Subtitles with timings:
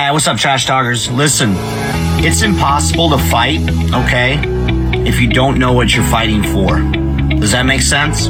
[0.00, 1.10] Hey, what's up, trash talkers?
[1.10, 1.52] Listen,
[2.24, 3.60] it's impossible to fight,
[3.92, 4.38] okay,
[5.06, 6.78] if you don't know what you're fighting for.
[7.38, 8.26] Does that make sense?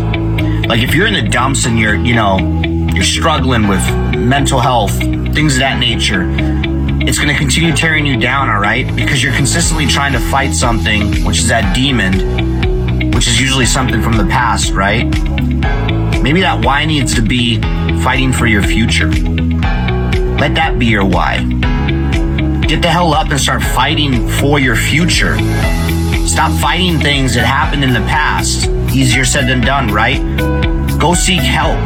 [0.66, 2.38] Like if you're in the dumps and you're, you know,
[2.92, 6.22] you're struggling with mental health, things of that nature,
[7.06, 8.92] it's going to continue tearing you down, all right?
[8.96, 14.02] Because you're consistently trying to fight something, which is that demon, which is usually something
[14.02, 15.04] from the past, right?
[16.20, 17.60] Maybe that why needs to be
[18.02, 19.12] fighting for your future.
[20.40, 21.44] Let that be your why.
[22.66, 25.36] Get the hell up and start fighting for your future.
[26.26, 28.66] Stop fighting things that happened in the past.
[28.90, 30.18] Easier said than done, right?
[30.98, 31.78] Go seek help.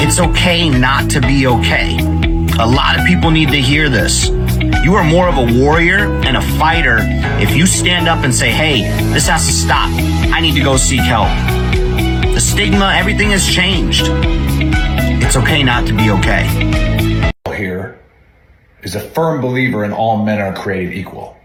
[0.00, 1.98] It's okay not to be okay.
[2.58, 4.28] A lot of people need to hear this.
[4.82, 7.00] You are more of a warrior and a fighter
[7.38, 8.80] if you stand up and say, hey,
[9.12, 9.90] this has to stop.
[10.32, 11.28] I need to go seek help.
[12.32, 14.04] The stigma, everything has changed.
[15.22, 16.89] It's okay not to be okay
[17.60, 18.00] here
[18.82, 21.36] is a firm believer in all men are created equal,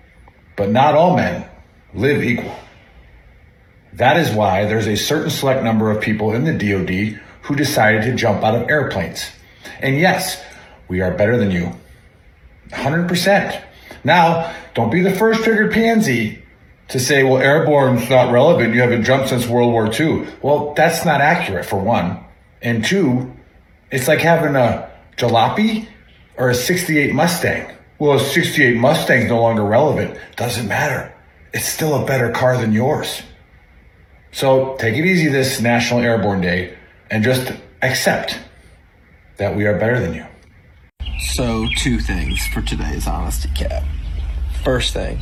[0.55, 1.47] but not all men
[1.93, 2.55] live equal.
[3.93, 8.03] That is why there's a certain select number of people in the DoD who decided
[8.03, 9.29] to jump out of airplanes.
[9.79, 10.41] And yes,
[10.87, 11.73] we are better than you.
[12.69, 13.63] 100%.
[14.03, 16.43] Now, don't be the first triggered pansy
[16.89, 18.73] to say, well, airborne's not relevant.
[18.73, 20.27] You haven't jumped since World War II.
[20.41, 22.23] Well, that's not accurate, for one.
[22.61, 23.33] And two,
[23.91, 25.87] it's like having a jalopy
[26.37, 27.71] or a 68 Mustang.
[27.99, 30.17] Well, a 68 Mustang's no longer relevant.
[30.35, 31.13] Doesn't matter.
[31.53, 33.21] It's still a better car than yours.
[34.31, 36.77] So take it easy this National Airborne Day
[37.09, 38.37] and just accept
[39.37, 40.25] that we are better than you.
[41.19, 43.83] So, two things for today's Honesty Cap.
[44.63, 45.19] First thing,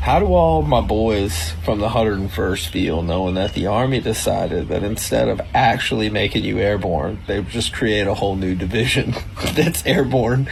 [0.00, 4.82] how do all my boys from the 101st feel knowing that the Army decided that
[4.82, 9.14] instead of actually making you airborne, they just create a whole new division
[9.54, 10.48] that's airborne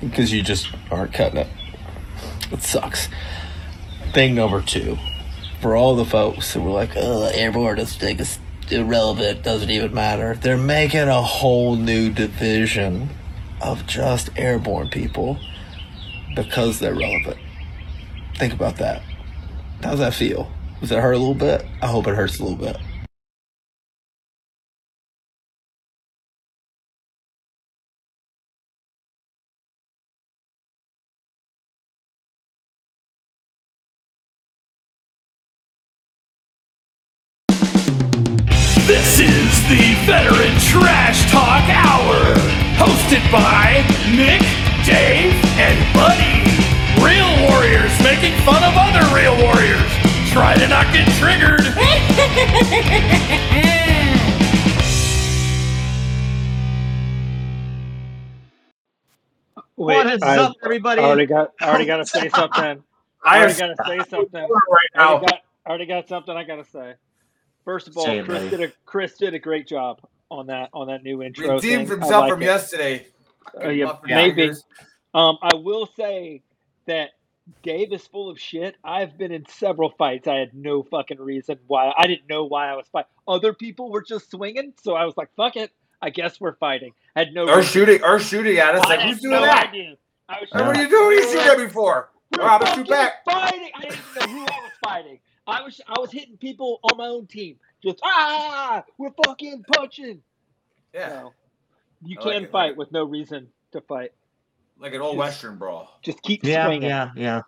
[0.00, 1.48] because you just aren't cutting it?
[2.52, 3.08] It sucks.
[4.12, 4.98] Thing number two,
[5.60, 8.38] for all the folks who were like, airborne is, is
[8.70, 13.08] irrelevant, doesn't even matter, they're making a whole new division
[13.62, 15.38] of just airborne people
[16.36, 17.38] because they're relevant.
[18.36, 19.02] Think about that.
[19.82, 20.50] How's that feel?
[20.80, 21.64] Does that hurt a little bit?
[21.80, 22.76] I hope it hurts a little bit.
[60.22, 61.00] Wait, I, up, everybody?
[61.00, 61.52] I already got.
[61.60, 62.82] I already got to say something.
[63.24, 64.42] I I already got to say something.
[64.42, 64.50] right
[64.94, 65.08] I now.
[65.14, 66.94] already got, I already got something I got to say.
[67.64, 68.50] First of all, Say Chris buddy.
[68.50, 71.54] did a Chris did a great job on that on that new intro.
[71.54, 72.00] Redeemed thing.
[72.00, 72.46] Himself like from it.
[72.46, 73.06] yesterday.
[73.62, 74.50] Uh, yeah, maybe.
[75.14, 76.42] Um, I will say
[76.86, 77.10] that
[77.62, 78.74] Dave is full of shit.
[78.84, 80.26] I've been in several fights.
[80.28, 81.92] I had no fucking reason why.
[81.96, 83.08] I didn't know why I was fighting.
[83.28, 85.70] Other people were just swinging, so I was like, "Fuck it,
[86.02, 87.48] I guess we're fighting." I had no.
[87.48, 88.84] Or shooting, or shooting at us.
[88.86, 89.68] I Like, who's doing no that?
[89.68, 89.94] idea.
[90.28, 91.18] I was Hey, what are you doing?
[91.18, 92.10] You at shoot at me for?
[92.36, 93.24] We're Oh, I'm gonna fucking shoot back.
[93.24, 93.70] fighting.
[93.74, 95.18] I didn't even know who I was fighting.
[95.46, 97.56] I was I was hitting people on my own team.
[97.82, 100.22] Just ah, we're fucking punching.
[100.94, 101.32] Yeah, No,
[102.04, 102.76] you I can it, like fight it.
[102.78, 104.12] with no reason to fight.
[104.80, 105.98] like an old Just- western brawl.
[106.02, 106.88] Just keep Yeah, swinging.
[106.88, 107.42] yeah, yeah,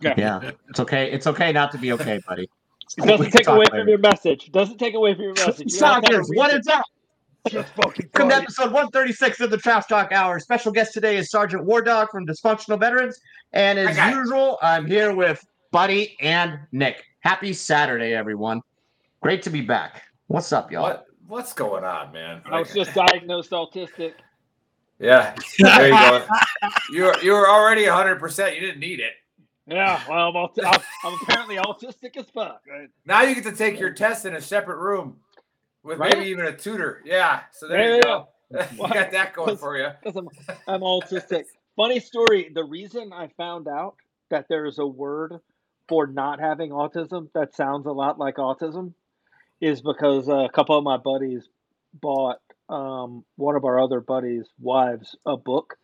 [0.00, 0.14] Yeah.
[0.16, 0.50] yeah.
[0.68, 1.10] It's okay.
[1.10, 2.48] It's okay not to be okay, buddy.
[2.98, 3.78] It doesn't take away later.
[3.80, 4.46] from your message.
[4.46, 5.72] It Doesn't take away from your message.
[5.72, 6.60] You have to have a Stalkers, what reason.
[6.60, 6.84] is up?
[7.48, 10.40] Just fucking Welcome to episode 136 of the Trash Talk Hour.
[10.40, 13.20] Special guest today is Sergeant War Dog from Dysfunctional Veterans.
[13.52, 14.10] And as Okay.
[14.10, 17.04] usual, I'm here with Buddy and Nick.
[17.20, 18.62] Happy Saturday, everyone.
[19.20, 20.02] Great to be back.
[20.26, 20.82] What's up, y'all?
[20.82, 21.06] What?
[21.28, 22.42] What's going on, man?
[22.46, 24.14] I was just diagnosed autistic.
[24.98, 26.26] Yeah, there you go.
[26.90, 28.18] You're you're already 100.
[28.18, 29.12] percent You didn't need it.
[29.68, 32.62] Yeah, well, I'm, I'm, I'm apparently autistic as fuck.
[32.68, 32.88] right?
[33.04, 35.18] Now you get to take your test in a separate room
[35.86, 36.14] with Right?
[36.18, 37.02] maybe even a tutor.
[37.04, 38.28] Yeah, so there Yeah, you yeah, go.
[38.72, 39.88] you got that going for you.
[40.16, 40.30] I'm,
[40.68, 41.46] I'm autistic.
[41.76, 42.50] Funny story.
[42.54, 43.96] The reason I found out
[44.30, 45.34] that there is a word
[45.88, 48.94] for not having autism that sounds a lot like autism
[49.60, 51.48] is because a couple of my buddies
[51.94, 52.40] bought
[52.70, 55.78] um, one of our other buddies' wives a book.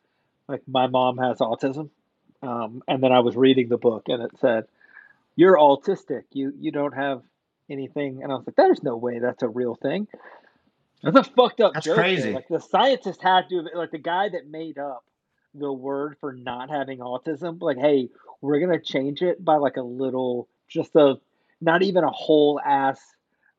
[0.49, 1.91] Like my mom has autism,
[2.43, 4.67] um, and then I was reading the book, and it said,
[5.37, 6.25] "You're autistic.
[6.33, 7.23] You you don't have
[7.71, 10.09] anything." And I was like, "There's no way that's a real thing."
[11.03, 11.97] That's a fucked up That's joke.
[11.97, 12.33] crazy.
[12.33, 15.05] Like the scientist had to, like the guy that made up
[15.55, 17.61] the word for not having autism.
[17.61, 18.09] Like, hey,
[18.41, 21.17] we're gonna change it by like a little, just a,
[21.61, 23.01] not even a whole ass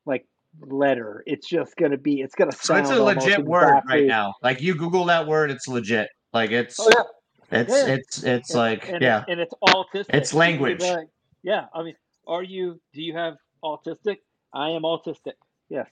[0.06, 0.26] like
[0.60, 1.22] letter.
[1.26, 2.20] It's just gonna be.
[2.22, 2.80] It's gonna So sound.
[2.86, 4.34] it's a legit word exactly- right now.
[4.42, 6.08] Like you Google that word, it's legit.
[6.32, 7.86] Like it's Oh yeah, it's yeah.
[7.94, 9.24] it's it's And- like and yeah.
[9.28, 10.06] and it's autistic.
[10.14, 10.80] It's You could be language.
[10.82, 11.08] like,
[11.42, 11.94] yeah, I mean,
[12.26, 12.80] are you?
[12.94, 14.18] Do you have autistic?
[14.52, 15.32] I am autistic.
[15.68, 15.88] Yes,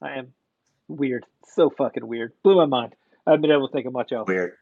[0.00, 0.32] I am.
[0.88, 1.26] Weird.
[1.44, 2.32] So fucking weird.
[2.42, 2.94] Blew my mind.
[3.26, 4.28] I haven't been able to think of much else.
[4.28, 4.52] Weird.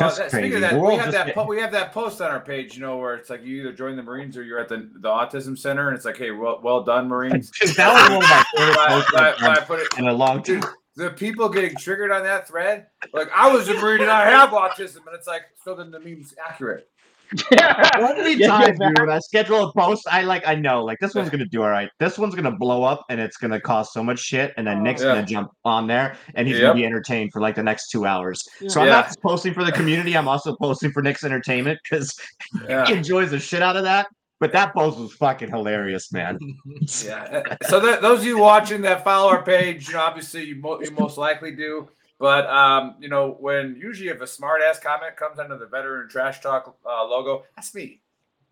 [0.00, 1.34] Oh, that, speaking of that, we have that.
[1.34, 3.72] Po- we have that post on our page, you know, where it's like you either
[3.72, 6.60] join the Marines or you're at the the autism center, and it's like, hey, well,
[6.62, 7.50] well done, Marines.
[7.76, 10.12] that was one of my favorite But- posts but- I've I put it, in a
[10.12, 10.62] long time.
[10.96, 14.50] the people getting triggered on that thread, like I was a Marine and I have
[14.50, 16.88] autism, and it's like, so then the meme's accurate.
[17.52, 21.14] Every Yeah, time, yeah, dude, I schedule a post, I like I know like this
[21.14, 21.90] one's gonna do all right.
[21.98, 24.82] This one's gonna blow up and it's gonna cause so much shit, and then oh,
[24.82, 25.08] Nick's Yeah.
[25.14, 26.62] gonna jump on there and he's Yep.
[26.68, 28.42] gonna be entertained for like the next two hours.
[28.68, 28.92] So I'm Yeah.
[28.94, 30.16] not just posting for the community.
[30.16, 32.14] I'm also posting for Nick's entertainment because
[32.68, 32.86] Yeah.
[32.86, 34.06] he enjoys the shit out of that.
[34.40, 36.38] But that post was fucking hilarious, man.
[37.04, 37.42] Yeah.
[37.68, 40.80] So that, those of you watching that follow our page, you know, obviously you, mo-
[40.80, 41.88] you most likely do.
[42.18, 46.08] But um, you know, when usually if a smart ass comment comes under the veteran
[46.08, 48.00] trash talk uh, logo, that's me.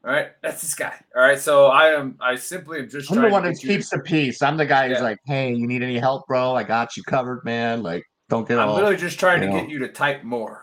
[0.05, 0.95] All right, that's this guy.
[1.17, 2.17] All right, so I am.
[2.21, 4.41] I simply am just I'm the one to who get you- keeps the peace.
[4.41, 5.03] I'm the guy who's Yeah.
[5.05, 6.55] like, "Hey, you need any help, bro?
[6.55, 7.83] I got you covered, man.
[7.83, 9.55] Like, don't get I'm all." literally just trying to know.
[9.61, 10.63] get you to type more.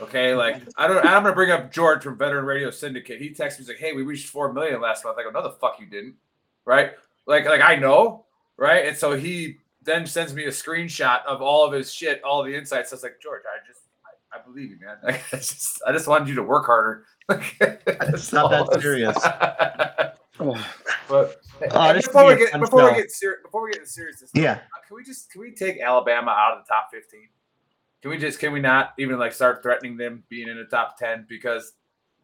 [0.00, 0.98] Okay, like I don't.
[1.06, 3.20] I'm gonna bring up George from Veteran Radio Syndicate.
[3.20, 5.42] He texts me he's like, "Hey, we reached four million last month." I go, "No,
[5.42, 6.16] the fuck you didn't."
[6.64, 6.90] Right?
[7.26, 8.24] Like, like I know,
[8.56, 8.86] right?
[8.86, 12.54] And so he then sends me a screenshot of all of his shit, all the
[12.56, 12.92] insights.
[12.92, 14.96] I was like, George, I just, I, I believe you, man.
[15.32, 17.04] I just, I just wanted you to work harder.
[17.30, 19.16] It's not that serious.
[21.08, 21.36] but
[21.70, 24.52] Oh, this before we get before we get serious, before we get seriousness, Yeah.
[24.52, 27.28] uh, can we just can we take Alabama out of the top fifteen?
[28.00, 30.98] Can we just can we not even like start threatening them being in the top
[30.98, 31.24] ten?
[31.28, 31.72] Because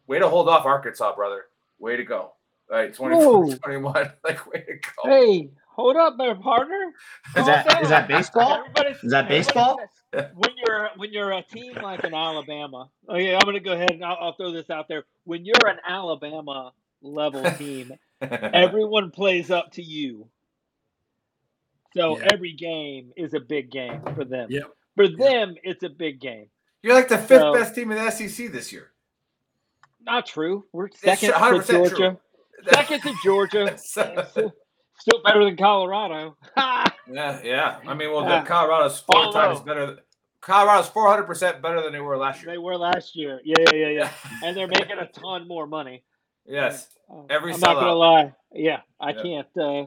[0.07, 1.43] way to hold off Arkansas, brother.
[1.79, 2.33] Way to go.
[2.69, 4.11] Like 24, 21.
[4.23, 5.09] Like way to go.
[5.09, 5.49] Hey,
[5.79, 6.91] hold up, there, partner.
[7.37, 8.63] Is that is that baseball?
[9.03, 9.79] Is that baseball?
[10.11, 14.03] when you're when you're a team like an Alabama, okay, I'm gonna go ahead and
[14.03, 15.05] I'll, I'll throw this out there.
[15.25, 20.27] When you're an Alabama level team, everyone plays up to you.
[21.95, 22.27] So Yeah.
[22.31, 24.47] every game is a big game for them.
[24.51, 24.71] Yep.
[24.95, 26.47] For them, it's a big game.
[26.83, 28.91] You're like the fifth So- best team in the SEC this year.
[30.01, 30.65] Not true.
[30.71, 31.89] We're second to 100% true.
[31.89, 32.17] Georgia.
[32.71, 33.77] Second to Georgia.
[34.99, 36.35] So- Still still better than Colorado.
[37.11, 37.79] Yeah, yeah.
[37.87, 38.45] I mean, well, the Yeah.
[38.45, 39.85] Colorado's four Although- times better.
[39.87, 39.97] Than,
[40.41, 42.51] Colorado's 400 percent better than they were last year.
[42.51, 43.41] they were last year.
[43.43, 44.09] Yeah, yeah, yeah, yeah.
[44.43, 46.03] And they're making a ton more money.
[46.45, 46.87] yes.
[47.11, 48.33] Uh, Every I'm not gonna lie.
[48.53, 49.21] Yeah, I Yeah.
[49.23, 49.47] can't.
[49.57, 49.85] Uh,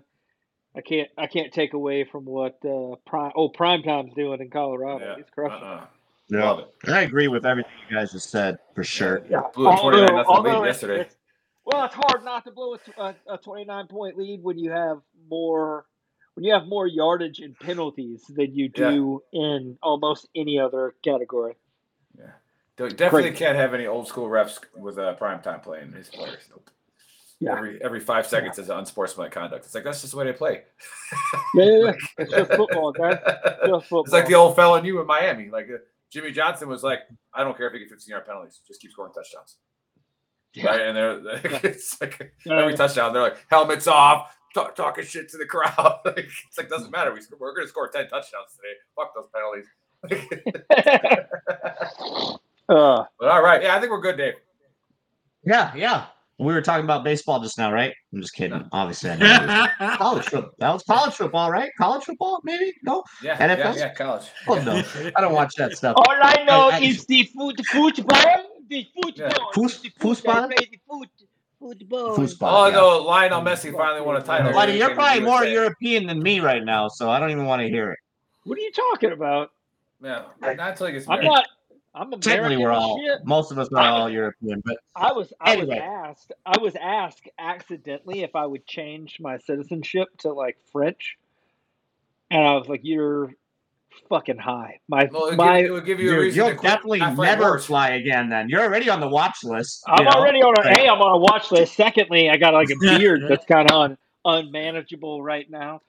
[0.77, 1.09] I can't.
[1.17, 3.31] I can't take away from what uh, prime.
[3.37, 5.05] Oh, prime time's doing in Colorado.
[5.05, 5.17] Yeah.
[5.17, 5.63] He's crushing.
[5.65, 5.87] Uh-uh.
[6.29, 6.45] Yeah.
[6.51, 6.91] Love it.
[6.91, 9.23] I agree with everything you guys just said for sure.
[9.31, 9.43] Yeah.
[9.55, 11.01] Blew a 29 nothing although lead it's- yesterday.
[11.03, 11.17] it's-
[11.73, 14.99] well, it's hard not to blow a 29 point lead when you have
[15.31, 15.87] more
[16.35, 18.91] when you have more yardage and penalties than you Yeah.
[18.91, 21.57] do in almost any other category.
[22.17, 22.31] Yeah.
[22.77, 23.37] Definitely Great.
[23.37, 26.49] can't have any old school refs with uh, prime time playing his players.
[26.51, 26.71] Nope.
[27.39, 27.53] Yeah.
[27.57, 29.65] Every every five seconds is unsportsmanlike conduct.
[29.67, 30.63] It's like that's just the way they play.
[31.55, 31.93] Yeah, yeah, yeah.
[32.19, 33.19] It's just football, guys.
[33.67, 34.05] Just football.
[34.05, 35.51] It's like the old fella knew in Miami.
[35.51, 35.79] Like uh,
[36.11, 37.01] Jimmy Johnson was like,
[37.35, 39.57] I don't care if you get 15 yard penalties, just keep scoring touchdowns.
[40.55, 40.67] Yeah.
[40.67, 41.21] Right, and they're
[41.65, 46.01] it's like every touchdown, they're like helmets off, talk, talking shit to the crowd.
[46.05, 47.13] like, it's like doesn't matter.
[47.13, 48.75] We, we're going to score 10 touchdowns today.
[48.97, 49.67] Fuck those penalties.
[52.69, 54.35] uh, but all right, yeah, I think we're good, Dave.
[55.45, 56.07] Yeah, yeah.
[56.39, 57.95] We were talking about baseball just now, right?
[58.13, 58.69] I'm just kidding.
[58.73, 60.51] Obviously, I college football.
[60.59, 61.71] That was college football, right?
[61.79, 62.73] College football, maybe?
[62.83, 63.05] No.
[63.23, 63.59] Yeah, NFL?
[63.59, 64.25] yeah, yeah, college.
[64.49, 64.83] Oh no,
[65.15, 65.95] I don't watch that stuff.
[65.97, 68.52] all I know I- I- is the foot, football.
[68.73, 69.53] The football.
[69.55, 70.27] Foos- the foot.
[70.27, 71.09] I play the foot,
[71.59, 72.17] football.
[72.17, 72.39] Foosball.
[72.51, 72.73] Oh, yeah.
[72.73, 74.53] no, Lionel Messi finally won a title.
[74.53, 75.53] Buddy, you're probably more USA.
[75.53, 77.99] European than me right now, so I don't even want to hear it.
[78.45, 79.51] What are you talking about?
[80.03, 81.47] Yeah, not until he gets I'm not.
[81.95, 82.21] I'm American.
[82.23, 83.25] Technically, we're all shit.
[83.25, 87.29] most of us are all European, but I was I was asked I was asked
[87.39, 91.19] accidentally if I would change my citizenship to like French,
[92.31, 93.35] and I was like, "You're
[94.09, 96.37] fucking high." My Well, it, would my give, it would give you a dude, reason
[96.37, 97.67] you'll to definitely never wars.
[97.67, 98.29] fly again.
[98.29, 99.85] Then you're already on the watch list.
[99.87, 100.11] I'm know?
[100.11, 101.75] already on a Like- hey, I'm on a watch list.
[101.75, 105.83] Secondly, I got like a beard that's kind of un, unmanageable right now.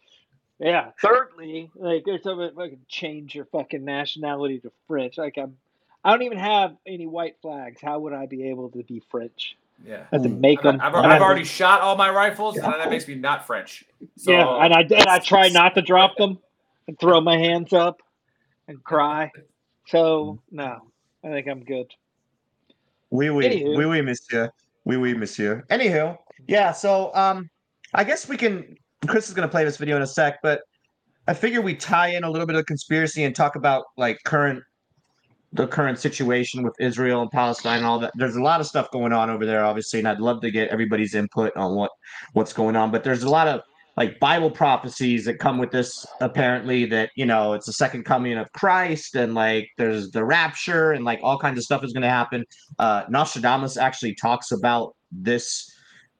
[0.60, 0.92] Yeah.
[1.02, 5.18] Thirdly, like there's something fucking change your fucking nationality to French.
[5.18, 5.58] Like I'm,
[6.04, 7.82] I don't even have any white flags.
[7.82, 9.58] How would I be able to be French?
[9.86, 10.04] Yeah.
[10.12, 10.40] I have to hmm.
[10.40, 10.82] make I've, them.
[10.82, 13.84] I've, I've already shot all my rifles, and that makes me not French.
[14.18, 15.08] So, yeah, and I did.
[15.08, 16.40] I try not to drop them
[16.88, 18.02] and throw my hands up
[18.68, 19.32] and cry.
[19.88, 20.78] So no,
[21.24, 21.88] I think I'm good.
[23.12, 23.78] Oui, oui, Anywho.
[23.78, 24.50] oui, oui, monsieur.
[24.86, 25.64] Oui, oui, monsieur.
[25.70, 26.72] Anywho, yeah.
[26.72, 27.50] So, um,
[27.94, 28.76] I guess we can.
[29.08, 30.62] Chris is gonna play this video in a sec, but
[31.28, 34.64] I figure we tie in a little bit of conspiracy and talk about like current,
[35.54, 38.12] the current situation with Israel and Palestine and all that.
[38.16, 40.70] There's a lot of stuff going on over there, obviously, and I'd love to get
[40.70, 41.92] everybody's input on what
[42.34, 42.92] what's going on.
[42.92, 43.62] But there's a lot of
[43.96, 46.06] like Bible prophecies that come with this.
[46.22, 50.92] Apparently, that you know it's the second coming of Christ, and like there's the rapture,
[50.92, 52.46] and like all kinds of stuff is going to happen.
[52.80, 55.72] Uh, Nostradamus actually talks about this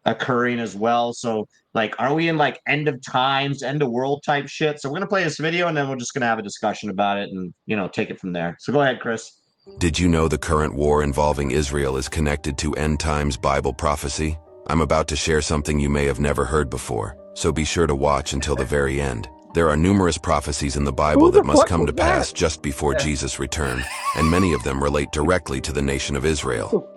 [0.06, 1.14] occurring as well.
[1.14, 4.80] So, like, are we in like end of times, end of world type shit?
[4.80, 7.18] So, we're gonna play this video, and then we're just gonna have a discussion about
[7.18, 8.58] it, and you know, take it from there.
[8.60, 9.40] So, go ahead, Chris.
[9.78, 14.38] Did you know the current war involving Israel is connected to end times Bible prophecy?
[14.68, 17.96] I'm about to share something you may have never heard before, so be sure to
[17.96, 19.28] watch until the very end.
[19.54, 22.38] There are numerous prophecies in the Bible the that must come to pass that?
[22.38, 23.84] just before Jesus' return,
[24.16, 26.88] and many of them relate directly to the nation of Israel.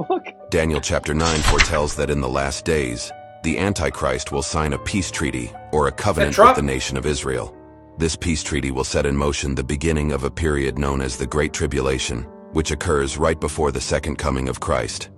[0.50, 3.10] Daniel chapter 9 foretells that in the last days,
[3.42, 7.54] the Antichrist will sign a peace treaty or a covenant with the nation of Israel.
[7.98, 11.26] This peace treaty will set in motion the beginning of a period known as the
[11.26, 15.10] Great Tribulation, which occurs right before the second coming of Christ.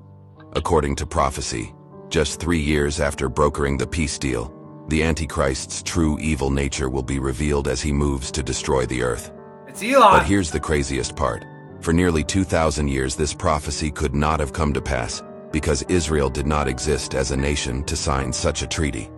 [0.54, 1.74] According to prophecy,
[2.10, 4.52] just three years after brokering the peace deal,
[4.88, 9.32] the Antichrist's true evil nature will be revealed as he moves to destroy the earth.
[9.66, 10.18] It's Elon.
[10.18, 11.44] But here's the craziest part.
[11.80, 15.22] For nearly 2,000 years, this prophecy could not have come to pass
[15.52, 19.10] because Israel did not exist as a nation to sign such a treaty.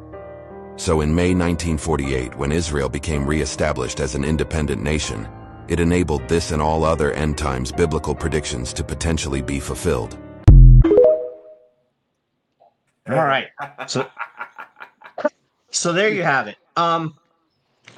[0.76, 5.28] So in May 1948, when Israel became re-established as an independent nation,
[5.68, 10.18] it enabled this and all other end times biblical predictions to potentially be fulfilled.
[13.08, 13.48] All right.
[13.86, 14.08] So,
[15.70, 16.56] so there you have it.
[16.76, 17.14] Um,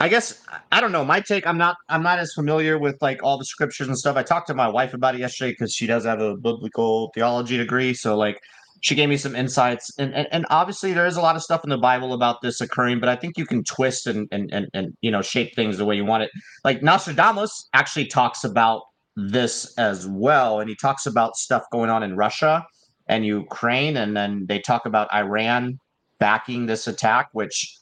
[0.01, 1.05] I guess I don't know.
[1.05, 1.47] My take.
[1.47, 1.77] I'm not.
[1.89, 4.17] I'm not as familiar with like all the scriptures and stuff.
[4.17, 7.57] I talked to my wife about it yesterday because she does have a biblical theology
[7.57, 7.95] degree.
[7.95, 8.41] So like,
[8.81, 11.63] she gave me some insights, and, and and obviously there is a lot of stuff
[11.65, 13.01] in the Bible about this occurring.
[13.01, 15.85] But I think you can twist and and and and you know shape things the
[15.85, 16.31] way you want it.
[16.65, 18.83] Like Nostradamus actually talks about
[19.17, 22.65] this as well, and he talks about stuff going on in Russia
[23.09, 25.79] and Ukraine, and then they talk about Iran
[26.19, 27.77] backing this attack, which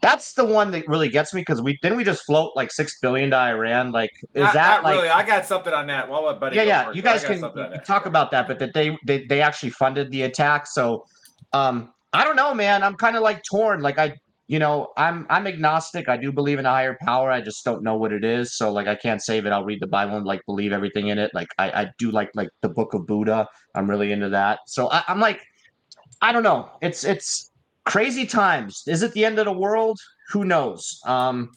[0.00, 2.98] that's the one that really gets me because we didn't we just float like six
[3.00, 3.90] billion to Iran?
[3.92, 5.08] Like, is Not- that not like really?
[5.08, 6.08] I got something on that.
[6.08, 6.92] Well, buddy yeah, yeah.
[6.92, 7.84] You guys can something on that.
[7.84, 10.66] talk about that, but that they, they they actually funded the attack.
[10.66, 11.04] So
[11.52, 12.82] um I don't know, man.
[12.82, 13.80] I'm kind of like torn.
[13.80, 14.16] Like I
[14.48, 16.08] you know, I'm I'm agnostic.
[16.08, 17.30] I do believe in a higher power.
[17.30, 18.56] I just don't know what it is.
[18.56, 19.50] So like I can't save it.
[19.50, 21.30] I'll read the Bible and like believe everything in it.
[21.34, 23.46] Like I, I do like like the book of Buddha.
[23.74, 24.60] I'm really into that.
[24.66, 25.44] So I, I'm like,
[26.22, 26.70] I don't know.
[26.80, 27.50] It's it's
[27.84, 28.84] crazy times.
[28.86, 29.98] Is it the end of the world?
[30.30, 30.98] Who knows?
[31.04, 31.50] Um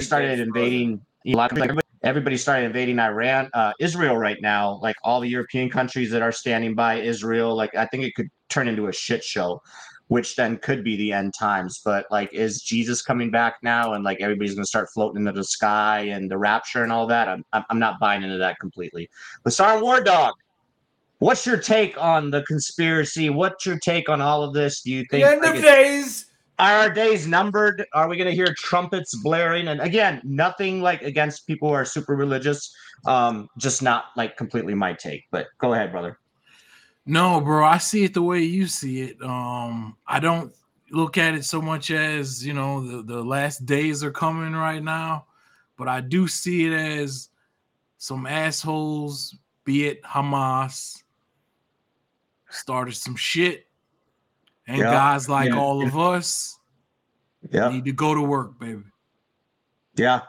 [0.00, 0.56] started Dave's frozen.
[0.56, 1.52] invading Iraq.
[1.52, 4.78] Everybody, everybody started invading Iran, uh, Israel right now.
[4.82, 8.28] Like all the European countries that are standing by Israel, like I think it could
[8.48, 9.60] turn into a shit show,
[10.08, 11.80] which then could be the end times.
[11.84, 15.44] But like, is Jesus coming back now, and like everybody's gonna start floating into the
[15.44, 17.28] sky and the rapture and all that?
[17.28, 19.08] I'm I'm not buying into that completely.
[19.42, 20.34] But Star War Dog.
[21.20, 23.30] What's your take on the conspiracy?
[23.30, 24.82] What's your take on all of this?
[24.82, 26.26] Do you The think end like, of days.
[26.58, 27.84] Are our days numbered?
[27.92, 29.68] Are we going to hear trumpets blaring?
[29.68, 32.74] And again, nothing like against people who are super religious.
[33.06, 35.24] Um, just not like completely my take.
[35.30, 36.18] But go ahead, brother.
[37.06, 39.20] No, bro, I see it the way you see it.
[39.22, 40.54] Um, I don't
[40.90, 44.82] look at it so much as you know the, the last days are coming right
[44.82, 45.26] now,
[45.76, 47.28] but I do see it as
[47.98, 51.02] some assholes, be it Hamas,
[52.48, 53.63] started some shit,
[54.66, 56.58] and Yeah, guys like yeah, all of us
[57.50, 58.82] Yeah, need to go to work, baby.
[59.96, 60.20] yeah.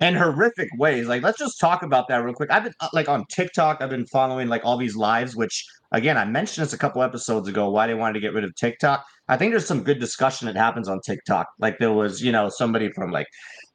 [0.00, 1.06] And horrific ways.
[1.06, 2.50] Like, let's just talk about that real quick.
[2.50, 3.80] I've been uh, like on TikTok.
[3.80, 7.46] I've been following like all these lives, which again I mentioned this a couple episodes
[7.46, 7.70] ago.
[7.70, 9.04] Why they wanted to get rid of TikTok.
[9.28, 11.46] I think there's some good discussion that happens on TikTok.
[11.60, 13.28] Like there was, you know, somebody from like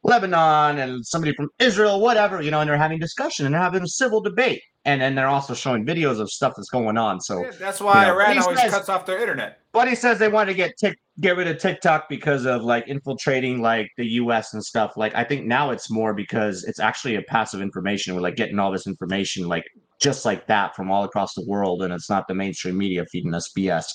[0.04, 3.84] Lebanon and somebody from Israel, whatever, you know, and they're having discussion and they're having
[3.84, 4.62] a civil debate.
[4.86, 7.20] And then they're also showing videos of stuff that's going on.
[7.20, 9.60] So Yeah, that's why you know, Iran always guys- cuts off their internet.
[9.74, 13.62] Buddy says they want to get tick, get rid of TikTok because of like infiltrating
[13.62, 14.96] like the US and stuff.
[14.96, 18.16] Like I think now it's more because it's actually a passive information.
[18.16, 19.66] We're like getting all this information like
[20.00, 23.34] just like that from all across the world, and it's not the mainstream media feeding
[23.34, 23.86] us BS.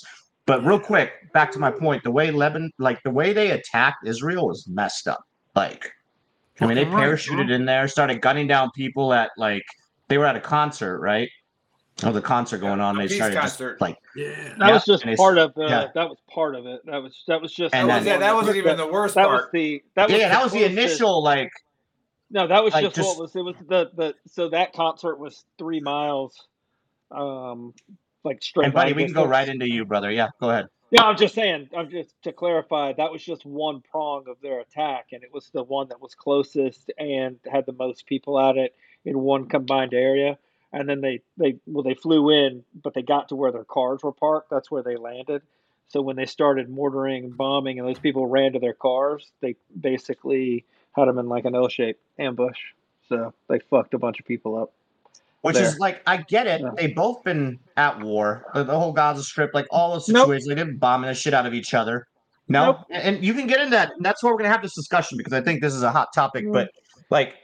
[0.45, 4.05] But real quick, back to my point, the way Lebanon, like the way they attacked
[4.05, 5.21] Israel was messed up.
[5.55, 5.91] Like,
[6.59, 9.63] I mean, they Fucking right, parachuted in there, started gunning down people at like
[10.07, 11.29] they were at a concert, right?
[12.03, 12.97] Oh, the concert going on.
[12.97, 14.55] They Peace started just like Yeah.
[14.57, 15.67] That Yeah, was just part of the.
[15.67, 15.87] yeah.
[15.93, 16.81] That was part of it.
[16.85, 17.73] That was that was just.
[17.75, 19.51] And the then- yeah, that wasn't even the, the worst That was part.
[19.51, 19.83] the.
[19.95, 21.51] That was yeah, the that was the closest- initial like
[22.31, 25.19] No, that was like, just, just- what was it was the the so that concert
[25.19, 26.35] was three miles,
[27.11, 27.73] um,
[28.23, 28.65] like straight.
[28.65, 30.09] and buddy, we can go right into you, brother.
[30.11, 30.67] Yeah, go ahead.
[30.93, 31.71] Yeah, I'm just saying.
[31.75, 32.93] I'm just to clarify.
[32.93, 36.13] That was just one prong of their attack, and it was the one that was
[36.13, 40.37] closest and had the most people at it in one combined area.
[40.71, 44.03] And then they they well they flew in, but they got to where their cars
[44.03, 44.51] were parked.
[44.51, 45.41] That's where they landed.
[45.87, 49.55] So when they started mortaring and bombing, and those people ran to their cars, they
[49.79, 50.63] basically
[50.95, 52.59] had them in like an L-shaped ambush.
[53.09, 54.73] So they fucked a bunch of people up.
[55.43, 55.65] Which There.
[55.65, 56.61] is like, I get it.
[56.61, 56.69] Yeah.
[56.77, 58.45] They've both been at war.
[58.53, 60.23] The, the whole Gaza Strip, like all those Nope.
[60.23, 62.07] situations, they've been bombing the shit out of each other.
[62.47, 62.77] No, Nope.
[62.91, 63.91] and you can get into that.
[63.95, 66.09] And that's why we're gonna have this discussion because I think this is a hot
[66.15, 66.45] topic.
[66.45, 66.53] Mm.
[66.53, 66.71] But
[67.09, 67.35] like,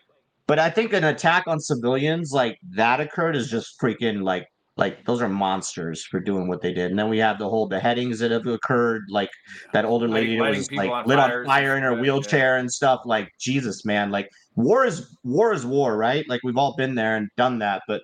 [0.47, 4.47] but I think an attack on civilians like that occurred is just freaking like
[4.79, 6.89] like those are monsters for doing what they did.
[6.89, 9.29] And then we have the whole beheadings that have occurred, like
[9.73, 12.05] that older lady that lighting was like on lit on fire in her like that,
[12.05, 12.13] yeah.
[12.13, 13.01] wheelchair and stuff.
[13.05, 16.27] Like Jesus, man, like war is war is war, right?
[16.29, 18.01] Like we've all been there and done that, but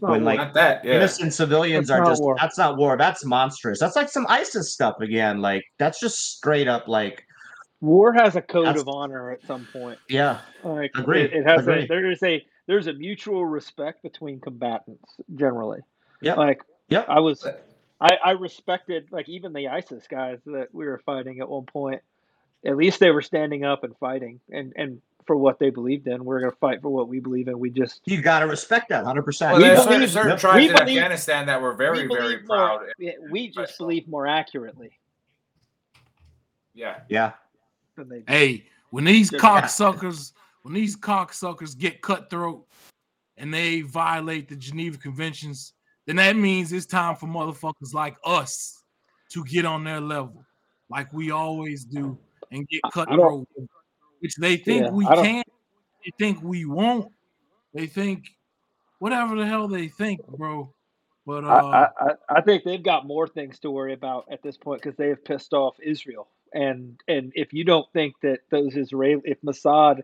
[0.00, 0.34] not when war.
[0.34, 0.94] like Not that, yeah.
[0.94, 2.36] innocent civilians That's are just war.
[2.40, 6.68] that's not war that's monstrous that's like some isis stuff again like that's just straight
[6.68, 7.26] up like
[7.80, 9.98] war has a code of honor at some point.
[10.08, 11.82] yeah Like Agree, It, it has agree.
[11.82, 15.80] a there is a there's a mutual respect between combatants generally.
[16.24, 16.36] Yep.
[16.36, 17.06] Like Yep.
[17.08, 17.46] I was
[18.00, 22.02] I, I respected like even the ISIS guys that we were fighting at one point.
[22.66, 26.24] At least they were standing up and fighting and and for what they believed in.
[26.24, 27.58] We're gonna fight for what we believe in.
[27.58, 30.38] We just you gotta respect that 100% Well, We there's believe- certain, certain Yep.
[30.40, 32.80] tribes we in believe- Afghanistan that were very, we very proud.
[32.80, 33.78] more, yeah, we just myself.
[33.78, 34.90] believe more accurately
[36.74, 37.00] Yeah.
[37.08, 37.32] yeah
[37.96, 38.24] than they do.
[38.28, 39.38] Hey, when these Yeah.
[39.38, 42.66] cocksuckers, when these cocksuckers get cutthroat
[43.36, 45.72] and they violate the Geneva Conventions,
[46.06, 48.82] then that means it's time for motherfuckers like us
[49.32, 50.44] to get on their level,
[50.90, 52.18] like we always do,
[52.52, 53.48] and get cutthroat,
[54.20, 55.42] which they think Yeah, we I don't- can,
[56.04, 57.10] they think we won't,
[57.72, 58.24] they think
[58.98, 60.72] whatever the hell they think, bro.
[61.26, 64.58] But uh, I, I, I- think they've got more things to worry about at this
[64.58, 66.28] point because they have pissed off Israel.
[66.52, 70.02] And and if you don't think that those Israel, if Mossad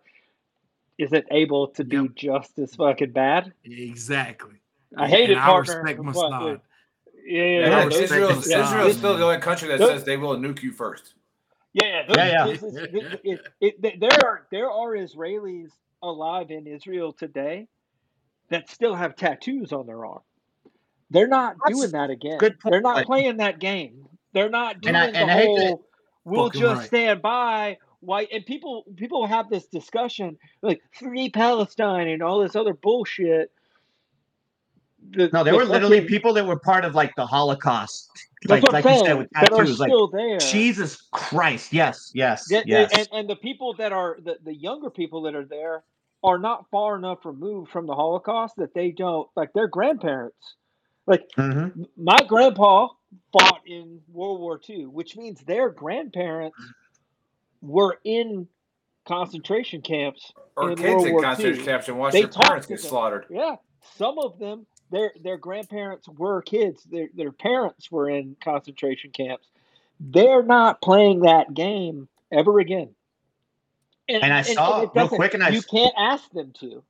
[0.99, 2.15] isn't able to be Yep.
[2.17, 4.57] just as fucking bad, exactly.
[4.97, 5.83] I hate and it, I partner.
[5.83, 6.61] respect but- Mossad.
[7.25, 7.77] Yeah, yeah, Yeah, yeah.
[7.79, 8.65] I those- respect Israel's, Mossad.
[8.65, 11.15] Israel's still the only country that says they will nuke you first.
[11.73, 12.47] Yeah, those, Yeah, yeah.
[12.47, 15.71] This is, it, it, it, there are there are Israelis
[16.03, 17.69] alive in Israel today
[18.49, 20.23] that still have tattoos on their arm.
[21.11, 22.39] They're not That's doing that again.
[22.39, 22.73] good point.
[22.73, 24.09] They're not playing that game.
[24.33, 25.87] They're not doing And I, and the I whole.
[26.25, 26.87] We'll just right.
[26.87, 28.27] stand by." Why?
[28.33, 33.53] And people people have this discussion like free Palestine and all this other bullshit.
[35.13, 38.11] The- no they the were literally fucking- people that were part of like the holocaust
[38.47, 40.39] like like I'm you said with that are tattoos like there.
[40.39, 44.89] jesus christ yes yes Yeah, yes and, and the people that are the, the younger
[44.91, 45.83] people that are there
[46.23, 50.55] are not far enough removed from the Holocaust that they don't like their grandparents.
[51.07, 51.87] Like Mhm.
[51.97, 52.89] my grandpa
[53.33, 56.59] fought in World War II, which means their grandparents
[57.63, 58.47] were in
[59.07, 60.31] concentration camps.
[60.57, 61.67] Or in kids World in War concentration II.
[61.67, 62.91] camps and watch They their parents get them.
[62.91, 63.25] slaughtered.
[63.31, 63.57] Yeah,
[63.97, 66.83] some of them, their their grandparents were kids.
[66.85, 69.49] Their their parents were in concentration camps.
[70.01, 72.95] They're not playing that game ever again.
[74.09, 76.83] And I saw- it real quick, and I you can't ask them to,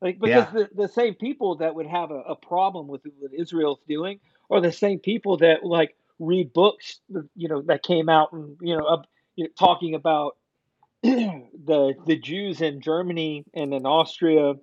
[0.00, 3.80] like because the, the same people that would have a, a problem with what Israel's
[3.88, 4.18] doing
[4.50, 7.00] are the same people that like read books,
[7.36, 10.36] you know, that came out and you know, up, you know talking about
[11.02, 14.54] the the Jews in Germany and in Austria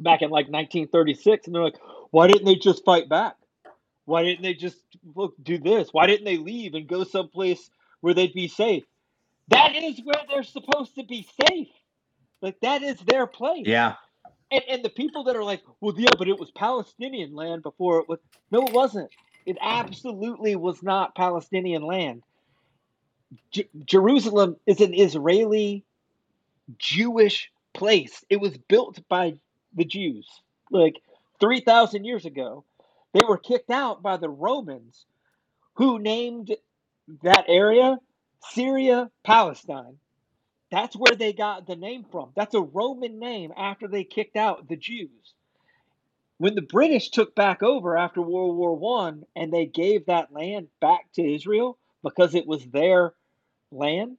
[0.00, 1.78] back in like 1936, and they're like,
[2.12, 3.36] why didn't they just fight back?
[4.06, 4.78] Why didn't they just
[5.14, 5.90] look do this?
[5.92, 7.70] Why didn't they leave and go someplace
[8.00, 8.84] where they'd be safe?
[9.48, 11.68] That is where they're supposed to be safe.
[12.42, 13.72] Like that is their place.
[13.72, 13.94] yeah
[14.50, 18.00] And, and the people that are like, well, yeah, but it was Palestinian land before
[18.00, 18.20] it was.
[18.52, 19.10] No, it wasn't.
[19.46, 22.22] It absolutely was not Palestinian land.
[23.52, 25.84] J- Jerusalem is an Israeli
[26.78, 28.24] Jewish place.
[28.30, 29.34] It was built by
[29.76, 30.26] the Jews
[30.70, 31.00] like
[31.40, 32.64] 3,000 years ago.
[33.12, 35.06] They were kicked out by the Romans
[35.74, 36.54] who named
[37.22, 37.98] that area
[38.50, 39.98] Syria Palestine.
[40.70, 42.30] That's where they got the name from.
[42.34, 45.34] That's a Roman name after they kicked out the Jews.
[46.38, 50.68] When the British took back over after World War One and they gave that land
[50.80, 53.14] back to Israel because it was their
[53.70, 54.18] land,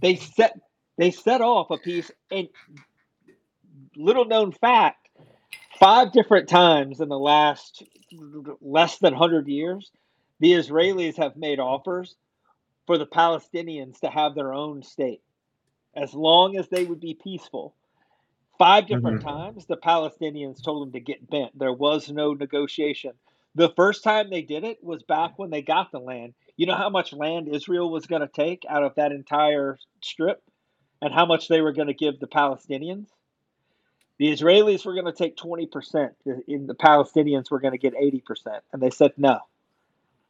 [0.00, 0.58] they set
[0.96, 2.48] they set off a piece and
[3.96, 5.08] little known fact,
[5.78, 7.82] five different times in the last
[8.60, 9.90] less than 100 years,
[10.40, 12.16] the Israelis have made offers
[12.86, 15.22] for the Palestinians to have their own state
[15.94, 17.74] as long as they would be peaceful.
[18.58, 19.28] Five different mm-hmm.
[19.28, 21.58] times, the Palestinians told them to get bent.
[21.58, 23.12] There was no negotiation.
[23.54, 26.34] The first time they did it was back when they got the land.
[26.56, 30.42] You know how much land Israel was going to take out of that entire strip
[31.00, 33.06] and how much they were going to give the Palestinians?
[34.20, 38.22] The Israelis were going to take 20%, and the Palestinians were going to get 80%.
[38.72, 39.40] And they said, no,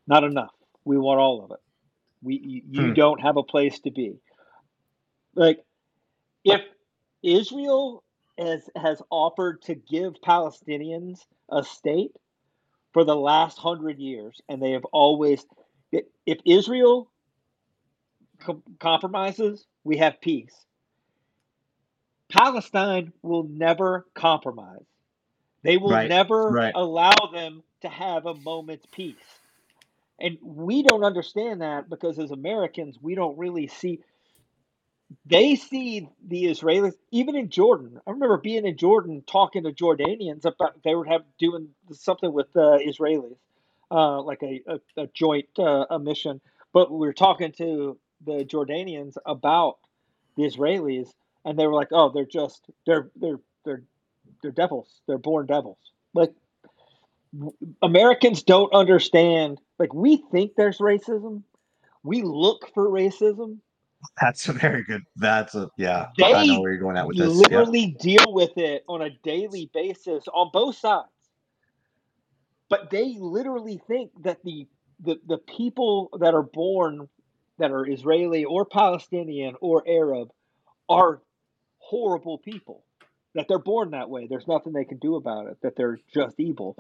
[0.06, 0.52] not enough.
[0.84, 1.60] We want all of it.
[2.22, 2.94] We, you, you Hmm.
[2.94, 4.20] don't have a place to be.
[5.36, 5.60] Like,
[6.44, 6.62] if
[7.22, 8.04] Israel
[8.38, 12.12] has, has offered to give Palestinians a state
[12.94, 15.44] for the last hundred years, and they have always,
[15.92, 17.10] if Israel
[18.40, 20.54] com- compromises, we have peace.
[22.30, 24.84] Palestine will never compromise.
[25.64, 26.74] They will Right, never right.
[26.74, 29.16] allow them to have a moment's peace.
[30.20, 34.00] And we don't understand that because as Americans, we don't really see.
[35.26, 38.00] They see the Israelis, even in Jordan.
[38.06, 42.48] I remember being in Jordan talking to Jordanians about they were have doing something with
[42.56, 43.36] uh, Israelis,
[43.90, 46.40] uh, like a, a, a joint uh, a mission.
[46.72, 49.78] But we were talking to the Jordanians about
[50.36, 51.10] the Israelis,
[51.44, 53.82] and they were like, "Oh, they're just they're they're they're
[54.42, 55.00] they're devils.
[55.06, 55.78] They're born devils."
[56.14, 56.32] Like
[57.82, 59.60] Americans don't understand.
[59.78, 61.42] Like we think there's racism,
[62.02, 63.58] we look for racism.
[64.20, 65.02] That's a very good.
[65.16, 66.06] That's a yeah.
[66.22, 67.28] I know where you're going at with this.
[67.28, 67.58] Yeah.
[67.58, 71.08] literally deal with it on a daily basis on both sides.
[72.70, 74.66] But they literally think that the
[75.00, 77.08] the, the people that are born
[77.58, 80.30] that are Israeli or Palestinian or Arab
[80.88, 81.20] are
[81.90, 82.84] horrible people.
[83.34, 84.26] That they're born that way.
[84.28, 85.56] There's nothing they can do about it.
[85.62, 86.76] That they're just evil.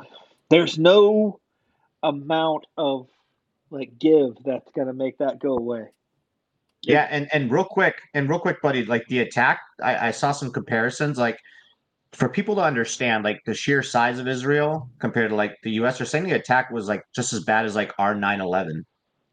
[0.48, 1.38] There's no
[2.02, 3.06] amount of
[3.70, 5.86] like give that's gonna make that go away.
[6.82, 10.32] Yeah, and and real quick, and real quick, buddy, like the attack, I, I saw
[10.32, 11.18] some comparisons.
[11.18, 11.38] Like
[12.12, 15.98] for people to understand, like the sheer size of Israel compared to like the U.S.
[15.98, 18.84] They're saying the attack was like just as bad as like our 9/11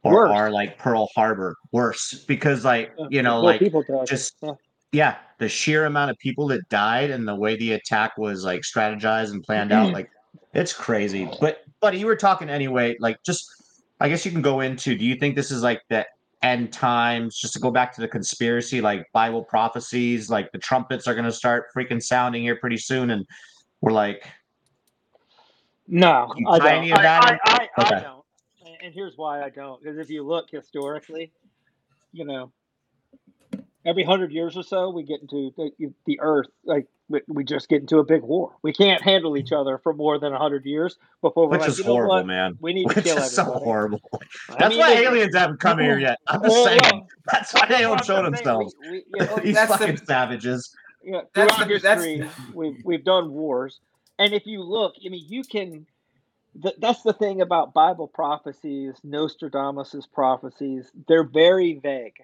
[0.04, 0.30] or Worse.
[0.30, 3.62] our like Pearl Harbor, worse because like you know more like
[4.08, 4.52] just Yeah.
[4.98, 8.62] Yeah, the sheer amount of people that died and the way the attack was like
[8.62, 9.94] strategized and planned out, mm-hmm.
[9.94, 10.10] like
[10.54, 11.30] it's crazy.
[11.40, 12.96] But buddy, you were talking anyway.
[13.00, 13.48] Like just,
[14.00, 14.98] I guess you can go into.
[14.98, 16.04] Do you think this is like the
[16.42, 17.38] end times?
[17.38, 21.26] Just to go back to the conspiracy, like Bible prophecies, like the trumpets are going
[21.26, 23.24] to start freaking sounding here pretty soon, and
[23.82, 24.28] we're like,
[25.88, 26.68] No, I don't.
[26.68, 27.40] any of I, I, in?
[27.46, 28.24] I, I don't.
[28.82, 29.80] And here's why I don't.
[29.80, 31.32] Because if you look historically,
[32.14, 32.52] you know,
[33.86, 35.72] every hundred years or so, we get into the,
[36.06, 36.48] the Earth.
[36.66, 38.56] Like we, we just get into a big war.
[38.62, 41.82] We can't handle each other for more than hundred years before we're which like, is
[41.82, 42.26] horrible, what?
[42.26, 42.58] man.
[42.60, 43.64] We need to Which kill is so everybody.
[43.66, 44.02] horrible.
[44.14, 44.18] I
[44.60, 46.20] That's mean, why aliens haven't come here yet.
[46.28, 46.80] I'm just Well, saying.
[46.84, 48.76] well, That's why they don't show I'm just saying, themselves.
[48.82, 50.76] We, we, know, These That's the- fucking savages.
[51.04, 53.80] yeah, That's the- that's- we've we've done wars,
[54.20, 55.86] and if you look, I mean, you can.
[56.62, 60.92] Th- that's the thing about Bible prophecies, Nostradamus's prophecies.
[61.08, 62.16] They're very vague.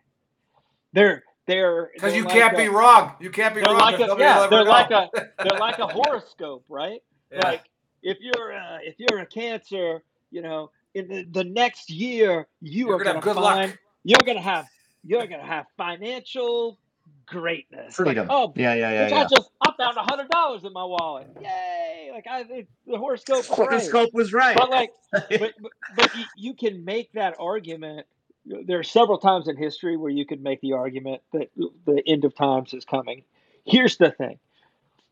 [0.92, 3.14] They're they're Because you like can't a- be wrong.
[3.20, 3.80] You can't be They're wrong.
[3.82, 4.70] like 'cause a, nobody yeah, they're know.
[4.72, 5.10] like a
[5.50, 7.02] they're like a horoscope, right?
[7.32, 7.40] Yeah.
[7.48, 7.64] Like
[8.02, 12.88] if you're uh, if you're a Cancer, you know, in the, the next year you
[12.88, 13.78] You're are gonna going have to good luck.
[14.04, 14.68] you're going to have
[15.04, 16.78] you're going to have financial
[17.26, 17.98] greatness.
[18.00, 18.28] Like, Freedom.
[18.30, 19.18] oh, yeah, yeah, yeah, Bitch, yeah.
[19.22, 21.28] I just I found a hundred dollars in my wallet.
[21.42, 22.10] Yay!
[22.14, 23.58] Like I, it, the horoscope was right.
[23.70, 24.56] Horoscope was right.
[24.56, 25.54] But like, but but,
[25.96, 28.06] but you, you can make that argument.
[28.46, 31.50] There are several times in history where you could make the argument that
[31.86, 33.24] the end of times is coming.
[33.66, 34.40] Here's the thing: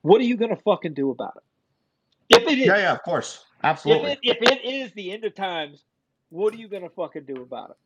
[0.02, 2.38] what are you going to fucking do about it?
[2.38, 4.12] If it is, yeah, yeah, of course, if absolutely.
[4.12, 5.84] it, if it is the end of times,
[6.30, 7.78] what are you going to fucking do about it?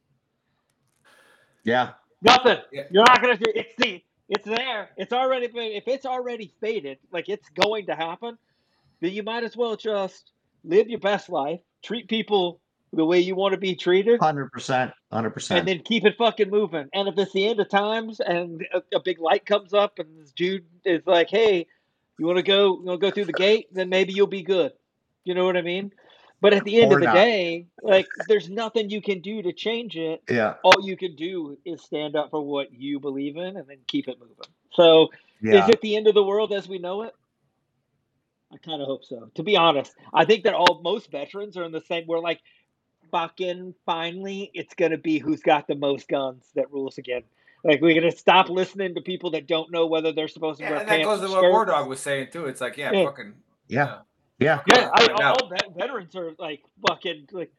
[1.64, 1.92] yeah,
[2.26, 2.58] Nothing.
[2.72, 2.84] Yeah.
[2.90, 3.52] You're not gonna do.
[3.54, 4.04] It's the.
[4.28, 4.90] It's there.
[4.98, 5.74] It's already been.
[5.74, 8.38] If it's already faded, like it's going to happen,
[9.00, 10.32] then you might as well just
[10.64, 12.60] live your best life, treat people
[12.96, 15.60] the way you want to be treated, hundred percent, hundred and percent.
[15.60, 16.88] And then keep it fucking moving.
[16.94, 20.08] And if it's the end of times and a, a big light comes up and
[20.20, 21.68] this dude is like, "Hey,
[22.18, 22.80] you want to go?
[22.80, 24.72] You want to go through the gate?" Then maybe you'll be good.
[25.24, 25.92] You know what I mean?
[26.42, 27.16] But at the end Or of the not.
[27.16, 31.58] day, like, there's nothing you can do to change it Yeah, all you can do
[31.66, 34.36] is stand up for what you believe in and then keep it moving.
[34.74, 35.10] So,
[35.42, 35.64] yeah.
[35.64, 37.16] is it the end of the world as we know it?
[38.54, 39.32] I kind of hope so.
[39.36, 42.06] To be honest, I think that all most veterans are in the same.
[42.06, 42.42] We're like,
[43.12, 47.24] fucking finally, it's gonna be who's got the most guns that rules again.
[47.64, 50.72] Like we're gonna stop listening to people that don't know whether they're supposed to Yeah,
[50.72, 51.66] wear and that pants goes or to what War.
[51.66, 52.46] Dog was saying too.
[52.46, 53.06] It's like, yeah, Yeah.
[53.06, 53.34] fucking
[53.68, 53.98] Yeah.
[54.40, 54.62] Yeah.
[54.68, 55.34] Yeah, I, Right now.
[55.34, 57.52] all vet- veterans are like fucking like,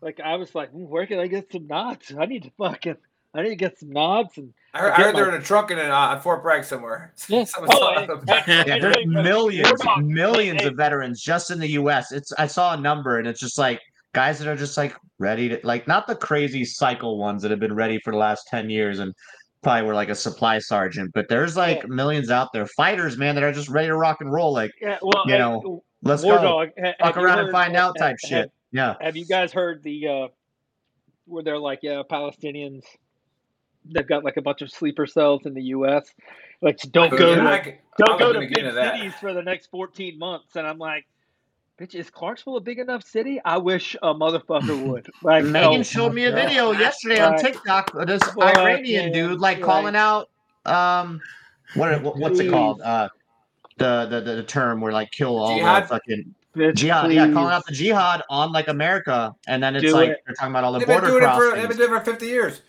[0.00, 2.12] like I was like, "Hmm, where can I get some nods?
[2.18, 2.96] I need to fucking,
[3.34, 5.44] I need to get some nods and I heard, I get heard they're in a
[5.44, 7.12] trunk in uh, at Fort Bragg somewhere.
[7.28, 7.44] Yeah.
[7.58, 8.24] Oh, saw and- them.
[8.26, 12.10] Yeah, there's and- millions, War millions hey, of veterans just in the U.S.
[12.10, 13.80] It's I saw a number, and it's just like
[14.12, 17.60] guys that are just like ready to like not the crazy cycle ones that have
[17.60, 19.12] been ready for the last ten years and
[19.62, 21.86] probably were like a supply sergeant, but there's like Yeah.
[21.88, 24.52] millions out there, fighters, man, that are just ready to rock and roll.
[24.52, 27.38] Like Yeah, well, You hey, know, let's War go, Dog, ha- fuck have you around
[27.38, 28.52] and heard- find out type have- shit.
[28.72, 30.28] Yeah, Have you guys heard the uh
[31.26, 32.82] where they're like, yeah, Palestinians
[33.94, 36.12] they've got like a bunch of sleeper cells in the US.
[36.60, 39.42] Like don't But go to I g- I don't go to big cities for the
[39.42, 41.04] next 14 months and I'm like
[41.80, 43.40] Bitch, is Clarksville a big enough city?
[43.44, 45.08] I wish a motherfucker would.
[45.22, 45.82] Like, Megan no.
[45.82, 46.36] showed me a no.
[46.36, 47.94] video yesterday on TikTok.
[47.94, 49.64] of This Fuck, Iranian man, dude like right.
[49.64, 50.28] calling out
[50.66, 51.20] um,
[51.74, 52.80] what, what what's it called?
[52.82, 53.08] Uh,
[53.78, 55.84] the, the the the term where like kill all Jihad?
[55.84, 57.10] the fucking Bitch, jihad.
[57.12, 60.20] Yeah, calling out the jihad on like America, and then it's Do like it.
[60.26, 61.60] they're talking about all the They've been border doing it for crossings.
[61.60, 62.62] they've been doing it for 50 years.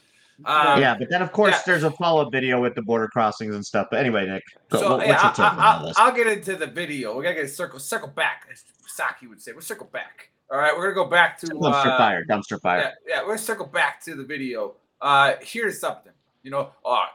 [0.46, 1.62] Um, yeah, but then of course yeah.
[1.66, 3.88] there's a follow up video with the border crossings and stuff.
[3.92, 5.98] But anyway, Nick, So what- what's yeah, your I, take on all I, this?
[5.98, 7.16] I, will get into the video.
[7.18, 8.63] We gotta get circle circle back, as
[8.98, 9.52] Psaki would say.
[9.52, 10.30] We'll circle back.
[10.52, 12.80] All right, we're gonna go back to dumpster uh, fire, dumpster fire.
[12.80, 14.76] Yeah, yeah, we're gonna circle back to the video.
[15.02, 16.12] Uh, here's something.
[16.44, 17.06] You know, uh,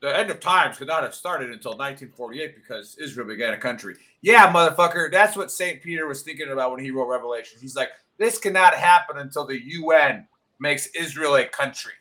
[0.00, 3.96] the end of times could not have started until 1948 because Israel began a country.
[4.22, 7.58] Yeah, motherfucker, that's what Saint Peter was thinking about when he wrote Revelation.
[7.60, 10.26] He's like, this cannot happen until the UN
[10.58, 11.92] makes Israel a country.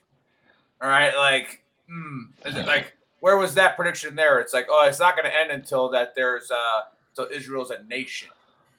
[0.81, 4.39] All right, like, hmm, is it like, where was that prediction there?
[4.39, 6.81] It's like, oh, it's not going to end until that there's uh,
[7.17, 8.29] until Israel's a nation.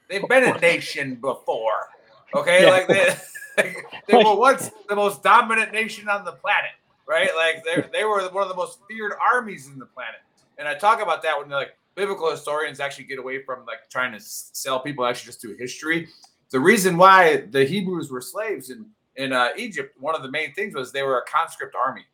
[0.08, 1.88] They've been a nation before.
[2.34, 2.70] Okay, Yeah.
[2.70, 3.74] like they,
[4.06, 6.70] they were once the most dominant nation on the planet,
[7.06, 7.30] right?
[7.36, 10.20] Like they they were one of the most feared armies in the planet.
[10.58, 14.12] And I talk about that when like biblical historians actually get away from like trying
[14.12, 16.08] to sell people actually just do history.
[16.50, 20.52] The reason why the Hebrews were slaves in in uh, Egypt, one of the main
[20.54, 22.04] things was they were a conscript army,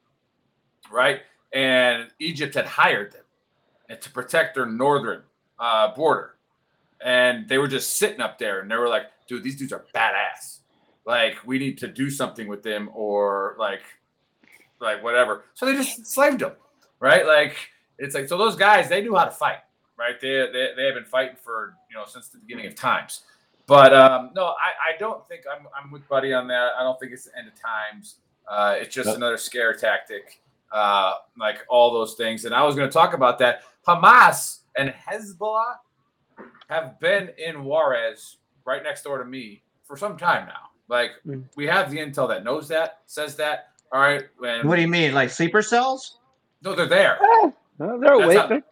[0.91, 1.21] right?
[1.53, 5.23] And Egypt had hired them to protect their northern
[5.59, 6.37] uh, border,
[7.05, 9.85] and they were just sitting up there, and they were like, "Dude, these dudes are
[9.95, 10.59] badass.
[11.05, 13.83] Like, we need to do something with them, or like,
[14.81, 16.53] like whatever." So they just enslaved them,
[17.01, 17.27] right?
[17.27, 17.57] Like,
[17.99, 19.59] it's like so those guys they knew how to fight,
[19.99, 20.21] right?
[20.21, 23.23] They they, they have been fighting for you know since the beginning of times.
[23.67, 26.73] But um, no, I, I don't think I'm, I'm with Buddy on that.
[26.79, 28.17] I don't think it's the end of times.
[28.49, 30.41] Uh, it's just another scare tactic,
[30.73, 32.45] uh, like all those things.
[32.45, 33.63] And I was going to talk about that.
[33.87, 35.77] Hamas and Hezbollah
[36.73, 40.69] have been in Juarez, right next door to me, for some time now.
[40.89, 41.45] Like Mm.
[41.57, 43.69] we have the intel that knows that, says that.
[43.93, 46.19] All right, and What do you mean, like sleeper cells?
[46.63, 47.19] no, they're there.
[47.79, 48.39] No, they're That's awake.
[48.39, 48.63] how-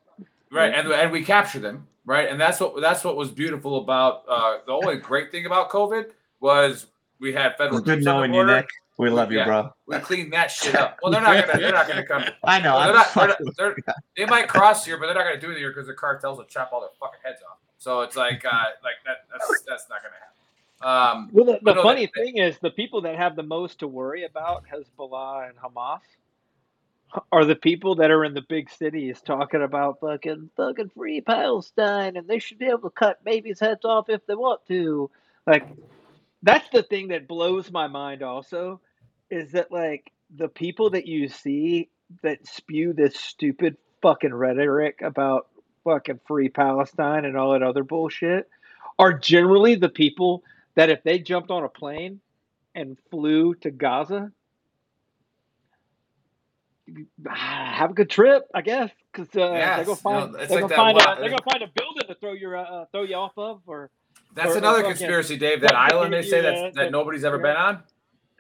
[0.53, 4.25] right and, and we capture them right and that's what that's what was beautiful about
[4.29, 6.07] uh the only great thing about covid
[6.41, 6.87] was
[7.21, 8.55] we had federal It's good troops on the knowing you.
[8.57, 8.69] Nick.
[8.99, 9.45] We love you, Yeah.
[9.45, 9.73] bro.
[9.87, 12.83] we clean that shit up well they're not gonna they're not gonna come I know.
[12.83, 13.77] they're not, they're not- they're-
[14.17, 16.47] they might cross here but they're not gonna do it here because the cartels will
[16.47, 19.99] chop all their fucking heads off so it's like uh like that that's that's not
[20.03, 20.31] gonna happen
[20.83, 23.88] um Well, the, the no, funny thing is, the people that have the most to
[23.88, 26.01] worry about Hezbollah and Hamas
[27.33, 32.16] are the people that are in the big cities talking about fucking fucking free Palestine
[32.16, 35.11] and they should be able to cut babies' heads off if they want to.
[35.47, 35.66] Like,
[36.43, 38.23] that's the thing that blows my mind.
[38.23, 38.81] Also,
[39.31, 41.88] is that like the people that you see
[42.23, 45.49] that spew this stupid fucking rhetoric about
[45.85, 48.49] fucking free Palestine and all that other bullshit
[48.99, 50.43] are generally the people
[50.75, 52.21] that if they jumped on a plane
[52.75, 54.31] and flew to Gaza,
[57.27, 60.62] have a good trip, I guess, because uh, Yes, they're gonna find know, it's they're
[60.62, 63.14] like gonna find a, they're gonna find a building to throw your uh, throw you
[63.14, 63.90] off of, or
[64.35, 67.25] that's or- or another fucking- conspiracy dave that island they say yeah, that that nobody's
[67.25, 67.83] ever been on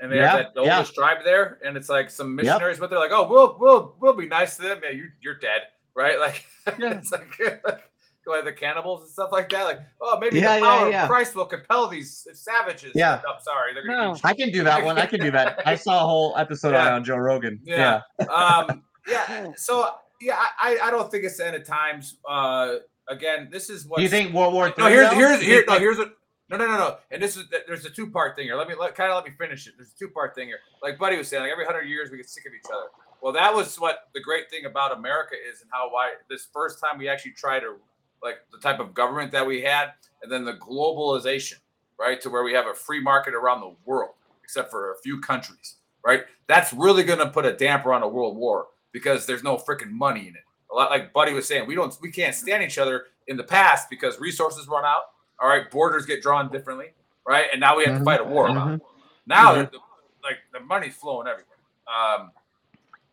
[0.00, 0.76] and they Yeah, have that yeah.
[0.76, 2.44] oldest tribe there, and it's like some Yep.
[2.44, 5.36] missionaries, but they're like, "Oh, we'll we'll we'll be nice to them." Yeah, you you're
[5.38, 5.62] dead,
[5.94, 6.18] right?
[6.18, 6.44] Like,
[6.78, 6.94] Yeah.
[6.98, 7.38] it's like
[8.24, 9.64] go like the cannibals and stuff like that.
[9.64, 11.02] Like, oh, maybe Yeah, the power yeah.
[11.04, 12.92] of Christ will compel these savages.
[12.94, 13.14] Yeah.
[13.26, 14.14] I'm sorry, they're gonna No.
[14.14, 14.98] eat I can do that one.
[14.98, 15.62] I can do that.
[15.66, 16.94] I saw a whole episode on, Yeah.
[16.94, 17.60] on Joe Rogan.
[17.64, 18.02] Yeah.
[18.28, 19.52] um, yeah.
[19.56, 19.88] So
[20.20, 22.16] yeah, I I don't think it's the end of times.
[22.28, 22.76] Uh,
[23.08, 24.92] again, this is what Do you think World War No, Three?
[24.92, 26.14] here's here's here no here's what
[26.50, 28.56] no no no no and this is there's a two part thing here.
[28.56, 29.74] Let me let, kind of let me finish it.
[29.78, 30.58] There's a two part thing here.
[30.82, 32.88] Like Buddy was saying, like every hundred years we get sick of each other.
[33.22, 36.80] Well, that was what the great thing about America is, and how why this first
[36.80, 37.76] time we actually tried to
[38.22, 41.56] like the type of government that we had, and then the globalization,
[41.98, 45.20] right, to where we have a free market around the world, except for a few
[45.20, 46.24] countries, right.
[46.46, 49.90] That's really going to put a damper on a world war because there's no freaking
[49.90, 50.42] money in it.
[50.72, 53.44] A lot like Buddy was saying, we don't we can't stand each other in the
[53.44, 55.02] past because resources run out
[55.40, 56.88] All right, borders get drawn differently,
[57.26, 57.46] right?
[57.50, 58.04] And now we have to Mhm.
[58.04, 58.74] fight a war about Mhm.
[58.74, 58.82] it.
[59.26, 59.70] Now, Mhm.
[59.70, 59.78] the,
[60.22, 61.56] like the money's flowing everywhere.
[61.86, 62.32] Um,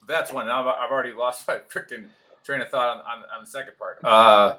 [0.08, 0.50] that's one.
[0.50, 2.06] I've, I've already lost my freaking
[2.44, 4.00] train of thought on, on, on the second part.
[4.04, 4.58] Uh,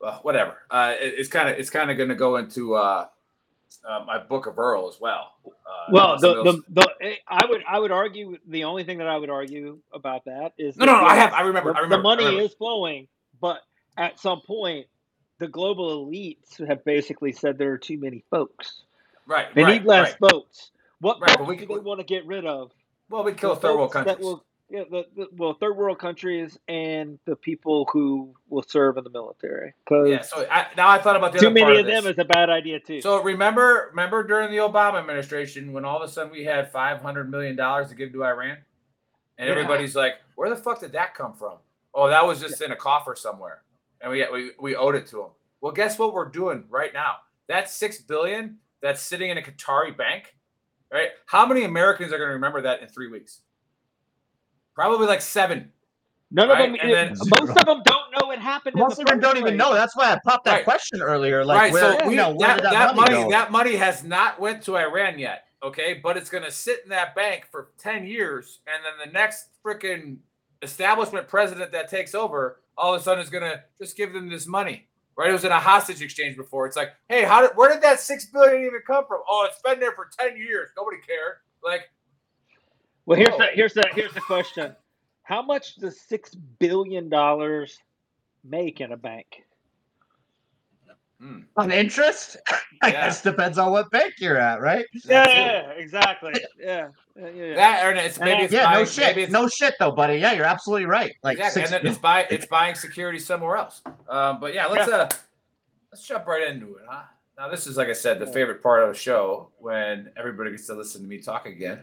[0.00, 0.56] well, whatever.
[0.70, 3.06] Uh, it- it's kind of it's kind of going to go into uh,
[3.88, 5.32] uh, my book of Earl as well.
[5.46, 5.50] Uh,
[5.90, 9.16] Well, some the, the, the I would I would argue the only thing that I
[9.16, 11.32] would argue about that is no, that no, no, I have.
[11.32, 11.72] I remember.
[11.72, 11.96] the, I remember.
[11.96, 12.46] the money I remember.
[12.46, 13.08] is flowing,
[13.40, 13.60] but
[13.96, 14.86] at some point,
[15.38, 18.82] the global elites have basically said there are too many folks.
[19.26, 19.52] right.
[19.54, 20.30] They right, need less right.
[20.32, 20.70] votes.
[21.00, 22.70] What Right, but we do can- they want to get rid of?
[23.12, 24.18] Well, we kill third world countries.
[24.18, 29.04] will- yeah, the, the, well, third world countries and the people who will serve in
[29.04, 29.74] the military.
[29.90, 30.22] Yeah.
[30.22, 32.18] So I, now I thought about the too other part many of of them is
[32.18, 33.02] a bad idea too.
[33.02, 37.02] So remember, remember during the Obama administration when all of a sudden we had five
[37.02, 38.56] hundred million dollars to give to Iran,
[39.36, 39.52] and Yeah.
[39.52, 41.58] everybody's like, "Where the fuck did that come from?"
[41.92, 43.60] Oh, that was just in a coffer somewhere,
[44.00, 45.30] and we we we owed it to them.
[45.60, 47.16] Well, guess what we're doing right now?
[47.46, 50.34] That six billion that's sitting in a Qatari bank,
[50.92, 51.10] right?
[51.26, 53.40] How many Americans are going to remember that in three weeks?
[54.74, 55.72] Probably like seven.
[56.30, 58.74] None right, of them, and then- most of them don't know it happened.
[58.74, 59.74] in Most the of them don't even know.
[59.74, 60.64] That's why I popped that Right.
[60.64, 61.44] question earlier.
[61.44, 61.72] Like, right.
[61.72, 63.30] where, so you we, know, where that, did that, that, money, go?
[63.30, 65.44] that money has not went to Iran yet.
[65.62, 69.12] Okay, but it's going to sit in that bank for ten years, and then the
[69.12, 70.16] next freaking
[70.62, 74.28] establishment president that takes over, all of a sudden is going to just give them
[74.28, 74.88] this money.
[75.22, 75.30] Right?
[75.30, 76.66] It was in a hostage exchange before.
[76.66, 79.20] It's like, hey, how did where did that six billion even come from?
[79.28, 80.70] Oh, it's been there for ten years.
[80.76, 81.36] Nobody cared.
[81.62, 81.82] Like,
[83.06, 83.38] Well, here's No.
[83.38, 84.74] the here's the here's the question:
[85.22, 87.78] How much does six billion dollars
[88.42, 89.26] make in a bank?
[91.22, 92.36] Hmm, on interest.
[92.82, 93.04] I Yeah.
[93.06, 94.84] guess depends on what bank you're at, right?
[94.92, 96.32] Yeah, that's yeah, exactly.
[96.58, 97.54] Yeah, yeah, yeah.
[97.54, 100.16] that or it's maybe it's Yeah, buying, no shit, maybe it's, no shit though, buddy.
[100.18, 101.14] Yeah, you're absolutely right.
[101.22, 103.82] Like exactly, six, and then it's buying it's buying security somewhere else.
[104.08, 105.08] Um, but yeah, let's uh
[105.92, 107.02] let's jump right into it, huh?
[107.38, 110.66] Now this is like I said, the favorite part of the show when everybody gets
[110.66, 111.80] to listen to me talk again.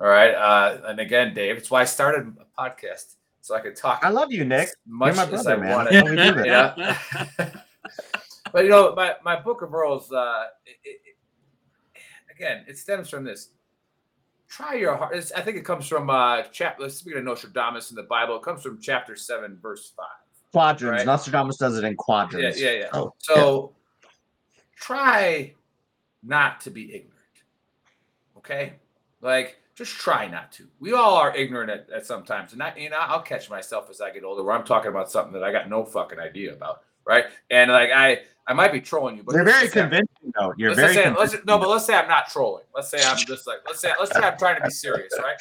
[0.00, 3.76] All right, uh, and again, Dave, it's why I started a podcast so I could
[3.76, 4.00] talk.
[4.02, 4.68] I love you, Nick.
[4.68, 5.70] as much my as I man.
[5.70, 5.92] wanted.
[5.92, 7.26] That's how we do this.
[7.38, 7.60] Yeah.
[8.52, 11.00] But you know, my, my book of rules, uh, it, it,
[12.34, 13.50] again, it stems from this.
[14.48, 15.12] Try your heart.
[15.12, 16.88] it's- I think it comes from uh, chapter.
[16.90, 20.06] Speaking of Nostradamus in the Bible, it comes from chapter seven, verse five.
[20.52, 21.00] Quadrants.
[21.00, 21.06] Right.
[21.06, 22.60] Nostradamus does it in quadrants.
[22.60, 22.88] yeah, yeah.
[22.92, 23.72] Oh, So
[24.76, 25.54] try
[26.22, 27.14] not to be ignorant.
[28.38, 28.74] Okay?
[29.20, 30.66] Like just try not to.
[30.80, 32.52] We all are ignorant at, at sometimes.
[32.52, 35.10] And I, you know, I'll catch myself as I get older where I'm talking about
[35.10, 36.82] something that I got no fucking idea about.
[37.10, 37.24] Right.
[37.50, 40.32] And like I I might be trolling you, but You're very just say I'm- convincing,
[40.38, 40.54] though.
[40.56, 42.64] You're let's very say, no, but let's say I'm not trolling.
[42.72, 45.34] Let's say I'm just like let's say let's say I'm trying to be serious, right?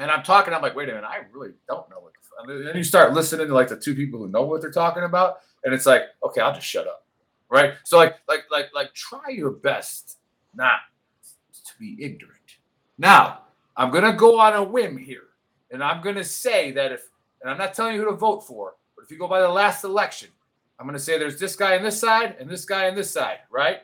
[0.00, 2.12] And I'm talking, I'm like, wait a minute, I really don't know what.
[2.48, 4.72] The, and then you start listening to like the two people who know what they're
[4.72, 7.06] talking about, and it's like, okay, I'll just shut up,
[7.48, 7.74] right?
[7.84, 10.18] So like, like, like, like, try your best
[10.56, 10.80] not
[11.66, 12.56] to be ignorant.
[12.98, 13.42] Now,
[13.76, 15.28] I'm gonna go on a whim here,
[15.70, 17.08] and I'm gonna say that if,
[17.40, 19.48] and I'm not telling you who to vote for, but if you go by the
[19.48, 20.28] last election,
[20.78, 23.38] I'm gonna say there's this guy on this side and this guy on this side,
[23.50, 23.80] right?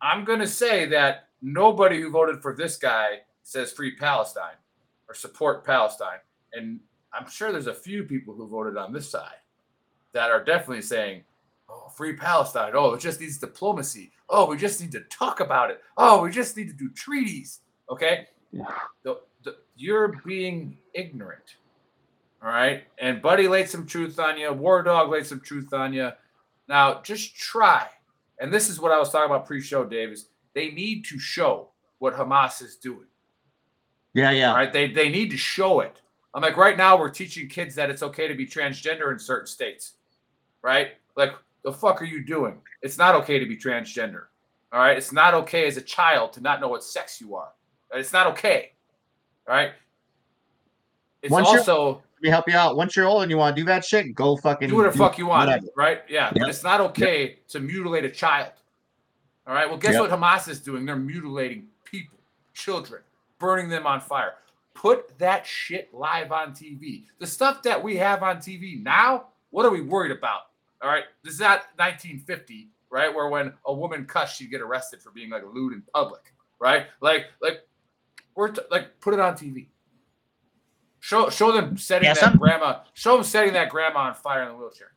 [0.00, 4.56] I'm gonna say that nobody who voted for this guy says free Palestine
[5.08, 6.18] or support Palestine.
[6.52, 6.80] And
[7.12, 9.40] I'm sure there's a few people who voted on this side
[10.12, 11.24] that are definitely saying,
[11.68, 12.72] oh, free Palestine.
[12.74, 14.12] Oh, it just needs diplomacy.
[14.28, 15.80] Oh, we just need to talk about it.
[15.96, 17.60] Oh, we just need to do treaties.
[17.90, 18.26] Okay.
[19.02, 21.56] The, the, you're being ignorant.
[22.42, 22.84] All right.
[22.98, 24.52] And Buddy laid some truth on you.
[24.52, 26.10] War Dog laid some truth on you.
[26.68, 27.86] Now, just try.
[28.40, 30.26] And this is what I was talking about pre show, Davis.
[30.54, 33.06] They need to show what Hamas is doing.
[34.14, 34.50] Yeah, yeah.
[34.50, 34.72] All right.
[34.72, 36.00] They they need to show it.
[36.34, 39.46] I'm like, right now we're teaching kids that it's okay to be transgender in certain
[39.46, 39.94] states.
[40.62, 40.92] Right?
[41.16, 42.58] Like, the fuck are you doing?
[42.82, 44.24] It's not okay to be transgender.
[44.72, 44.96] All right.
[44.96, 47.50] It's not okay as a child to not know what sex you are.
[47.94, 48.72] It's not okay.
[49.46, 49.72] All right.
[51.22, 52.76] It's Once also me help you out.
[52.76, 54.98] Once you're old and you want to do that shit, go fucking do whatever the
[54.98, 55.66] fuck you want, whatever.
[55.76, 56.02] right?
[56.08, 56.48] Yeah, but Yep.
[56.48, 58.52] it's not okay to mutilate a child.
[59.46, 59.68] All right.
[59.68, 60.00] Well, guess Yep.
[60.02, 60.84] what Hamas is doing?
[60.86, 62.18] They're mutilating people,
[62.54, 63.02] children,
[63.38, 64.34] burning them on fire.
[64.74, 67.06] Put that shit live on TV.
[67.18, 70.42] The stuff that we have on TV now, what are we worried about?
[70.80, 71.04] All right.
[71.22, 73.12] This is not 1950, right?
[73.14, 76.86] Where when a woman cussed, she'd get arrested for being like lewd in public, right?
[77.00, 77.66] Like, like,
[78.34, 79.66] we're t- like, put it on TV.
[81.04, 82.78] Show, show them setting Yeah, that some- grandma.
[82.94, 84.92] Show them setting that grandma on fire in the wheelchair.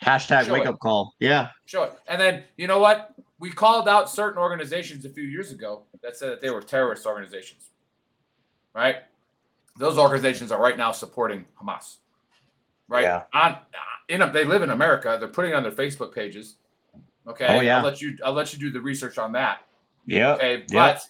[0.00, 0.68] Hashtag Show wake it.
[0.68, 1.16] up call.
[1.18, 1.48] Yeah.
[1.66, 1.98] Show it.
[2.06, 3.12] And then you know what?
[3.40, 7.06] We called out certain organizations a few years ago that said that they were terrorist
[7.06, 7.70] organizations.
[8.72, 8.98] Right?
[9.78, 11.96] Those organizations are right now supporting Hamas.
[12.86, 13.02] Right?
[13.02, 13.22] Yeah.
[13.34, 13.58] On
[14.08, 15.16] in a, they live in America.
[15.18, 16.54] They're putting it on their Facebook pages.
[17.26, 17.46] Okay.
[17.48, 17.78] Oh, yeah.
[17.78, 18.16] I'll let you.
[18.24, 19.62] I'll let you do the research on that.
[20.06, 20.34] Yeah.
[20.34, 20.64] Okay.
[20.72, 21.02] But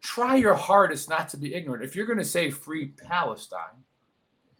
[0.00, 1.84] try your hardest not to be ignorant.
[1.84, 3.84] If you're going to say free Palestine,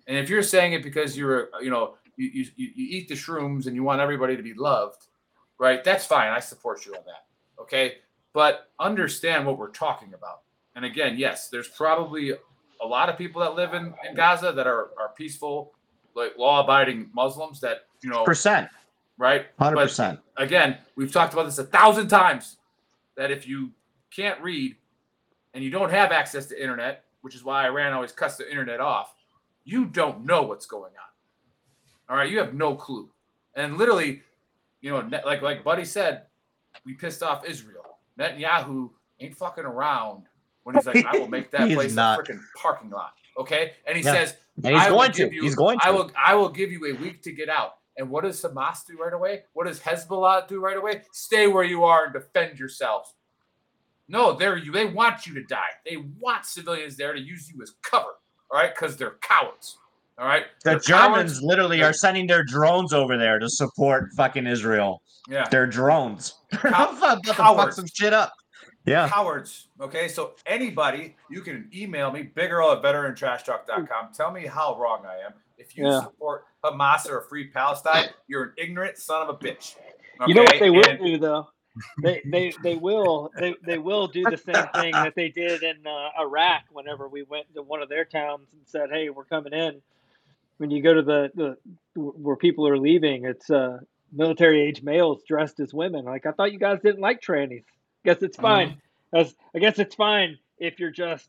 [0.06, 3.66] and if you're saying it because you're, you know, you, you, you eat the shrooms
[3.66, 5.06] and you want everybody to be loved,
[5.58, 5.82] right?
[5.84, 6.30] That's fine.
[6.30, 7.24] I support you on that.
[7.60, 7.94] Okay.
[8.32, 10.40] But understand what we're talking about.
[10.74, 12.32] And again, yes, there's probably
[12.80, 15.72] a lot of people that live in, in Gaza that are, are peaceful,
[16.14, 18.68] like law abiding Muslims that, you know, Percent.
[19.18, 19.46] right?
[19.58, 20.20] Hundred But percent.
[20.36, 22.56] again, we've talked about this a thousand times
[23.16, 23.70] that if you
[24.10, 24.76] can't read
[25.55, 28.80] and you don't have access to internet, which is why Iran always cuts the internet
[28.80, 29.14] off,
[29.64, 32.09] you don't know what's going on.
[32.09, 33.11] All right, you have no clue.
[33.55, 34.22] And literally,
[34.80, 36.22] you know, like like Buddy said,
[36.84, 37.84] we pissed off Israel.
[38.18, 38.90] Netanyahu
[39.20, 40.24] ain't fucking around
[40.64, 43.12] when he's like, I will make that place a freaking parking lot.
[43.38, 44.12] Okay, and he Yeah.
[44.12, 45.32] says, And he's I going to.
[45.32, 47.74] you- He's going I will I will give you a week to get out.
[47.98, 49.42] And what does Hamas do right away?
[49.53, 51.03] What does Hezbollah do right away?
[51.12, 53.14] Stay where you are and defend yourselves.
[54.12, 54.70] No, they're you.
[54.70, 55.70] They want you to die.
[55.84, 58.10] They want civilians there to use you as cover.
[58.52, 59.78] All right, because they're cowards.
[60.18, 61.42] All right, The They're Germans cowards.
[61.42, 65.02] literally They're- are sending their drones over there to support fucking Israel.
[65.28, 66.34] Yeah, They're drones.
[66.52, 67.76] Cow- about to fuck cowards.
[67.76, 68.32] some shit up.
[68.84, 69.08] Yeah.
[69.08, 69.68] cowards.
[69.80, 74.08] Okay, so anybody, you can email me, bigearl at veterantrashtalk.com.
[74.14, 75.32] Tell me how wrong I am.
[75.56, 76.02] If you Yeah.
[76.02, 79.76] support Hamas or a free Palestine, you're an ignorant son of a bitch.
[80.26, 81.48] You know what they will And- do though?
[82.02, 85.86] They they they will they they will do the same thing that they did in
[85.86, 89.52] uh, Iraq whenever we went to one of their towns and said, "Hey, we're coming
[89.52, 89.80] in."
[90.58, 93.78] When you go to the the where people are leaving, it's uh,
[94.12, 96.04] military age males dressed as women.
[96.04, 97.64] Like I thought you guys didn't like trannies.
[98.04, 98.80] Guess it's fine.
[99.14, 101.28] As I guess it's fine if you're just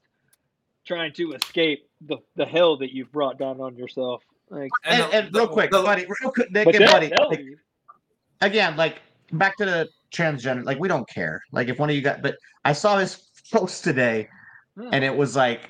[0.85, 4.21] trying to escape the the hell that you've brought down on yourself.
[4.49, 7.11] Like, and And, the- and real quick, the- buddy, real quick, Nick and buddy.
[7.29, 7.45] like,
[8.41, 11.41] again, like back to the transgender, like we don't care.
[11.51, 14.29] Like if one of you got, but I saw his post today,
[14.77, 14.89] Hmm.
[14.91, 15.69] and it was like,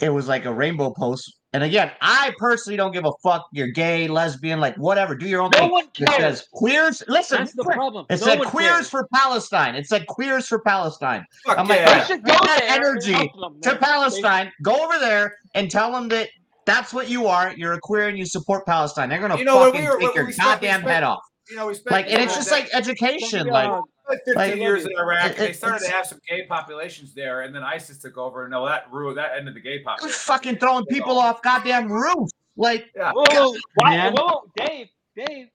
[0.00, 1.34] it was like a rainbow post.
[1.54, 3.46] And again, I personally don't give a fuck.
[3.52, 5.16] You're gay, lesbian, like whatever.
[5.16, 5.70] Do your own No thing.
[5.72, 6.16] one It cares.
[6.40, 7.02] says queers.
[7.08, 8.04] Listen, That's the quick, problem.
[8.10, 8.90] it No said queers cares.
[8.90, 9.74] for Palestine.
[9.74, 11.24] It said queers for Palestine.
[11.46, 11.98] fuck I'm like, yeah.
[12.00, 13.76] They should go that energy them, to.
[13.76, 14.52] Palestine.
[14.62, 16.28] Go over there and tell them that
[16.66, 17.52] that's what you are.
[17.56, 19.08] You're a queer and you support Palestine.
[19.08, 21.22] They're gonna You know, fucking we were- take your we goddamn head off.
[21.50, 23.46] You know, we spent Like, and it's just like education.
[23.46, 26.20] They, Like, uh, like 15 Like, years in Iraq, it- they started to have some
[26.28, 29.60] gay populations there, and then ISIS took over, and no, that ruined that ended the
[29.60, 30.18] gay population.
[30.18, 32.32] fucking throwing people off goddamn roofs.
[32.56, 34.14] Like, Yeah, Whoa, whoa, why, man.
[34.14, 35.48] whoa, Dave, Dave,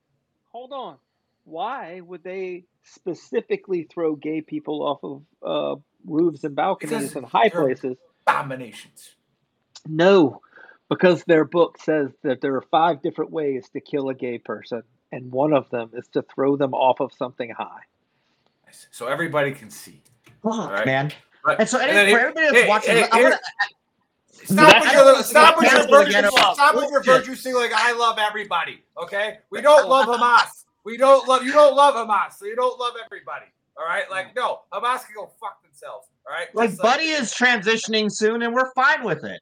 [0.51, 0.97] hold on.
[1.45, 7.49] Why would they specifically throw gay people off of uh, roofs and balconies and high
[7.49, 7.97] places?
[8.25, 9.15] abominations.
[9.85, 10.41] No,
[10.89, 14.83] because their book says that there are five different ways to kill a gay person,
[15.13, 17.81] and one of them is to throw them off of something high.
[18.91, 20.01] So everybody can see.
[20.41, 20.85] fuck, Right.
[20.85, 21.11] man.
[21.45, 21.57] Right.
[21.59, 23.39] And so, And anyway, then for here- everybody that's hey, watching, hey, I'm here- gonna,
[24.45, 26.27] Stop with your stop with your virtue.
[26.53, 27.53] Stop with your virtue thing.
[27.53, 28.83] Like I love everybody.
[29.01, 30.65] Okay, we don't love Hamas.
[30.83, 31.53] We don't love you.
[31.53, 33.45] Don't love Hamas, so you don't love everybody.
[33.77, 36.07] All right, like no, Hamas can go fuck themselves.
[36.27, 39.39] All right, like, Just Buddy is transitioning soon, and we're fine with it.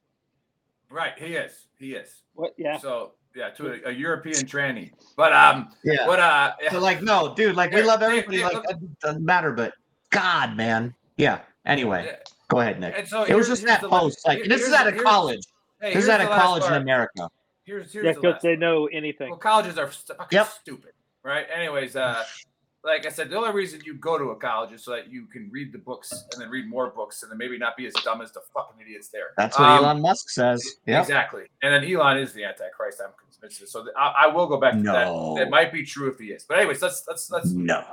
[0.92, 1.14] right.
[1.18, 1.68] He is.
[1.80, 2.22] He is.
[2.34, 2.54] What?
[2.58, 2.78] Yeah.
[2.78, 4.92] So yeah, to a, a European tranny.
[5.16, 6.06] But um, Yeah.
[6.06, 8.38] but uh, So, like, no, dude, like, we love here, everybody.
[8.38, 9.74] here, Like, look- it doesn't matter, but
[10.10, 10.94] God, man.
[11.18, 11.40] Yeah.
[11.66, 12.16] Anyway, yeah.
[12.50, 12.96] go ahead, Nick.
[12.98, 14.28] And so It was just that the last- post.
[14.28, 15.42] Like, this is here's at a college.
[15.80, 16.74] Hey, This is here's at a last college in.
[16.74, 17.30] America.
[17.64, 19.30] Here's here's Yeah, the because last they know anything.
[19.30, 20.48] Well, colleges are st- fucking Yep.
[20.62, 20.92] stupid,
[21.24, 21.46] right?
[21.54, 22.24] Anyways, uh,
[22.84, 25.26] like I said, the only reason you go to a college is so that you
[25.28, 27.94] can read the books and then read more books and then maybe not be as
[28.04, 29.28] dumb as the fucking idiots there.
[29.38, 30.64] That's what Um, Elon Musk says.
[30.88, 31.02] Yep.
[31.02, 31.44] Exactly.
[31.62, 33.00] And then Elon is the Antichrist.
[33.06, 33.62] I'm convinced.
[33.62, 33.70] of.
[33.70, 35.36] So I, I will go back to No.
[35.36, 35.44] that.
[35.46, 36.44] That might be true if he is.
[36.44, 37.84] But anyways, let's let's let's No.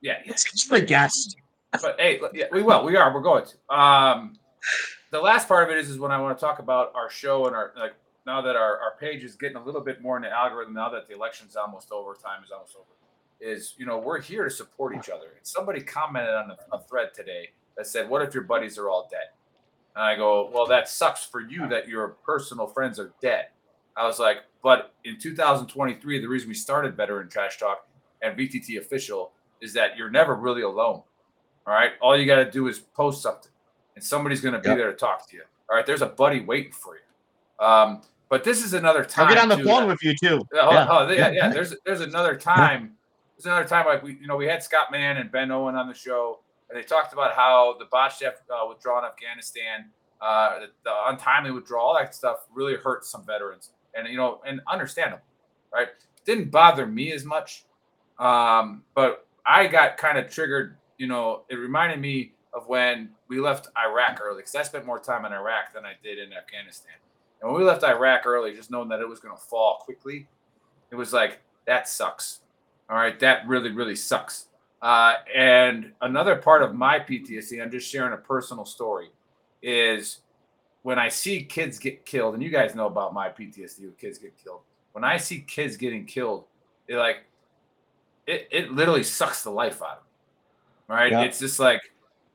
[0.00, 0.18] yeah.
[0.24, 0.32] yeah.
[0.32, 1.34] It's just a guess.
[1.82, 2.82] But hey, yeah, we will.
[2.84, 3.12] We are.
[3.12, 3.74] We're going to.
[3.76, 4.34] Um,
[5.10, 7.46] the last part of it is is when I want to talk about our show
[7.46, 7.94] and our like
[8.26, 10.88] now that our, our page is getting a little bit more in the algorithm now
[10.90, 12.84] that the election's almost over, time is almost over.
[13.40, 15.26] Is you know we're here to support each other.
[15.36, 18.88] And somebody commented on a, a thread today that said, "What if your buddies are
[18.88, 19.28] all dead?"
[19.94, 23.46] And I go, "Well, that sucks for you that your personal friends are dead."
[23.96, 27.86] I was like, "But in 2023, the reason we started Veteran Trash Talk
[28.22, 29.30] and VTT official
[29.60, 31.02] is that you're never really alone."
[31.66, 31.92] All right.
[32.00, 33.52] All you got to do is post something,
[33.94, 34.78] and somebody's going to be Yep.
[34.78, 35.42] there to talk to you.
[35.70, 35.86] All right.
[35.86, 37.64] There's a buddy waiting for you.
[37.64, 39.28] Um, but this is another time.
[39.28, 40.40] I'll get on the phone that- with you too.
[40.54, 40.86] Oh, Yeah.
[40.90, 41.48] oh, yeah, yeah.
[41.50, 42.94] There's there's another time.
[43.38, 45.86] There's another time like we you know we had Scott Mann and Ben Owen on
[45.86, 49.86] the show, and they talked about how the botched uh, withdrawal in Afghanistan,
[50.20, 54.40] uh, the, the untimely withdrawal, all that stuff really hurt some veterans, and you know,
[54.44, 55.22] and understandable,
[55.72, 55.88] right?
[56.24, 57.64] Didn't bother me as much,
[58.18, 60.76] um, but I got kind of triggered.
[60.96, 64.98] You know, it reminded me of when we left Iraq early because I spent more
[64.98, 66.94] time in Iraq than I did in Afghanistan.
[67.40, 70.26] And when we left Iraq early, just knowing that it was going to fall quickly,
[70.90, 72.40] it was like that sucks.
[72.90, 74.46] All right, that really, really sucks.
[74.80, 79.10] Uh, and another part of my PTSD, I'm just sharing a personal story,
[79.62, 80.20] is
[80.82, 84.18] when I see kids get killed, and you guys know about my PTSD when kids
[84.18, 84.60] get killed.
[84.92, 86.44] When I see kids getting killed,
[86.86, 87.18] it like
[88.26, 90.96] it, it literally sucks the life out of them.
[90.96, 91.12] Right?
[91.12, 91.22] Yeah.
[91.22, 91.82] It's just like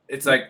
[0.08, 0.50] it's like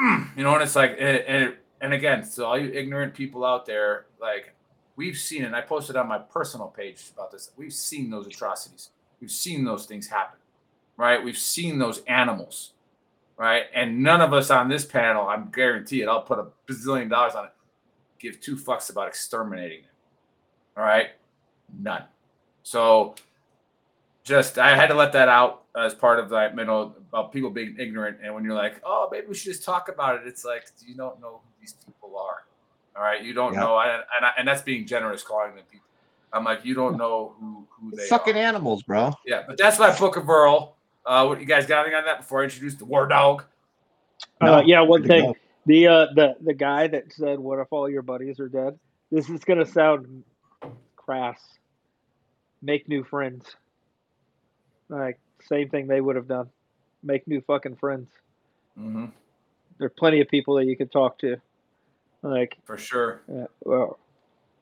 [0.00, 3.44] mm, you know, and it's like and and, and again, so all you ignorant people
[3.44, 4.54] out there, like
[4.98, 7.52] we've seen, and I posted on my personal page about this.
[7.56, 8.90] We've seen those atrocities.
[9.20, 10.40] We've seen those things happen,
[10.96, 11.22] right?
[11.22, 12.72] We've seen those animals,
[13.36, 13.66] right?
[13.72, 17.36] And none of us on this panel, I'm guarantee it, I'll put a bazillion dollars
[17.36, 17.52] on it,
[18.18, 19.90] give two fucks about exterminating them.
[20.76, 21.10] All right?
[21.80, 22.02] None.
[22.64, 23.14] So
[24.24, 27.50] just I had to let that out as part of that, you know, about people
[27.50, 28.18] being ignorant.
[28.22, 30.96] And when you're like, oh, maybe we should just talk about it, it's like you
[30.96, 32.47] don't know who these people are.
[32.98, 33.60] All right, you don't Yeah.
[33.60, 35.86] know, and and, I, and that's being generous, calling them people.
[36.32, 38.38] I'm like, you don't know who who they Fucking are.
[38.38, 39.12] animals, bro.
[39.24, 40.74] Yeah, but that's my book of Earl.
[41.06, 43.44] Uh, what you guys got anything on that before I introduce the War Dog?
[44.40, 45.26] Uh, yeah, one thing.
[45.26, 45.36] go.
[45.66, 48.76] The uh, the the guy that said, "What if all your buddies are dead?"
[49.12, 50.24] This is gonna sound
[50.96, 51.38] crass.
[52.60, 53.54] Make new friends.
[54.88, 56.50] Like same thing they would have done.
[57.04, 58.08] Make new fucking friends.
[58.78, 59.06] Mm-hmm.
[59.78, 61.36] There are plenty of people that you could talk to.
[62.22, 63.20] Like, For sure.
[63.32, 63.98] uh, well,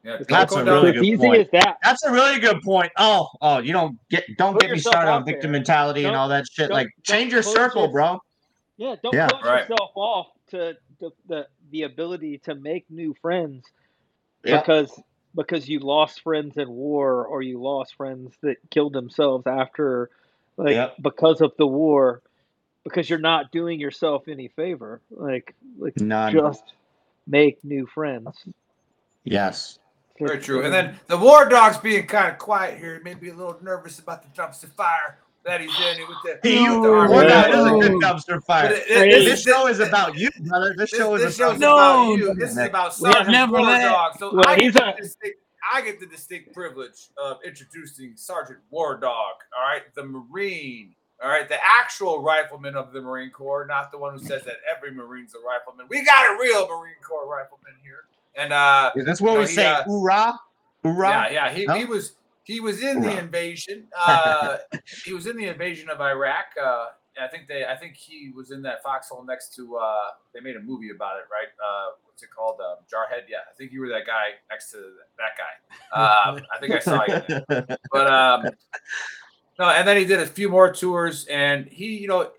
[0.05, 1.41] Yeah, That's a really good easy point.
[1.41, 1.79] as that.
[1.83, 2.93] That's a really good point.
[2.97, 5.35] Oh, oh, you don't get don't Put get me started on out there.
[5.35, 6.71] victim mentality and Don't- all that shit.
[6.71, 8.23] Like change your circle, your- bro.
[8.77, 9.27] Yeah, don't Yeah.
[9.29, 9.69] close Right.
[9.69, 13.65] yourself off to the, the the ability to make new friends
[14.45, 14.61] Yeah.
[14.61, 15.01] because
[15.35, 20.09] because you lost friends in war or you lost friends that killed themselves after
[20.57, 20.97] like Yep.
[21.03, 22.23] because of the war
[22.85, 26.33] because you're not doing yourself any favor like like None.
[26.33, 26.63] just
[27.27, 28.45] make new friends
[29.25, 29.79] Yes.
[30.21, 30.63] Very true.
[30.65, 34.23] And then the War Dog's being kind of quiet here, maybe a little nervous about
[34.23, 37.13] the dumpster fire that he's in with the, Hey, you, with the army.
[37.13, 38.69] War Dog is a good dumpster fire.
[38.69, 40.75] But it- it- This this- show is about you, brother.
[40.77, 42.35] This This, show is this about show's No, about you.
[42.35, 44.19] This is about We Sergeant never War let- Dog.
[44.19, 45.39] So Well, I he's get, a- distinct,
[45.75, 49.35] I get the distinct privilege of introducing Sergeant War Dog.
[49.57, 50.95] All right, the Marine.
[51.23, 54.57] All right, the actual rifleman of the Marine Corps, not the one who says that
[54.71, 55.87] every Marine's a rifleman.
[55.89, 58.05] We got a real Marine Corps rifleman here,
[58.35, 59.67] and uh, That's what we say.
[59.67, 60.39] uh, Hoorah!
[60.83, 61.09] Hoorah!
[61.09, 61.53] yeah, yeah.
[61.53, 61.75] He, No?
[61.75, 62.13] he was
[62.45, 63.85] he was in the invasion.
[63.99, 64.59] Uh,
[65.05, 66.47] he was in the invasion of Iraq.
[66.63, 66.89] Uh,
[67.21, 67.65] I think they.
[67.65, 69.77] I think he was in that foxhole next to.
[69.79, 71.49] Uh, they made a movie about it, right?
[71.59, 72.61] Uh, what's it called?
[72.61, 73.23] Uh, Jarhead.
[73.27, 74.77] Yeah, I think you were that guy next to
[75.19, 75.99] that guy.
[75.99, 77.77] Uh, I think I saw you.
[77.91, 78.51] But um,
[79.59, 82.31] no, and then he did a few more tours, and he, you know,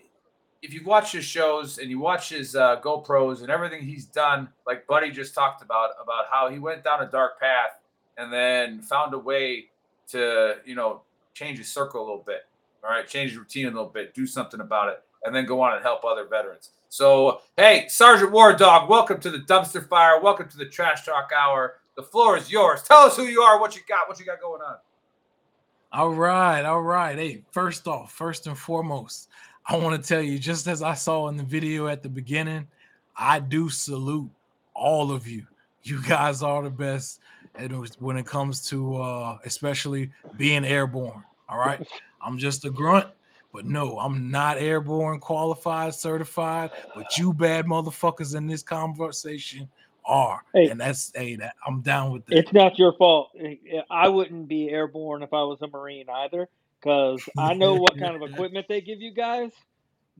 [0.62, 4.48] if you watch his shows and you watch his uh, GoPros and everything he's done,
[4.66, 7.78] like Buddy just talked about, about how he went down a dark path
[8.16, 9.66] and then found a way
[10.08, 11.02] to, you know,
[11.34, 12.46] change his circle a little bit.
[12.82, 15.60] All right, change his routine a little bit, do something about it, and then go
[15.60, 16.70] on and help other veterans.
[16.88, 20.20] So, hey, Sergeant War Dog, welcome to the dumpster fire.
[20.20, 21.76] Welcome to the Trash Talk Hour.
[21.96, 22.82] The floor is yours.
[22.82, 24.76] Tell us who you are, what you got, what you got going on.
[25.90, 27.16] All right, all right.
[27.16, 29.28] Hey, first off, first and foremost,
[29.64, 32.68] I want to tell you, just as I saw in the video at the beginning,
[33.16, 34.30] I do salute
[34.74, 35.46] all of you.
[35.84, 37.20] You guys are the best
[37.54, 41.24] and when it comes to uh especially being airborne.
[41.48, 41.86] All right.
[42.20, 43.06] I'm just a grunt,
[43.52, 49.68] but no, I'm not airborne qualified, certified, but you bad motherfuckers in this conversation
[50.08, 50.42] are.
[50.52, 50.68] Hey.
[50.68, 52.38] and that's hey, that I'm down with that.
[52.38, 53.30] it's not your fault
[53.90, 56.48] i wouldn't be airborne if i was a marine either
[56.80, 59.50] because i know what kind of equipment they give you guys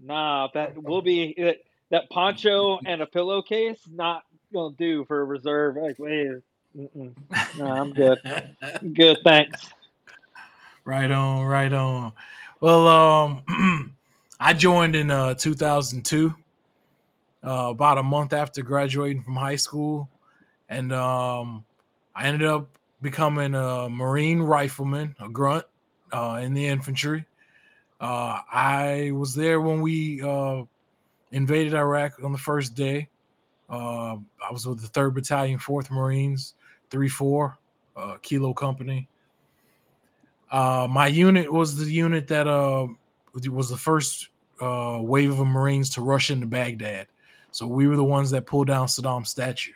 [0.01, 1.57] nah that will be that,
[1.91, 6.29] that poncho and a pillowcase not gonna do for a reserve like wait
[7.61, 8.19] i'm good
[8.95, 9.73] good thanks
[10.89, 12.15] Right on, right on.
[12.63, 13.95] Well, um,
[14.41, 16.35] I joined in uh 2002,
[17.45, 20.09] uh, about a month after graduating from high school,
[20.69, 21.65] and um,
[22.15, 22.69] I ended up
[23.01, 25.65] becoming a Marine rifleman, a grunt,
[26.13, 27.25] uh, in the infantry.
[28.01, 30.63] Uh, I was there when we uh,
[31.33, 33.09] invaded Iraq on the first day.
[33.69, 36.55] Uh, I was with the Third Battalion, Fourth Marines,
[36.91, 37.59] three four,
[37.97, 39.09] uh, Kilo Company.
[40.51, 42.47] Uh, my unit was the unit that
[43.51, 44.29] was the first
[44.61, 47.07] uh wave of Marines to rush into Baghdad.
[47.51, 49.73] So we were the ones that pulled down Saddam's statue.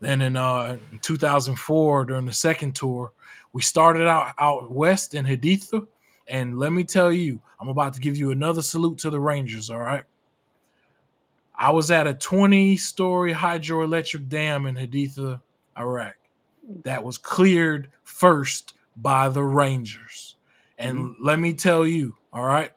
[0.00, 3.12] Then in uh in 2004 during the second tour,
[3.52, 5.86] we started out out west in Haditha
[6.28, 9.70] And let me tell you, I'm about to give you another salute to the Rangers.
[9.70, 10.04] All right.
[11.54, 15.40] I was at a 20 story hydroelectric dam in Haditha,
[15.78, 16.16] Iraq,
[16.84, 20.36] that was cleared first by the Rangers.
[20.78, 21.24] And Mm-hmm.
[21.24, 22.72] let me tell you, all right,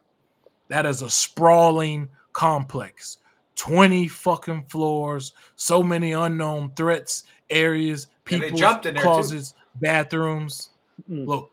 [0.67, 3.17] that is a sprawling complex
[3.55, 9.01] 20 fucking floors, so many unknown threats, areas, people, jumped in too.
[9.01, 10.69] closets, bathrooms.
[11.09, 11.27] Mm.
[11.27, 11.51] Look,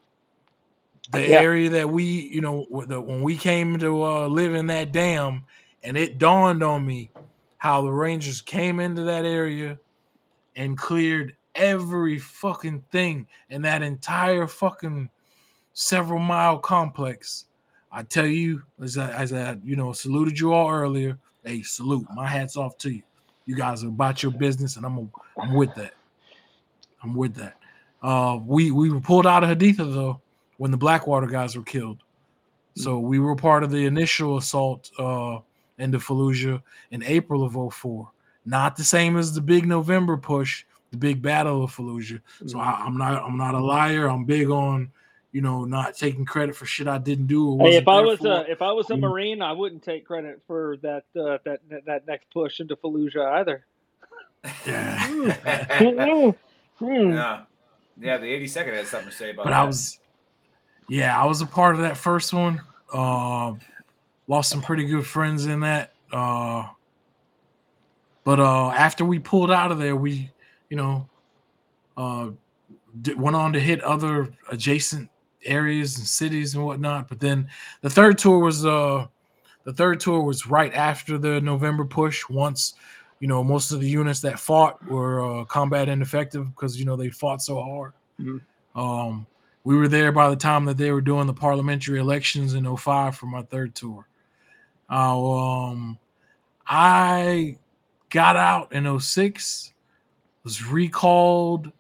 [1.13, 1.41] the Yeah.
[1.41, 5.45] area that we, you know, the, when we came to uh, live in that dam,
[5.83, 7.11] and it dawned on me
[7.59, 9.79] how the Rangers came into that area
[10.57, 15.09] and cleared every fucking thing in that entire fucking
[15.75, 17.47] several mile complex.
[17.91, 22.07] I tell you, as I, as I you know saluted you all earlier, hey, salute.
[22.15, 23.03] My hats off to you.
[23.47, 25.95] You guys are about your business, and I'm I'm with that.
[27.03, 27.57] I'm with that.
[28.03, 30.21] Uh, we we were pulled out of Haditha though
[30.59, 31.99] when the Blackwater guys were killed.
[32.75, 35.39] So we were part of the initial assault uh,
[35.79, 38.11] into Fallujah in April of 04.
[38.47, 42.21] Not the same as the big November push, the big battle of Fallujah.
[42.47, 44.09] So I, I'm not I'm not a liar.
[44.09, 44.91] I'm big on
[45.33, 48.19] you know not taking credit for shit I didn't do or Hey, if I was
[48.21, 48.29] for.
[48.29, 48.97] a if I was a.
[48.97, 53.33] Marine, I wouldn't take credit for that uh, that, that that next push into Fallujah
[53.41, 53.65] either.
[54.67, 54.99] yeah.
[55.99, 56.31] Hmm.
[56.81, 57.43] Yeah.
[58.01, 59.45] Yeah, the 82nd had something to say about it.
[59.45, 59.61] but that.
[59.61, 60.01] I was,
[60.89, 62.61] yeah, I was a part of that first one.
[62.93, 63.53] Uh,
[64.27, 65.93] lost some pretty good friends in that.
[66.11, 66.65] Uh,
[68.25, 70.31] but uh, after we pulled out of there, we,
[70.71, 71.09] you know,
[71.97, 72.31] uh,
[73.01, 75.09] d- went on to hit other adjacent
[75.45, 77.09] areas and cities and whatnot.
[77.09, 77.49] But then
[77.81, 79.07] the third tour was uh,
[79.65, 82.29] the third tour was right after the November push.
[82.29, 82.75] Once,
[83.21, 86.97] you know, most of the units that fought were uh, combat ineffective because you know
[86.97, 87.93] they fought so hard.
[88.21, 88.41] Mhm.
[88.75, 89.27] Um,
[89.65, 93.17] we were there by the time that they were doing the parliamentary elections in 05
[93.17, 94.09] for my third tour.
[94.91, 95.99] Uh, um,
[96.67, 97.59] I
[98.11, 99.73] got out in 06,
[100.43, 101.71] was recalled,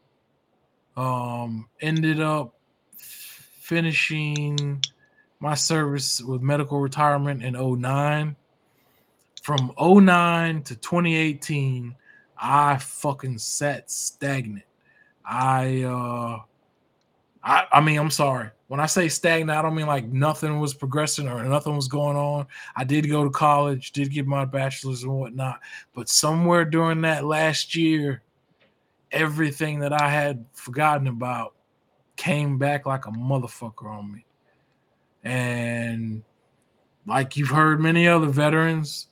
[0.96, 2.54] um, ended up
[3.72, 4.84] finishing
[5.40, 8.36] my service with medical retirement in 09.
[9.42, 11.96] From 09 to 2018,
[12.36, 14.66] I fucking sat stagnant.
[15.24, 16.40] I uh
[17.42, 18.50] I, I mean, I'm sorry.
[18.68, 22.18] When I say stagnant, I don't mean like nothing was progressing or nothing was going
[22.18, 22.46] on.
[22.76, 25.60] I did go to college, did get my bachelor's and whatnot,
[25.94, 28.20] but somewhere during that last year,
[29.10, 31.54] everything that I had forgotten about
[32.16, 34.24] came back like a motherfucker on me.
[35.24, 36.22] And
[37.06, 39.08] like you've heard many other veterans,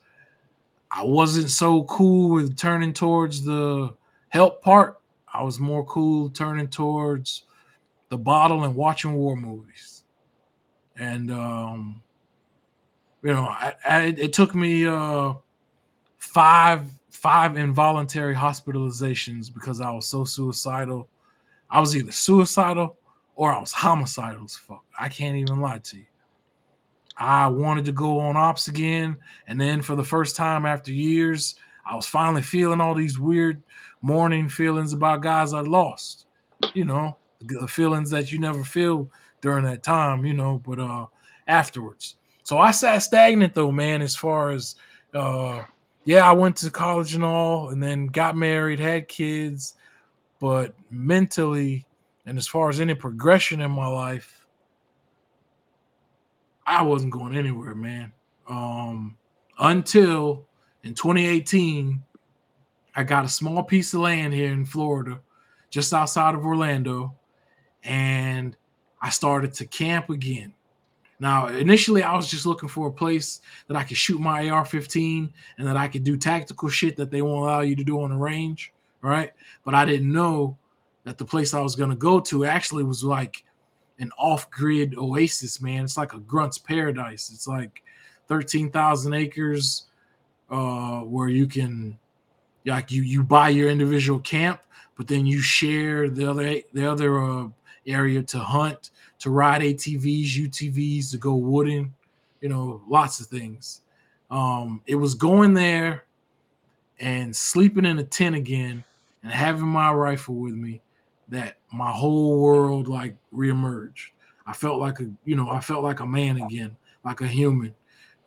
[0.91, 3.93] I wasn't so cool with turning towards the
[4.29, 4.99] help part.
[5.33, 7.43] I was more cool turning towards
[8.09, 10.03] the bottle and watching war movies.
[10.97, 12.03] And um,
[13.23, 15.33] you know, I, I, it took me uh,
[16.17, 21.07] five five involuntary hospitalizations because I was so suicidal.
[21.71, 22.97] I was either suicidal
[23.35, 24.83] or I was homicidal as fuck.
[24.99, 26.05] I can't even lie to you.
[27.17, 29.17] I wanted to go on ops again,
[29.47, 31.55] and then for the first time after years,
[31.85, 33.61] I was finally feeling all these weird
[34.01, 36.25] mourning feelings about guys I lost.
[36.73, 39.09] You know, the feelings that you never feel
[39.41, 41.07] during that time, you know, but uh
[41.47, 42.15] afterwards.
[42.43, 44.75] So I sat stagnant though, man, as far as
[45.13, 45.63] uh
[46.05, 49.75] yeah, I went to college and all, and then got married, had kids,
[50.41, 51.85] but mentally
[52.25, 54.45] and as far as any progression in my life,
[56.65, 58.11] I wasn't going anywhere, man.
[58.49, 59.17] Um
[59.59, 60.45] until
[60.83, 62.03] in 2018,
[62.95, 65.21] I got a small piece of land here in Florida,
[65.69, 67.15] just outside of Orlando,
[67.83, 68.57] and
[69.01, 70.53] I started to camp again.
[71.19, 74.65] Now, initially, I was just looking for a place that I could shoot my AR
[74.65, 78.01] 15 and that I could do tactical shit that they won't allow you to do
[78.01, 79.31] on the range, right?
[79.63, 80.57] But I didn't know
[81.03, 83.43] that the place I was going to go to actually was like
[83.99, 85.83] an off grid oasis, man.
[85.83, 87.31] It's like a grunt's paradise.
[87.33, 87.83] It's like
[88.27, 89.87] 13,000 acres
[90.49, 91.97] uh, where you can,
[92.65, 94.61] like, you, you buy your individual camp,
[94.97, 97.47] but then you share the other, the other, uh,
[97.85, 101.93] area to hunt, to ride ATVs, UTVs, to go wooding,
[102.41, 103.81] you know, lots of things.
[104.29, 106.05] Um, it was going there
[106.99, 108.83] and sleeping in a tent again
[109.23, 110.81] and having my rifle with me
[111.29, 114.07] that my whole world like reemerged.
[114.45, 117.73] I felt like a, you know, I felt like a man again, like a human.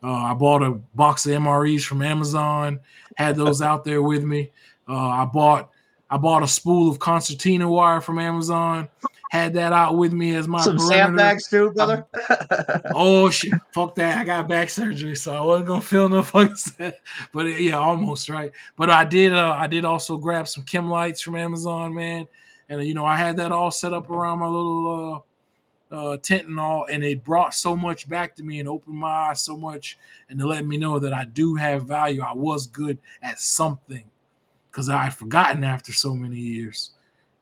[0.03, 2.79] Uh, I bought a box of MREs from Amazon,
[3.15, 4.51] had those out there with me.
[4.87, 5.71] Uh, I bought
[6.09, 8.87] I bought a spool of concertina wire from Amazon,
[9.35, 12.05] had that out with me as my Some sandbags too, brother.
[12.93, 13.53] Oh shit!
[13.71, 14.19] Fuck that!
[14.19, 16.55] I got back surgery, so I wasn't gonna feel no fucking.
[17.33, 18.51] But yeah, almost right.
[18.75, 19.33] But I did.
[19.33, 22.27] Uh, I did also grab some chem lights from Amazon, man.
[22.69, 25.23] And you know, I had that all set up around my little
[25.91, 28.97] uh, uh, tent and all, and it brought so much back to me and opened
[28.97, 29.97] my eyes so much,
[30.29, 32.21] and to let me know that I do have value.
[32.21, 34.03] I was good at something,
[34.71, 36.91] because I had forgotten after so many years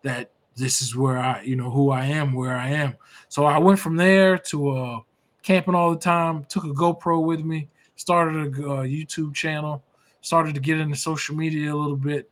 [0.01, 2.95] that this is where I, you know, who I am, where I am.
[3.29, 4.99] So I went from there to uh
[5.41, 9.83] camping all the time, took a GoPro with me, started a uh, YouTube channel,
[10.21, 12.29] started to get into social media a little bit.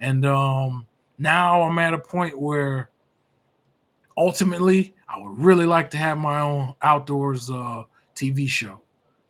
[0.00, 0.86] And um
[1.18, 2.90] now I'm at a point where
[4.16, 8.80] ultimately I would really like to have my own outdoors uh TV show.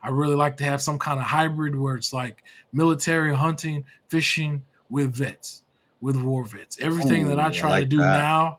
[0.02, 4.62] I really like to have some kind of hybrid where it's like military hunting, fishing
[4.90, 5.61] with vets,
[6.02, 6.76] with war vets.
[6.80, 8.18] Everything that Ooh, I I try to like do that.
[8.18, 8.58] now,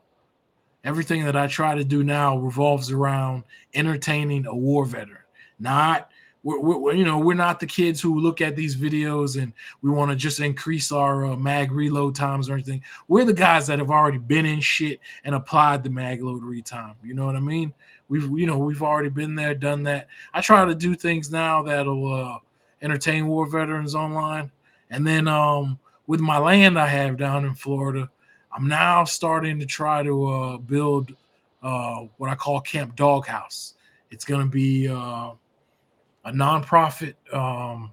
[0.82, 5.18] everything that I try to do now revolves around entertaining a war veteran.
[5.60, 6.10] Not
[6.42, 9.90] we're, we're you know we're not the kids who look at these videos and we
[9.90, 12.82] want to just increase our uh, mag reload times or anything.
[13.08, 16.66] We're the guys that have already been in shit and applied the mag load read
[16.66, 16.94] time.
[17.04, 17.72] You know what I mean?
[18.08, 20.08] We've you know we've already been there, done that.
[20.32, 22.38] I try to do things now that'll uh,
[22.80, 24.50] entertain war veterans online,
[24.90, 28.10] and then um, with my land I have down in Florida,
[28.52, 31.14] I'm now starting to try to uh, build
[31.62, 33.74] uh, what I call Camp Doghouse.
[34.10, 35.32] It's going to be uh,
[36.24, 37.14] a nonprofit.
[37.32, 37.90] Um,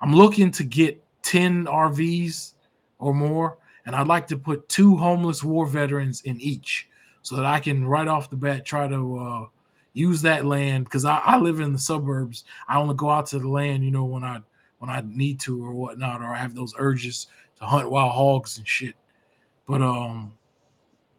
[0.00, 2.54] I'm looking to get 10 RVs
[2.98, 6.88] or more, and I'd like to put two homeless war veterans in each
[7.22, 9.46] so that I can right off the bat try to uh,
[9.92, 12.44] use that land because I, I live in the suburbs.
[12.68, 14.40] I only go out to the land, you know, when I
[14.84, 17.28] when I need to or whatnot, or I have those urges
[17.58, 18.94] to hunt wild hogs and shit.
[19.66, 20.34] But um,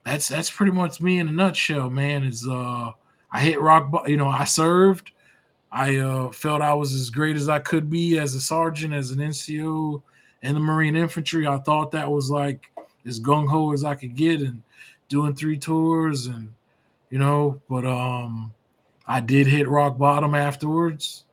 [0.05, 2.23] that's that's pretty much me in a nutshell, man.
[2.23, 2.91] Is uh,
[3.31, 5.11] I hit rock, bo- you know, I served.
[5.71, 9.09] I uh, felt I was as great as I could be as a sergeant, as
[9.09, 10.01] an NCO
[10.43, 11.47] in the Marine Infantry.
[11.47, 12.71] I thought that was like
[13.07, 14.61] as gung ho as I could get, and
[15.09, 16.53] doing three tours, and
[17.09, 18.53] you know, but um,
[19.07, 21.24] I did hit rock bottom afterwards,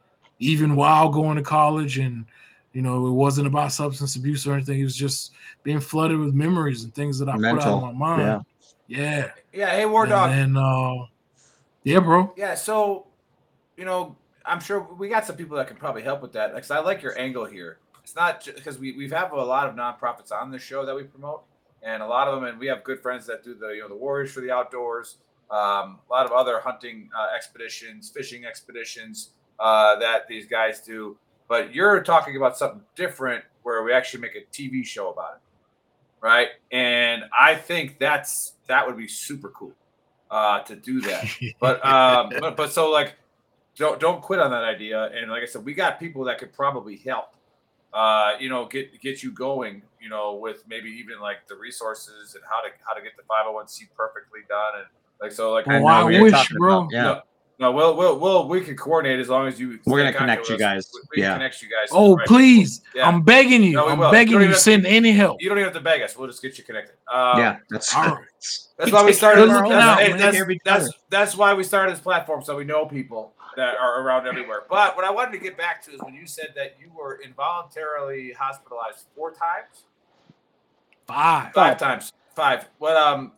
[0.43, 2.26] even while going to college, and
[2.72, 4.80] you know, it wasn't about substance abuse or anything.
[4.80, 5.32] It was just
[5.62, 8.45] being flooded with memories and things that I put out Mental, of my mind.
[8.88, 9.30] Yeah.
[9.53, 10.32] Yeah, hey, War Dog.
[10.32, 11.07] And uh,
[11.84, 12.32] yeah, bro.
[12.36, 13.07] Yeah, so
[13.76, 16.55] you know, I'm sure we got some people that can probably help with that.
[16.55, 17.78] Because I like your angle here.
[18.03, 21.05] It's not because we we have a lot of nonprofits on the show that we
[21.05, 21.45] promote,
[21.82, 23.88] and a lot of them, and we have good friends that do the you know
[23.88, 25.18] the Warriors for the Outdoors,
[25.51, 31.16] um, a lot of other hunting uh, expeditions, fishing expeditions uh, that these guys do.
[31.48, 35.40] But you're talking about something different where we actually make a TV show about it,
[36.20, 36.48] right?
[36.70, 39.72] And I think that's that would be super cool
[40.30, 41.26] uh, to do that.
[41.61, 43.16] But um, but, but so like
[43.76, 45.11] don't don't quit on that idea.
[45.14, 47.34] And like I said, we got people that could probably help.
[47.92, 49.82] Uh, you know, get get you going.
[50.00, 53.22] You know, with maybe even like the resources and how to how to get the
[53.24, 54.86] five hundred one c perfectly done and
[55.20, 55.68] like so like.
[55.68, 56.78] I know I what you're wish, bro.
[56.80, 57.03] about, Yeah.
[57.03, 57.20] No,
[57.63, 59.79] no, we'll we'll we'll we can coordinate as long as you.
[59.87, 60.91] We're gonna connect you guys.
[60.93, 61.31] We, we Yeah.
[61.31, 61.89] can connect you guys.
[61.93, 62.83] Oh, right please.
[62.95, 63.09] Yeah.
[63.09, 63.73] I'm begging you.
[63.75, 64.11] No, I'm will.
[64.11, 64.49] begging You don't you.
[64.49, 65.41] even to- Send any help.
[65.41, 66.17] You don't even have to beg us.
[66.17, 66.97] We'll just get you connected.
[67.13, 68.19] Um, yeah, that's All right.
[68.77, 69.43] That's why we started.
[69.43, 71.93] Good That's, looking out, hey, that's, Take care of each that's, that's why we started
[71.95, 74.65] this platform, so we know people that are around everywhere.
[74.69, 77.21] But what I wanted to get back to is when you said that you were
[77.25, 79.85] involuntarily hospitalized four times,
[81.07, 81.53] Five.
[81.53, 82.69] five times, five.
[82.79, 83.33] What um,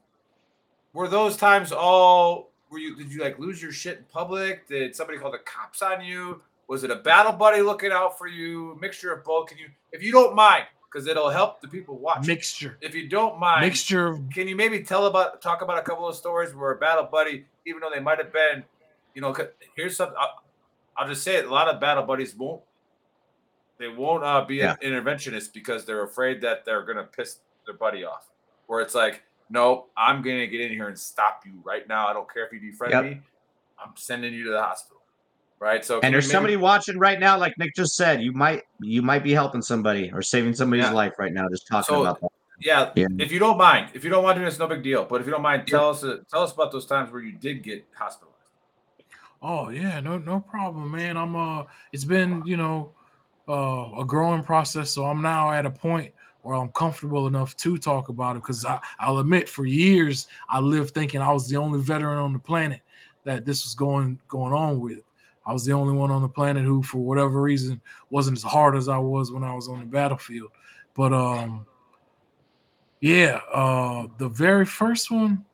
[0.95, 2.51] were those times all?
[2.71, 2.97] Were you?
[2.97, 4.67] Did you like lose your shit in public?
[4.69, 6.43] Did somebody call the cops on you?
[6.67, 8.77] Was it a battle buddy looking out for you?
[8.81, 9.49] Mixture of both.
[9.49, 12.27] Can you, if you don't mind, because it'll help the people watch.
[12.27, 12.79] Mixture.
[12.81, 16.17] If you don't mind, Mixture can you maybe tell about talk about a couple of
[16.17, 18.65] stories where a battle buddy, even though they might have been,
[19.15, 19.35] you know,
[19.77, 20.17] here's something.
[20.19, 20.43] I'll,
[20.97, 21.45] I'll just say it.
[21.45, 22.63] A lot of battle buddies won't.
[23.79, 24.77] They won't uh, be Yeah.
[24.81, 28.29] an interventionist because they're afraid that they're gonna piss their buddy off.
[28.67, 32.07] Where it's like, no, I'm gonna get in here and stop you right now.
[32.09, 33.05] I don't care if you defriend Yep.
[33.05, 33.21] me.
[33.83, 35.03] I'm sending you to the hospital.
[35.61, 35.85] Right.
[35.85, 38.21] So and there's maybe- somebody watching right now, like Nick just said.
[38.23, 40.93] You might you might be helping somebody or saving somebody's Yeah.
[40.93, 42.29] life right now, just talking So- about that.
[42.61, 43.07] Yeah, Yeah.
[43.19, 45.05] if you don't mind, if you don't mind doing this, no big deal.
[45.05, 47.33] But if you don't mind, tell us uh, tell us about those times where you
[47.33, 48.31] did get hospitalized.
[49.43, 51.17] Oh yeah, no no problem, man.
[51.17, 52.93] I'm uh it's been, you know,
[53.49, 54.91] uh a growing process.
[54.91, 56.13] So I'm now at a point
[56.45, 58.67] where I'm comfortable enough to talk about it because
[59.01, 62.83] I'll admit for years I lived thinking I was the only veteran on the planet
[63.25, 64.99] that this was going going on with.
[65.47, 67.81] I was the only one on the planet who, for whatever reason,
[68.11, 70.51] wasn't as hard as I was when I was on the battlefield.
[70.95, 71.65] But um
[73.01, 75.47] yeah, uh the very first one,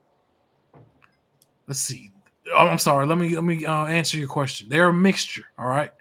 [1.68, 2.10] let's see.
[2.52, 3.06] Oh, I'm sorry.
[3.06, 4.68] Let me let me uh, answer your question.
[4.68, 5.44] They're a mixture.
[5.56, 5.92] All right.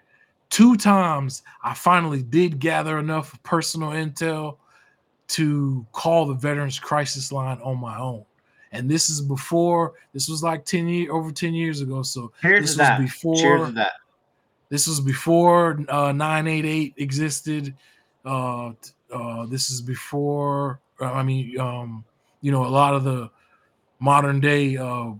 [0.48, 4.56] Two times I finally did gather enough personal intel
[5.30, 8.24] to call the Veterans Crisis Line on my own.
[8.72, 9.94] And this is before.
[10.12, 12.02] This was like ten year over ten years ago.
[12.02, 13.00] So Cheers this was that.
[13.00, 13.36] before.
[13.36, 13.92] Cheers to that.
[14.68, 17.74] This was before uh, 988 existed.
[18.24, 18.70] Uh,
[19.12, 22.04] uh, this is before, uh, I mean, um,
[22.40, 23.28] you know, a lot of the
[23.98, 25.10] modern day uh,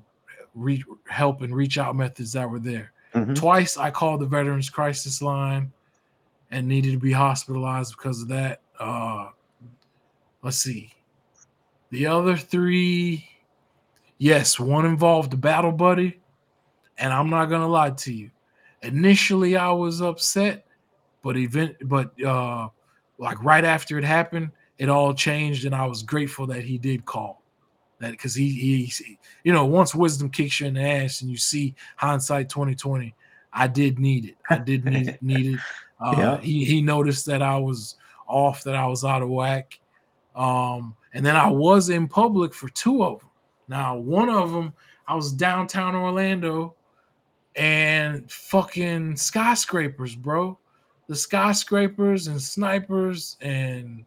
[0.55, 2.93] re- help and reach out methods that were there.
[3.15, 3.35] Mhm.
[3.35, 5.73] Twice I called the Veterans Crisis Line
[6.53, 8.61] and needed to be hospitalized because of that.
[8.79, 9.31] Uh,
[10.43, 10.93] let's see.
[11.91, 13.29] The other three,
[14.19, 16.21] yes, one involved the battle buddy.
[16.99, 18.31] And I'm not going to lie to you
[18.83, 20.67] initially I was upset,
[21.23, 22.69] but event but uh
[23.19, 27.05] like right after it happened, it all changed and I was grateful that he did
[27.05, 27.43] call.
[27.99, 31.37] That because he he you know, once wisdom kicks you in the ass and you
[31.37, 33.15] see hindsight 2020,
[33.53, 34.37] I did need it.
[34.49, 35.61] I did need need it.
[36.01, 36.41] Uh Yeah.
[36.41, 39.79] he he noticed that I was off, that I was out of whack.
[40.35, 43.31] Um, and then I was in public for two of them.
[43.69, 44.73] Now, one of them,
[45.07, 46.75] I was downtown Orlando
[47.57, 50.59] and fucking skyscrapers, bro.
[51.09, 54.05] The skyscrapers and snipers, and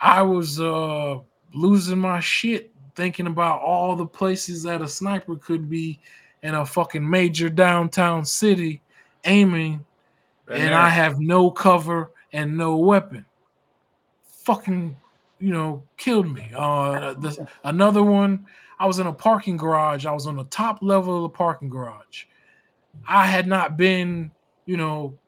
[0.00, 1.18] I was uh
[1.52, 6.00] losing my shit thinking about all the places that a sniper could be
[6.42, 8.80] in a fucking major downtown city
[9.24, 9.84] aiming,
[10.46, 10.74] Been and.
[10.74, 13.25] I have no cover and no weapon.
[14.46, 14.96] Fucking,
[15.40, 16.52] you know, killed me.
[16.56, 18.46] Uh, the, another one,
[18.78, 20.06] I was in a parking garage.
[20.06, 22.26] I was on the top level of the parking garage.
[23.08, 24.30] I had not been,
[24.66, 25.18] you know,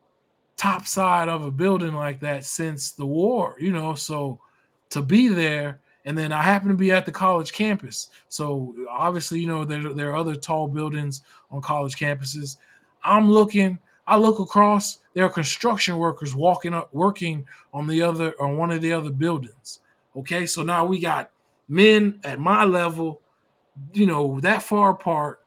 [0.57, 3.95] top side of a building like that since the war, you know.
[3.95, 4.39] So
[4.91, 8.11] to be there, and then I happen to be at the college campus.
[8.29, 12.57] So obviously, you know, there, there are other tall buildings on college campuses.
[13.03, 18.35] I'm looking, I look across, there are construction workers walking up, working on the other,
[18.41, 19.81] on one of the other buildings.
[20.17, 21.31] Okay, so now we got
[21.69, 23.21] men at my level,
[23.93, 25.41] you know, that far apart.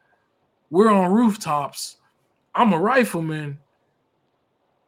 [0.70, 1.97] We're on rooftops.
[2.53, 3.57] I'm a rifleman.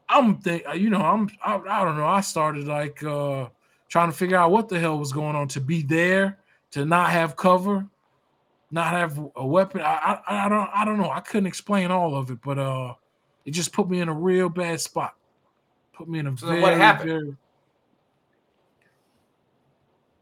[0.07, 2.05] I'm think you know, I'm I, I don't know.
[2.05, 3.47] I started like uh
[3.89, 6.37] trying to figure out what the hell was going on to be there,
[6.71, 7.87] to not have cover,
[8.69, 9.81] not have a weapon.
[9.81, 11.09] I I, I don't I don't know.
[11.09, 12.93] I couldn't explain all of it, but uh
[13.45, 15.15] it just put me in a real bad spot.
[15.93, 17.09] Put me in a So very, what happened?
[17.09, 17.37] very-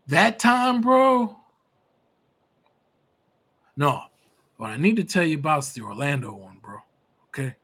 [0.08, 1.38] that time, bro.
[3.78, 4.04] No,
[4.58, 6.80] what I need to tell you about is the Orlando one, bro.
[7.30, 7.56] Okay,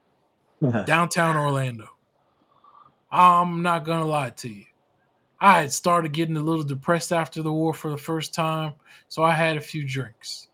[0.85, 1.89] downtown Orlando.
[3.11, 4.65] I'm not gonna lie to you.
[5.39, 8.73] I had started getting a little depressed after the war for the first time,
[9.09, 10.47] so I had a few drinks.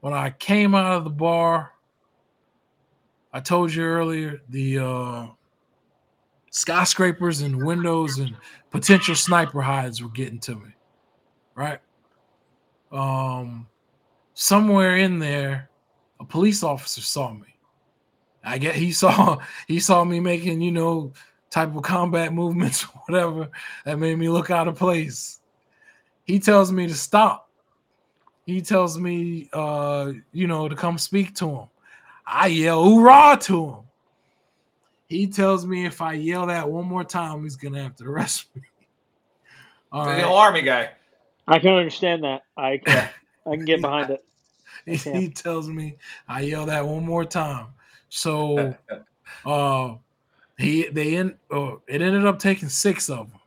[0.00, 1.72] When I came out of the bar,
[3.34, 5.26] I told you earlier the uh,
[6.50, 8.36] skyscrapers and windows and
[8.70, 10.70] potential sniper hides were getting to me,
[11.56, 11.80] right?
[12.92, 13.66] Um,
[14.34, 15.68] somewhere in there,
[16.20, 17.56] a police officer saw me.
[18.44, 21.12] I get he saw he saw me making you know
[21.50, 23.50] type of combat movements, whatever
[23.84, 25.40] that made me look out of place.
[26.22, 27.50] He tells me to stop.
[28.46, 31.68] He tells me, uh, you know, to come speak to him.
[32.26, 33.78] I yell hoorah to him.
[35.06, 38.46] He tells me if I yell that one more time, he's gonna have to arrest
[38.54, 38.62] me.
[39.92, 40.24] All The right.
[40.24, 40.90] army guy.
[41.46, 42.42] I can understand that.
[42.56, 43.08] I can,
[43.46, 44.24] I can get behind it.
[44.86, 45.96] he, he tells me
[46.26, 47.68] I yell that one more time.
[48.08, 48.74] So
[49.44, 49.94] uh
[50.58, 53.40] he they in uh, it ended up taking six of them.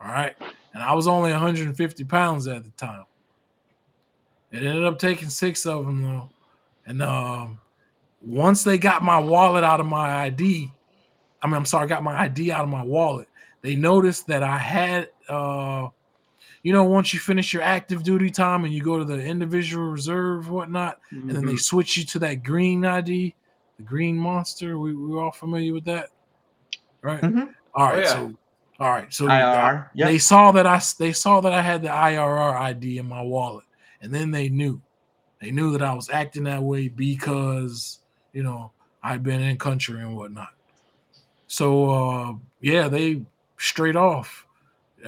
[0.00, 0.34] All right.
[0.74, 3.04] And I was only 150 pounds at the time.
[4.50, 6.30] It ended up taking six of them though.
[6.86, 7.60] And um
[8.24, 10.70] once they got my wallet out of my ID,
[11.42, 13.28] I mean I'm sorry, got my ID out of my wallet,
[13.62, 15.88] they noticed that I had uh
[16.64, 19.84] you know, once you finish your active duty time and you go to the individual
[19.88, 23.34] reserve, whatnot, and then they switch you to that green ID,
[23.78, 24.78] the green monster.
[24.78, 26.10] We we're all familiar with that,
[27.02, 27.20] right?
[27.20, 27.52] Mhm.
[27.74, 28.06] All right, Oh, yeah.
[28.06, 28.32] so
[28.78, 29.90] all right, so IRR.
[29.94, 30.08] Yep.
[30.08, 33.64] they saw that I they saw that I had the IRR ID in my wallet,
[34.00, 34.80] and then they knew,
[35.40, 37.98] they knew that I was acting that way because
[38.32, 38.70] you know
[39.02, 40.54] I've been in country and whatnot.
[41.46, 43.22] So uh, yeah, they
[43.58, 44.46] straight off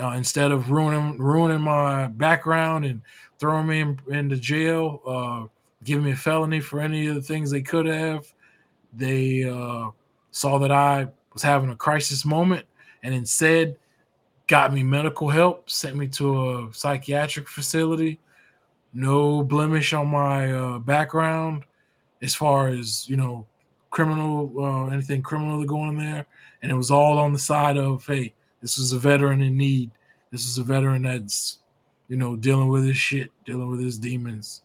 [0.01, 3.01] uh, instead of ruining ruining my background and
[3.39, 5.47] throwing me in, into jail, uh,
[5.85, 8.33] giving me a felony for any of the things they could have.
[8.93, 9.91] They uh,
[10.31, 12.65] saw that I was having a crisis moment
[13.03, 13.77] and instead
[14.47, 18.19] got me medical help, sent me to a psychiatric facility.
[18.93, 21.65] no blemish on my uh, background
[22.25, 23.47] as far as you know
[23.91, 26.27] criminal uh, anything criminal to go in there,
[26.63, 29.91] and it was all on the side of hey, this is a veteran in need.
[30.33, 31.59] This is a veteran that's
[32.09, 34.63] you know dealing with his shit, dealing with his demons,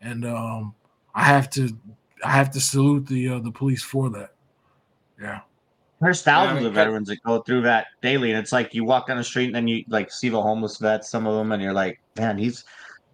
[0.00, 0.74] and um,
[1.14, 1.76] I have to
[2.24, 4.30] I have to salute the uh, the police for that.
[5.20, 5.40] Yeah.
[6.00, 8.74] There's Yeah, I thousands mean, of veterans that go through that daily, and it's like
[8.74, 11.34] you walk down the street and then you like see the homeless vets, some of
[11.36, 12.64] them, and you're like, man, he's,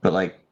[0.01, 0.48] but like, it, it-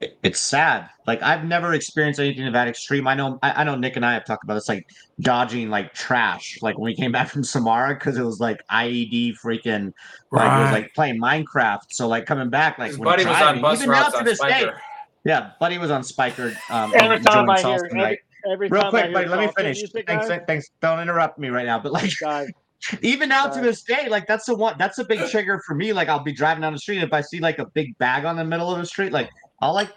[0.00, 0.88] it's sad.
[1.06, 3.06] Like I've never experienced anything of that extreme.
[3.06, 4.88] I know, I, I know, Nick and I have talked about this, like
[5.20, 9.34] dodging like trash, like when we came back from Samarra, because it was like IED
[9.44, 9.92] freaking,
[10.32, 11.80] like it was like playing Minecraft.
[11.90, 14.18] So like coming back, like His when buddy was on bus even now routes to
[14.18, 14.80] on this day, Spiker.
[15.24, 16.54] yeah, buddy was on Spiker.
[16.70, 18.18] Um, Every and time Joey I hear Salsa, every, right?
[18.50, 19.82] every Real time quick, hear buddy, let me finish.
[20.06, 20.70] Thanks, guys, thanks.
[20.80, 22.48] Don't interrupt me right now, but like guys,
[23.02, 25.92] even now to this day, like that's the one that's a big trigger for me.
[25.92, 28.36] Like I'll be driving down the street, if I see like a big bag on
[28.36, 29.28] the middle of the street, like
[29.60, 29.90] I'll like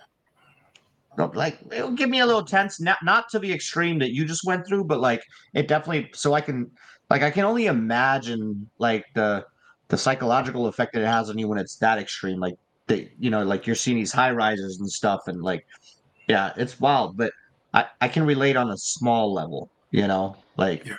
[1.18, 4.46] like it'll give me a little tense, not not to the extreme that you just
[4.46, 6.72] went through, but like it definitely so I can
[7.10, 9.46] like I can only imagine like the
[9.90, 12.40] the psychological effect that it has on you when it's that extreme.
[12.40, 12.56] Like
[12.88, 15.66] the you know, like you're seeing these high rises and stuff and like
[16.28, 17.32] yeah, it's wild, but
[17.74, 20.96] I, I can relate on a small level, you know, like Yeah.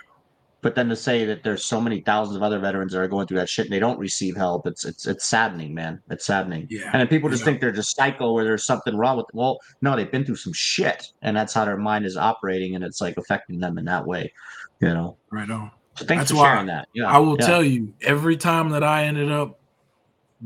[0.65, 3.27] But then to say that there's so many thousands of other veterans that are going
[3.27, 6.01] through that shit and they don't receive help, it's it's it's saddening, man.
[6.09, 6.65] It's saddening.
[6.71, 6.89] Yeah.
[6.91, 7.45] And then people just Yeah.
[7.45, 9.37] think they're just psycho or there's something wrong with Them.
[9.37, 12.83] well, no, they've been through some shit and that's how their mind is operating and
[12.83, 14.33] it's like affecting them in that way,
[14.81, 15.17] you know.
[15.29, 15.69] Right on.
[15.97, 16.87] So thanks That's for why sharing that.
[16.95, 17.11] Yeah.
[17.11, 17.45] I will yeah.
[17.45, 19.59] tell you, every time that I ended up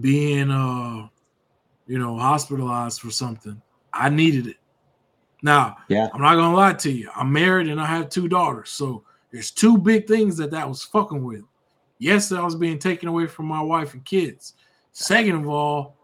[0.02, 1.08] being uh
[1.88, 3.62] you know hospitalized for something,
[3.94, 4.58] I needed it.
[5.44, 6.10] Now, Yeah.
[6.14, 7.10] I'm not gonna lie to you.
[7.16, 10.84] I'm married and I have two daughters, so there's two big things that that was
[10.84, 11.44] fucking with.
[12.00, 14.54] Yes, I was being taken away from my wife and kids.
[14.92, 15.98] Second of all,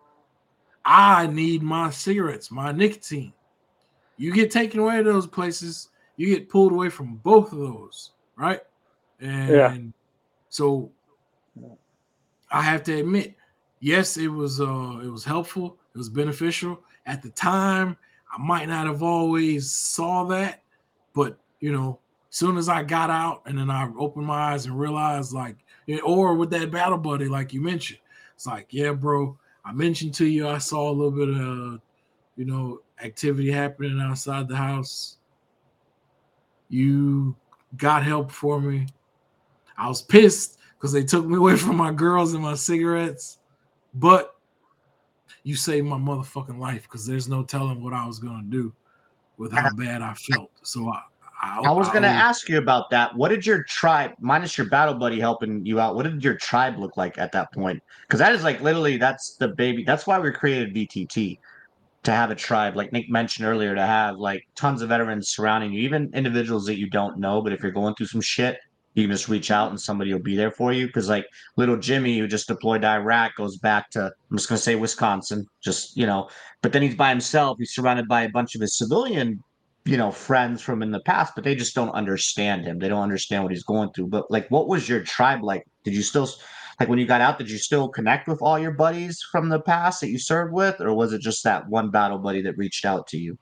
[0.83, 3.33] I need my cigarettes, my nicotine.
[4.17, 8.11] You get taken away to those places, you get pulled away from both of those,
[8.35, 8.61] right?
[9.19, 9.93] And
[10.49, 10.91] so
[12.51, 13.35] I have to admit,
[13.79, 16.79] yes, it was uh it was helpful, it was beneficial.
[17.05, 17.97] At the time,
[18.31, 20.61] I might not have always saw that,
[21.13, 21.99] but you know,
[22.35, 25.55] soon as I got out and then I opened my eyes and realized like
[26.03, 27.99] or with that battle buddy, like you mentioned,
[28.35, 31.79] it's like, yeah, bro, I mentioned to you I saw a little bit of
[32.35, 35.15] you know activity happening outside the house.
[36.67, 37.37] You
[37.77, 38.87] got help for me.
[39.77, 43.37] I was pissed because they took me away from my girls and my cigarettes,
[43.93, 44.35] but
[45.43, 48.73] you saved my motherfucking life because there's no telling what I was gonna do
[49.37, 50.51] with how bad I felt.
[50.63, 51.01] So I,
[51.45, 53.15] I, was gonna ask you about that.
[53.15, 56.77] What did your tribe, minus your battle buddy helping you out, what did your tribe
[56.79, 57.81] look like at that point?
[58.01, 59.83] Because that is like literally that's the baby.
[59.83, 61.37] That's why we created VTT
[62.03, 65.73] to have a tribe, like Nick mentioned earlier, to have like tons of veterans surrounding
[65.73, 67.41] you, even individuals that you don't know.
[67.41, 68.59] But if you're going through some shit,
[68.93, 70.87] you can just reach out and somebody will be there for you.
[70.87, 71.27] Because like
[71.57, 75.45] little Jimmy, who just deployed to Iraq, goes back to I'm just gonna say Wisconsin,
[75.61, 76.29] just you know.
[76.61, 77.57] But then he's by himself.
[77.59, 79.43] He's surrounded by a bunch of his civilian
[79.85, 82.79] you know friends from in the past but they just don't understand him.
[82.79, 84.07] They don't understand what he's going through.
[84.07, 85.65] But like what was your tribe like?
[85.83, 86.27] Did you still
[86.79, 89.59] like when you got out did you still connect with all your buddies from the
[89.59, 90.81] past that you served with?
[90.81, 93.37] Or was it just that one battle buddy that reached out to you?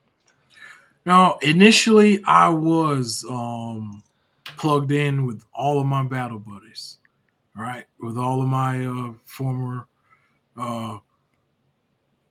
[1.06, 4.02] No, initially I was um
[4.44, 6.98] plugged in with all of my battle buddies,
[7.56, 7.84] right?
[8.00, 9.86] With all of my uh former
[10.58, 10.98] uh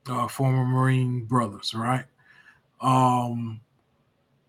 [0.08, 2.04] uh former Marine brothers, right?
[2.80, 3.60] Um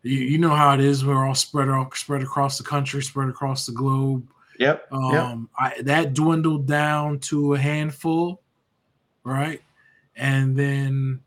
[0.06, 3.30] you, you know how it is, we're all spread out spread across the country, spread
[3.30, 4.28] across the globe.
[4.60, 8.41] yep yep Um I that dwindled down to a handful,
[9.24, 9.62] right?
[10.16, 11.20] And then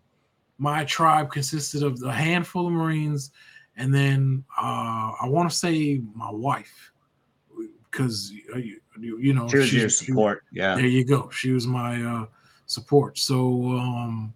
[0.58, 3.30] my tribe consisted of a handful of Marines,
[3.76, 6.92] and then uh, I want to say my wife,
[7.90, 11.04] because uh, you, you you know she was she's- your she- support yeah there you
[11.04, 11.30] go.
[11.30, 12.26] She was my uh,
[12.66, 13.18] support.
[13.18, 13.36] So,
[13.78, 14.32] um,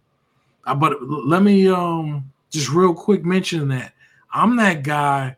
[0.64, 3.92] uh, but let me um, just real quick mention that
[4.32, 5.36] I'm that guy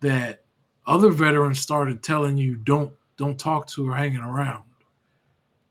[0.00, 0.42] that
[0.86, 4.64] other veterans started telling you don't don't talk to or hanging around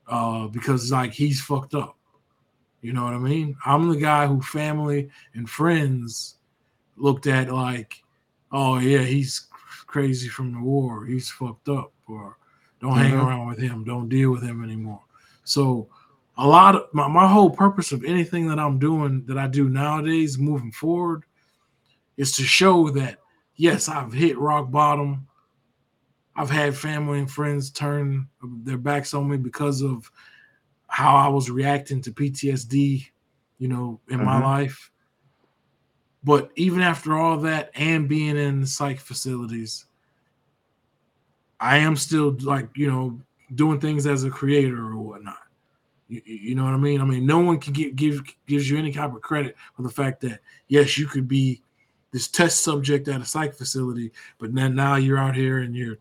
[0.08, 1.98] uh, because like he's fucked up.
[2.82, 3.56] You know what I mean?
[3.66, 6.36] I'm the guy who family and friends
[6.98, 8.02] looked at like,
[8.52, 9.48] oh yeah, he's
[9.86, 11.06] crazy from the war.
[11.06, 12.38] He's fucked up, or
[12.82, 13.26] don't hang Mhm.
[13.26, 13.84] around with him.
[13.84, 15.02] Don't deal with him anymore.
[15.44, 15.88] So
[16.38, 19.70] a lot of my, my whole purpose of anything that I'm doing that I do
[19.70, 21.24] nowadays moving forward
[22.18, 23.20] is to show that
[23.56, 25.28] yes, I've hit rock bottom.
[26.36, 30.10] I've had family and friends turn their backs on me because of
[30.88, 33.08] how I was reacting to PTSD,
[33.60, 34.42] you know, in my Mhm.
[34.42, 34.92] life.
[36.24, 39.86] But even after all that and being in psych facilities,
[41.60, 43.22] I am still like, you know,
[43.56, 45.38] doing things as a creator or whatnot.
[46.08, 47.02] You, you you know what I mean?
[47.02, 49.90] I mean, no one can give, give gives you any type of credit for the
[49.90, 51.62] fact that yes, you could be
[52.14, 55.98] this test subject at a psych facility, but then now you're out here and you're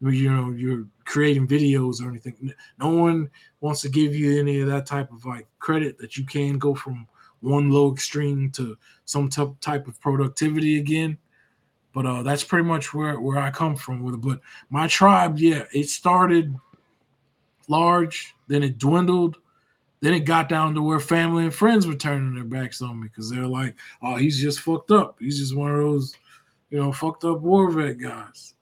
[0.00, 2.52] you know you're creating videos or anything.
[2.78, 3.28] No one
[3.60, 6.74] wants to give you any of that type of like credit that you can go
[6.74, 7.06] from
[7.40, 11.18] one low extreme to some type type of productivity again.
[11.92, 14.20] But uh, that's pretty much where where I come from with it.
[14.20, 14.40] But
[14.70, 16.54] my tribe, yeah, it started
[17.68, 19.38] large, then it dwindled,
[20.00, 23.08] then it got down to where family and friends were turning their backs on me
[23.08, 25.16] because they're like, "Oh, he's just fucked up.
[25.18, 26.14] He's just one of those,
[26.70, 28.54] you know, fucked up war vet guys."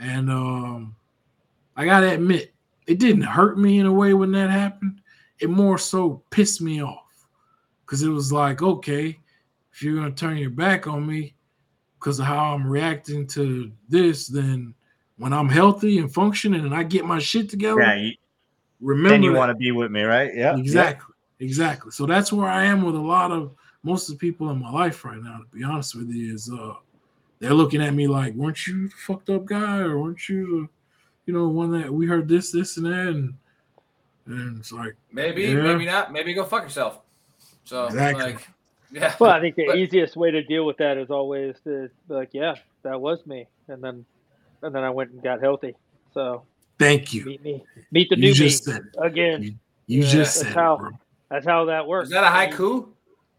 [0.00, 0.96] And um,
[1.76, 2.54] I gotta admit,
[2.86, 5.00] it didn't hurt me in a way when that happened.
[5.38, 7.26] It more so pissed me off
[7.84, 9.18] because it was like, okay,
[9.72, 11.34] if you're gonna turn your back on me
[11.98, 14.74] because of how I'm reacting to this, then
[15.18, 18.10] when I'm healthy and functioning and I get my shit together, Yeah,
[18.82, 20.34] remember then you want to be with me, right?
[20.34, 21.14] Yeah, Exactly.
[21.40, 21.90] Exactly.
[21.90, 23.52] So that's where I am with a lot of
[23.82, 26.50] most of the people in my life right now, to be honest with you, is
[26.52, 26.74] uh
[27.40, 30.68] they're looking at me like, weren't you the fucked up guy or weren't you the
[31.26, 33.34] you know one that we heard this, this, and that and
[34.26, 35.54] and it's like Maybe, Yeah.
[35.62, 36.12] maybe not.
[36.12, 37.00] Maybe go fuck yourself.
[37.64, 38.24] So Exactly.
[38.34, 38.48] like,
[38.92, 39.14] yeah.
[39.18, 42.14] Well, I think the But- easiest way to deal with that is always to be
[42.14, 42.54] like, yeah,
[42.84, 44.04] that was me, and then
[44.62, 45.74] and then I went and got healthy.
[46.14, 46.44] So
[46.82, 47.24] thank you.
[47.24, 49.42] meet me, meet the You new me again.
[49.42, 49.54] You,
[49.86, 50.90] you Yeah, just that's said how- bro.
[51.30, 52.08] That's how that works.
[52.08, 52.88] Is that a haiku?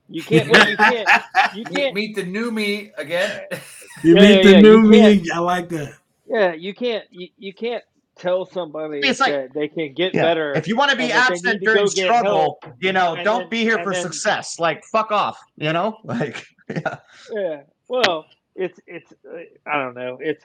[0.09, 0.49] You can't.
[0.49, 1.09] Well, you can't.
[1.55, 1.93] You Meet, can't.
[1.95, 3.43] meet the new me again.
[4.03, 5.29] You Yeah, meet yeah, the yeah, new me.
[5.31, 5.93] I like that.
[6.27, 7.05] Yeah, you can't.
[7.11, 7.83] You, you can't
[8.17, 10.23] tell somebody It's like- that they can get Yeah.
[10.23, 10.51] better.
[10.57, 13.15] If you want to be and that they absent during go struggle, help, you know,
[13.23, 14.59] don't then- be here for then- success.
[14.59, 15.37] Like, fuck off.
[15.57, 16.97] You know, like, yeah.
[17.31, 17.61] Yeah.
[17.87, 18.25] Well,
[18.55, 19.37] it's it's uh,
[19.67, 20.17] I don't know.
[20.19, 20.43] It's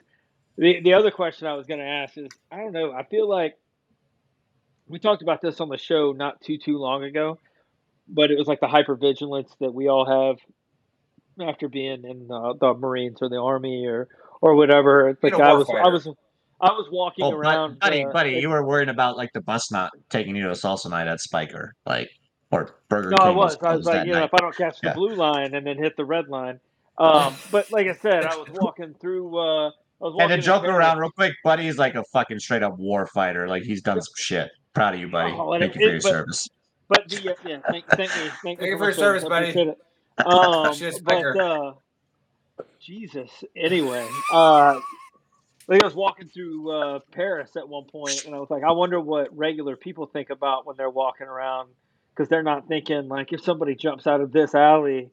[0.58, 2.92] the the other question I was going to ask is I don't know.
[2.92, 3.54] I feel like
[4.88, 7.38] we talked about this on the show not too too long ago,
[8.08, 10.36] but it was like the hypervigilance that we all have
[11.48, 14.08] after being in uh, the Marines or the Army or
[14.40, 15.10] or whatever.
[15.10, 16.08] It's Being like a I war was I was
[16.60, 17.78] I was walking Oh, around.
[17.78, 20.50] buddy, uh, buddy, in- you were worrying about like the bus not taking you to
[20.50, 22.08] a salsa night at Spiker, like,
[22.50, 23.26] or Burger No, King.
[23.26, 23.58] I was.
[23.62, 24.24] I was like, that you know, night.
[24.26, 24.94] if I don't catch the Yeah.
[24.94, 26.58] blue line and then hit the red line.
[26.98, 29.38] Um, but like I said, I was walking through.
[29.38, 30.76] Uh, I was walking And to joke Paris.
[30.76, 33.48] around real quick, Buddy Buddy's like a fucking straight up war fighter.
[33.48, 34.50] Like he's done some shit.
[34.74, 35.32] Proud of you, buddy.
[35.36, 36.48] Oh, Thank you for it- your but- service.
[36.88, 39.50] But the, yeah, yeah, thank, thank me, thank, Thank you for for your service, buddy.
[39.50, 39.74] appreciate.
[40.24, 40.74] Um,
[41.04, 41.72] but uh,
[42.80, 43.30] Jesus.
[43.54, 44.80] Anyway, uh,
[45.68, 48.72] like I was walking through uh, Paris at one point, and I was like, I
[48.72, 51.68] wonder what regular people think about when they're walking around
[52.14, 55.10] because they're not thinking like, if somebody jumps out of this alley,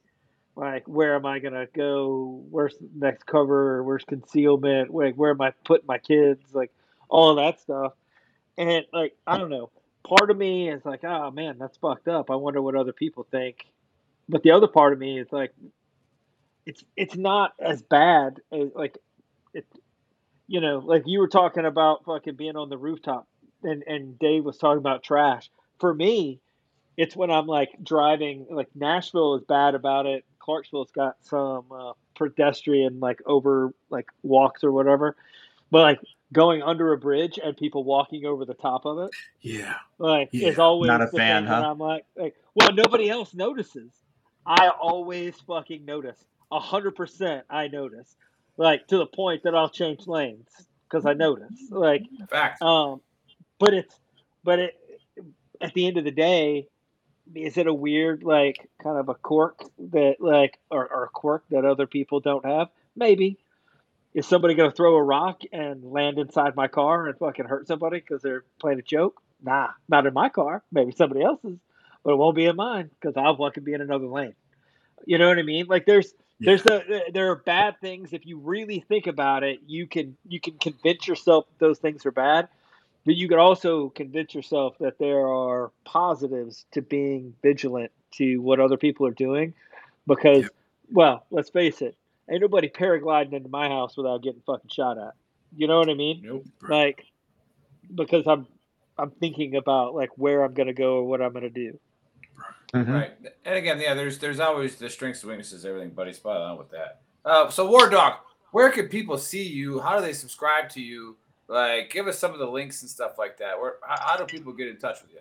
[0.56, 2.42] like, where am I gonna go?
[2.50, 3.82] Where's the next cover?
[3.82, 4.92] Where's concealment?
[4.92, 6.42] Like, where am I putting my kids?
[6.52, 6.72] Like,
[7.08, 7.92] all that stuff.
[8.58, 9.70] And like, I don't know.
[10.02, 12.30] Part of me is like, oh man, that's fucked up.
[12.30, 13.66] I wonder what other people think.
[14.28, 15.52] But the other part of me is like,
[16.64, 18.98] it's it's not as bad as like
[19.54, 19.66] it.
[20.48, 23.28] You know, like you were talking about fucking being on the rooftop,
[23.62, 25.50] and and Dave was talking about trash.
[25.78, 26.40] For me,
[26.96, 28.46] it's when I'm like driving.
[28.50, 30.24] Like Nashville is bad about it.
[30.46, 35.16] Clarksville's got some uh, pedestrian like over like walks or whatever,
[35.72, 36.00] but like
[36.32, 39.10] going under a bridge and people walking over the top of it
[39.42, 39.74] Yeah.
[39.98, 41.70] like Yeah, is always not a the fan, huh?
[41.70, 43.92] I'm like, like, well, nobody else notices.
[44.46, 46.24] I always fucking notice.
[46.52, 48.14] A hundred percent, I notice.
[48.56, 50.48] Like to the point that I'll change lanes
[50.88, 51.52] because I notice.
[51.70, 52.62] Like, Fact.
[52.62, 53.00] um,
[53.58, 53.98] but it's,
[54.44, 54.74] but it,
[55.60, 56.68] at the end of the day,
[57.34, 61.44] is it a weird like kind of a quirk that like or, or a quirk
[61.50, 62.68] that other people don't have?
[62.94, 63.38] Maybe.
[64.14, 67.66] Is somebody going to throw a rock and land inside my car and fucking hurt
[67.66, 69.20] somebody because they're playing a joke?
[69.42, 70.62] Nah, not in my car.
[70.72, 71.58] Maybe somebody else's,
[72.02, 74.34] but it won't be in mine because I'll fucking be in another lane.
[75.04, 75.66] You know what I mean?
[75.66, 79.60] Like there's there's the there are bad things if you really think about it.
[79.66, 82.48] You can you can convince yourself that those things are bad,
[83.06, 88.60] but you could also convince yourself that there are positives to being vigilant to what
[88.60, 89.54] other people are doing,
[90.06, 90.50] because Yep.
[90.92, 91.96] well, let's face it,
[92.28, 95.14] ain't nobody paragliding into my house without getting fucking shot at.
[95.56, 96.20] You know what I mean?
[96.22, 96.44] Nope.
[96.68, 97.06] Like
[97.94, 98.46] because I'm
[98.98, 101.78] I'm thinking about like where I'm gonna go or what I'm gonna do.
[102.74, 102.92] Mhm.
[102.92, 103.12] Right.
[103.44, 106.12] And again, yeah, there's there's always the strengths and weaknesses, everything, buddy.
[106.12, 107.02] Spot on with that.
[107.24, 108.14] Uh, so War Dog,
[108.50, 109.78] where can people see you?
[109.80, 111.16] How do they subscribe to you?
[111.48, 113.60] Like, give us some of the links and stuff like that.
[113.60, 115.20] Where how, how do people get in touch with you?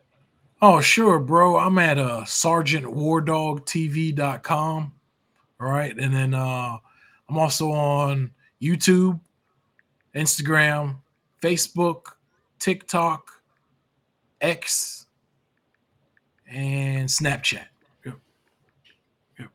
[0.61, 1.57] Oh, sure, bro.
[1.57, 4.93] I'm at uh sergeantwardogtv.com.
[5.61, 5.97] All right.
[5.97, 6.77] And then uh
[7.30, 8.31] I'm also on
[8.61, 9.19] YouTube,
[10.15, 10.97] Instagram,
[11.41, 12.02] Facebook,
[12.60, 13.31] TikTok,
[14.41, 15.06] X,
[16.47, 17.68] and Snapchat.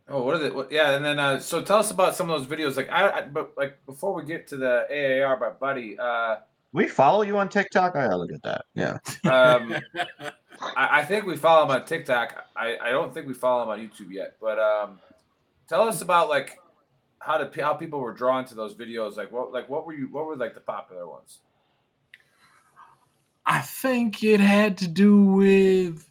[0.09, 0.55] Oh, what is it?
[0.55, 2.77] What, yeah, and then uh, so tell us about some of those videos.
[2.77, 6.37] Like I, I, but like before we get to the AAR by Buddy, uh,
[6.73, 7.97] We follow you on TikTok.
[7.97, 8.65] I look at that.
[8.75, 8.99] Yeah.
[9.25, 9.75] um,
[10.77, 12.47] I, I think we follow him on TikTok.
[12.57, 14.37] I, I don't think we follow him on YouTube yet.
[14.41, 15.01] But um,
[15.69, 16.59] tell us about like
[17.19, 19.17] how to how people were drawn to those videos.
[19.17, 21.41] Like what like what were you what were like the popular ones?
[23.47, 26.09] I think it had to do with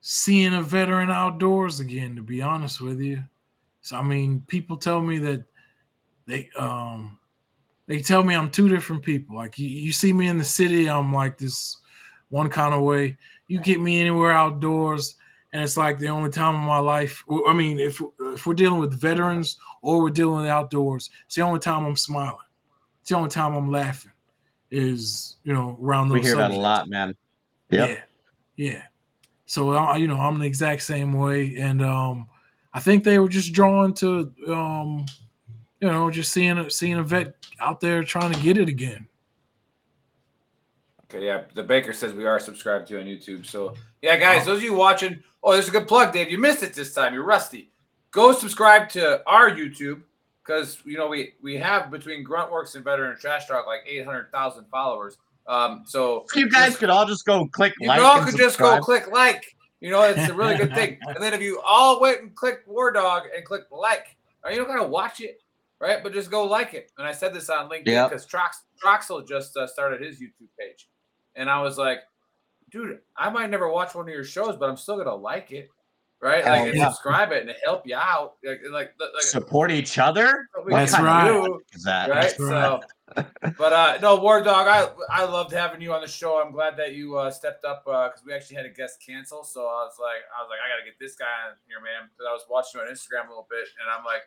[0.00, 3.22] seeing a veteran outdoors again, to be honest with you.
[3.80, 5.44] So I mean, people tell me that
[6.26, 7.18] they um
[7.86, 9.36] they tell me I'm two different people.
[9.36, 11.76] Like you, you see me in the city, I'm like this
[12.30, 13.16] one kind of way.
[13.48, 15.16] You get me anywhere outdoors,
[15.52, 17.22] and it's like the only time in my life.
[17.46, 21.42] I mean, if if we're dealing with veterans or we're dealing with outdoors, it's the
[21.42, 22.36] only time I'm smiling.
[23.00, 24.12] It's the only time I'm laughing.
[24.70, 26.14] Is you know around those.
[26.14, 27.14] We hear that a lot, man.
[27.70, 27.88] Yep.
[27.90, 28.00] Yeah,
[28.56, 28.82] yeah.
[29.44, 32.26] So I- you know, I'm the exact same way, and um,
[32.72, 35.04] I think they were just drawn to, um,
[35.82, 39.04] you know, just seeing a, seeing a vet out there trying to get it again.
[41.04, 41.42] Okay, yeah.
[41.54, 43.44] The Baker says we are subscribed to you on YouTube.
[43.44, 46.30] So yeah, guys, those of you watching, oh, there's a good plug, Dave.
[46.30, 47.12] You missed it this time.
[47.12, 47.72] You're rusty.
[48.12, 50.02] Go subscribe to our YouTube
[50.46, 55.18] because you know we we have between Gruntworks and Veteran Trash Talk like 800,000 followers.
[55.48, 58.00] Um, so You guys could all just go click you like.
[58.00, 59.56] all and could just go click like.
[59.80, 61.00] You know, it's a really good thing.
[61.08, 64.58] And then if you all went and clicked War Dog and clicked like, are you
[64.58, 65.41] not gonna watch it,
[65.82, 66.02] right?
[66.02, 66.92] But just go like it.
[66.96, 68.10] And I said this on LinkedIn Yep.
[68.10, 68.52] because Trox,
[68.82, 70.88] Troxel just uh, started his YouTube page,
[71.34, 71.98] and I was like,
[72.70, 75.68] dude, I might never watch one of your shows, but I'm still gonna like it,
[76.20, 76.44] right?
[76.44, 76.88] Hell Like and yeah.
[76.88, 80.48] subscribe it and help you out, like like, like Support each other.
[80.54, 81.26] what we What That's right.
[81.26, 82.08] do, of that?
[82.10, 82.22] right?
[82.22, 82.82] That's right.
[82.82, 83.26] So,
[83.58, 86.40] but uh, no, War Dog, I I loved having you on the show.
[86.40, 89.44] I'm glad that you uh, stepped up because we actually had a guest cancel.
[89.44, 92.08] So I was like, I was like, I gotta get this guy on here, man.
[92.08, 94.22] Because I was watching you on Instagram a little bit, and I'm like,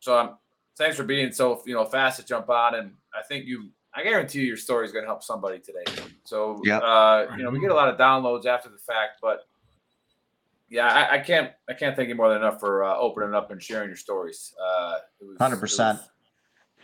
[0.00, 0.30] so I'm
[0.76, 3.70] thanks for being so you know fast to jump on, and I think you.
[3.96, 5.84] I guarantee you your story is going to help somebody today.
[6.24, 6.82] So, Yep.
[6.82, 9.46] uh, you know, we get a lot of downloads after the fact, but
[10.68, 13.52] yeah, I, I can't, I can't thank you more than enough for uh, opening up
[13.52, 14.52] and sharing your stories.
[14.60, 16.00] Uh, it was- it was- 100%.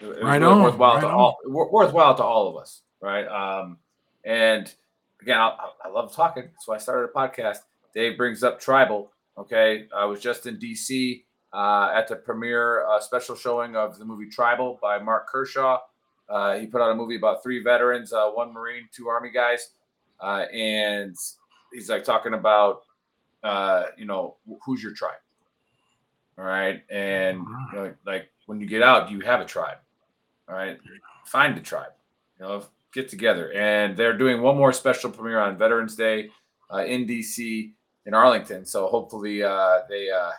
[0.02, 1.14] it was Right really on, worthwhile right to on.
[1.14, 3.26] all worthwhile to all of us, right?
[3.26, 3.78] Um,
[4.24, 4.72] and
[5.20, 7.58] again, I, I- I love talking, so I started a podcast.
[7.92, 9.10] Dave brings up tribal.
[9.36, 14.04] Okay, I was just in DC uh, at the premiere uh, special showing of the
[14.04, 15.78] movie Tribal by Mark Kershaw.
[16.28, 19.70] Uh, he put out a movie about three veterans, uh, one Marine, two Army guys,
[20.20, 21.16] uh, and
[21.72, 22.82] he's like talking about,
[23.42, 25.18] uh, you know, who's your tribe,
[26.38, 26.82] all right?
[26.88, 27.38] And
[27.72, 29.78] you know, like when you get out, you have a tribe,
[30.48, 30.78] all right?
[31.24, 31.92] Find a tribe,
[32.38, 33.52] you know, get together.
[33.52, 36.30] And they're doing one more special premiere on Veterans Day
[36.72, 37.72] uh, in DC
[38.06, 38.64] in Arlington.
[38.64, 40.30] So hopefully uh, they uh,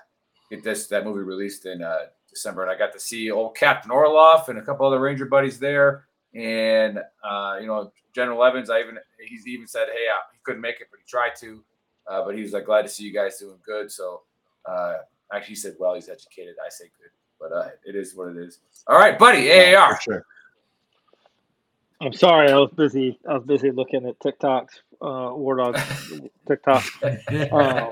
[0.52, 2.62] get this that movie released in uh, December.
[2.64, 6.06] And I got to see old Captain Orloff and a couple other Ranger buddies there.
[6.36, 10.62] And uh, you know, General Evans, I even he's even said, hey, uh, he couldn't
[10.62, 11.64] make it, but he tried to.
[12.08, 13.92] Uh, but he was like, glad to see you guys doing good.
[13.92, 14.22] So
[14.66, 14.96] uh,
[15.34, 16.56] actually, he said, well, he's educated.
[16.64, 18.60] I say good, but uh, it is what it is.
[18.88, 20.00] All right, buddy, AAR.
[20.02, 20.26] Sure.
[22.02, 23.20] I'm sorry, I was busy.
[23.30, 24.70] I was busy looking at TikToks,
[25.02, 25.80] uh, War Dog
[26.48, 26.84] TikTok.
[27.52, 27.92] Um,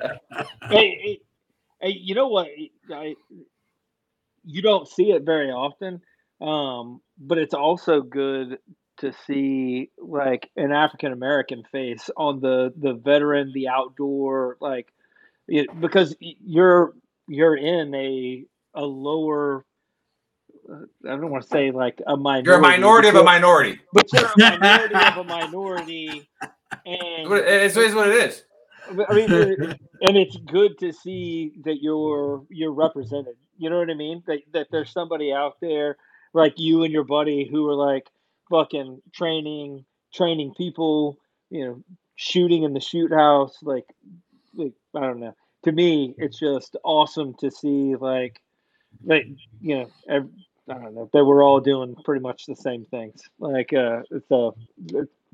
[0.70, 1.20] hey, hey,
[1.82, 2.48] hey, you know what?
[2.94, 3.16] I,
[4.46, 6.02] you don't see it very often,
[6.42, 8.60] um, but it's also good
[8.98, 14.88] to see like an African American face on the the veteran, the outdoor, like
[15.48, 16.94] it, because you're
[17.28, 19.66] you're in a a lower.
[20.70, 22.48] I don't want to say like a minority.
[22.48, 23.80] You're a minority of a minority.
[23.92, 26.30] but you're a minority of a minority,
[26.86, 28.44] and It's, it's what it is.
[28.90, 29.32] I mean,
[30.02, 33.36] and it's good to see that you're you're represented.
[33.58, 34.24] You know what I mean?
[34.28, 35.98] That that there's somebody out there
[36.34, 38.08] like you and your buddy who are like
[38.50, 41.18] fucking training training people.
[41.50, 41.84] You know,
[42.16, 43.58] shooting in the shoot house.
[43.62, 43.86] Like,
[44.54, 45.36] like I don't know.
[45.64, 48.42] To me, it's just awesome to see like,
[49.04, 49.28] like
[49.62, 50.30] you know, ev
[50.70, 53.24] I don't know that we're all doing pretty much the same things.
[53.40, 54.52] Like, uh, it's a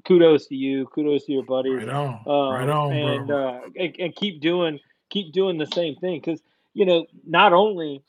[0.06, 1.84] kudos to you, kudos to your buddies.
[1.84, 2.14] Right on.
[2.26, 3.48] Um, right on, and, bro.
[3.48, 4.80] uh, and and keep doing
[5.10, 6.41] keep doing the same thing because
[6.73, 8.02] you know not only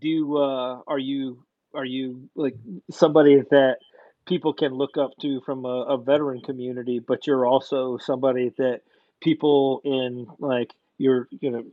[0.00, 1.44] do uh, are you
[1.74, 2.54] are you like
[2.90, 3.78] somebody that
[4.26, 8.80] people can look up to from a, a veteran community, but you're also somebody that
[9.20, 11.64] people in like your you know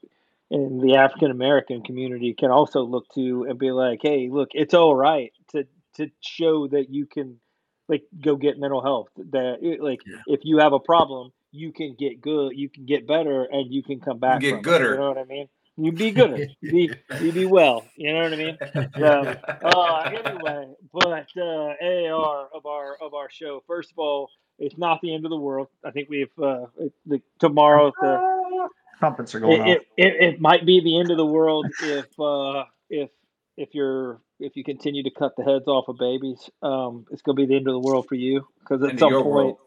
[0.52, 4.74] in the African American community can also look to and be like, hey, look, it's
[4.74, 5.66] all right to
[5.96, 7.40] to show that you can
[7.88, 9.10] like go get mental health.
[9.32, 10.18] That like Yeah.
[10.28, 13.84] if you have a problem, you can get good, you can get better, and you
[13.84, 14.42] can come back.
[14.42, 14.92] get from it, gooder.
[14.92, 15.48] you know what I mean?
[15.78, 16.46] You be gooder.
[16.62, 16.92] you be
[17.22, 17.86] you be well.
[17.96, 18.58] You know what I mean?
[18.98, 23.64] So, uh, anyway, but uh, AAR of our of our show.
[23.68, 24.30] First of all,
[24.60, 25.68] it's not the end of the world.
[25.84, 26.66] I think we've uh,
[27.06, 27.92] the, tomorrow.
[28.00, 28.68] The,
[29.02, 29.68] are going it, off.
[29.68, 33.10] it, it, it might be the end of the world if uh, if
[33.58, 36.50] if you're if you continue to cut the heads off of babies.
[36.62, 39.00] Um, it's going to be the end of the world for you because at End
[39.00, 39.58] some point,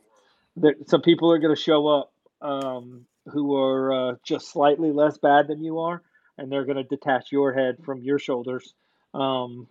[0.56, 5.18] there, some people are going to show up um, who are uh, just slightly less
[5.18, 6.02] bad than you are,
[6.38, 8.74] and they're going to detach your head from your shoulders.
[9.14, 9.66] Um,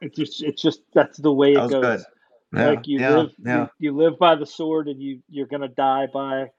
[0.00, 1.82] it's just it's just that's the way it That goes.
[1.82, 2.04] good.
[2.54, 3.60] Yeah, like you yeah, live yeah.
[3.60, 6.50] you, you live by the sword, and you you're going to die by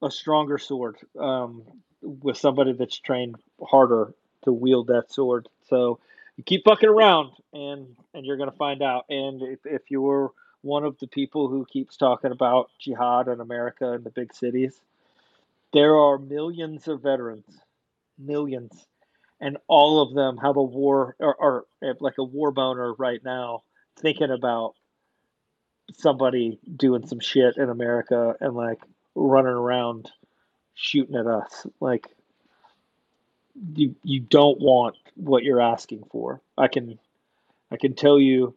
[0.00, 1.64] a stronger sword um,
[2.00, 5.48] with somebody that's trained harder to wield that sword.
[5.68, 5.98] So
[6.36, 9.06] you keep fucking around, and and you're gonna find out.
[9.08, 10.32] And if if you're
[10.62, 14.80] one of the people who keeps talking about jihad in America and the big cities,
[15.72, 17.60] there are millions of veterans,
[18.18, 18.86] millions,
[19.40, 21.64] and all of them have a war or, or
[22.00, 23.62] like a war boner right now,
[24.00, 24.74] thinking about
[25.94, 28.80] somebody doing some shit in America and like
[29.14, 30.10] running around
[30.74, 31.66] shooting at us.
[31.80, 32.06] Like
[33.74, 36.40] you you don't want what you're asking for.
[36.56, 36.98] I can
[37.70, 38.54] I can tell you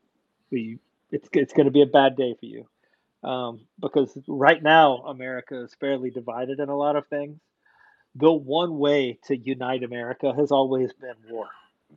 [0.49, 0.79] you,
[1.11, 2.65] it's it's going to be a bad day for you.
[3.23, 7.39] Um, because right now America is fairly divided in a lot of things.
[8.15, 11.47] The one way to unite America has always been war.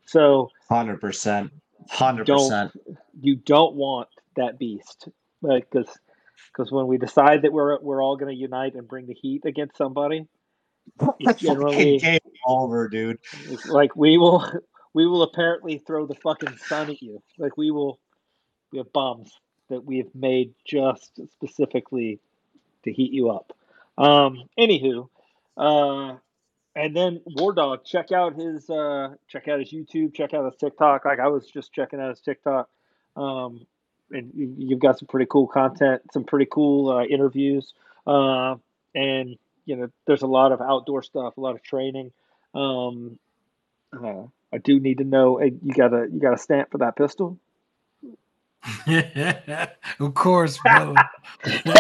[0.04, 1.52] So Hundred percent.
[1.88, 2.72] hundred percent.
[3.20, 5.08] you don't want that beast
[5.42, 5.88] like because
[6.48, 9.44] because when we decide that we're we're all going to unite and bring the heat
[9.44, 10.26] against somebody
[11.36, 13.18] generally Game over, dude.
[13.66, 14.44] like we will
[14.94, 17.98] we will apparently throw the fucking sun at you like we will
[18.70, 19.32] we have bombs
[19.70, 22.20] that we have made just specifically
[22.84, 23.52] to heat you up
[23.98, 25.08] um anywho
[25.56, 26.16] uh
[26.76, 30.56] and then War Dog, check out his uh, check out his YouTube, check out his
[30.56, 31.04] TikTok.
[31.04, 32.68] Like I was just checking out his TikTok,
[33.16, 33.66] um,
[34.10, 37.74] and you, you've got some pretty cool content, some pretty cool uh, interviews,
[38.06, 38.56] uh,
[38.94, 42.12] and you know there's a lot of outdoor stuff, a lot of training.
[42.54, 43.18] Um,
[43.92, 45.38] uh, I do need to know.
[45.38, 47.38] Hey, you got a you got a stamp for that pistol?
[50.00, 50.94] of course, brother.
[51.66, 51.74] no,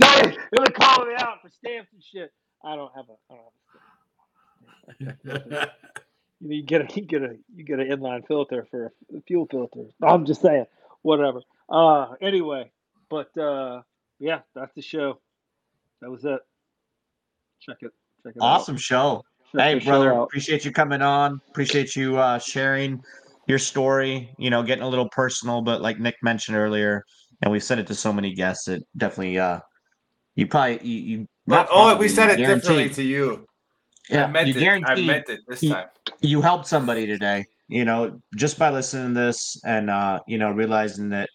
[0.00, 2.32] no, they're calling me out for stamps and shit.
[2.64, 3.16] I don't have a.
[3.32, 3.44] I don't
[5.00, 5.70] have a stamp.
[6.42, 9.20] You, know, you get a you get a you get an inline filter for a
[9.28, 9.84] fuel filter.
[10.02, 10.66] I'm just saying,
[11.02, 11.42] whatever.
[11.68, 12.72] Uh, anyway,
[13.08, 13.82] but uh,
[14.18, 15.20] yeah, that's the show.
[16.00, 16.40] That was it.
[17.64, 17.92] Check it.
[18.24, 19.22] Check it Awesome show.
[19.52, 21.40] Check Hey, the show brother, appreciate you coming on.
[21.50, 23.00] Appreciate you uh, sharing
[23.46, 24.34] your story.
[24.38, 27.04] You know, getting a little personal, but like Nick mentioned earlier,
[27.40, 29.60] and we've said it to so many guests, it definitely uh,
[30.34, 33.46] you probably you, you not oh, probably, we said it guaranteed- differently to you.
[34.10, 34.84] Yeah, I meant you it.
[34.84, 35.86] I meant it this you- time.
[36.20, 40.50] you helped somebody today you know just by listening to this and uh you know
[40.50, 41.28] realizing that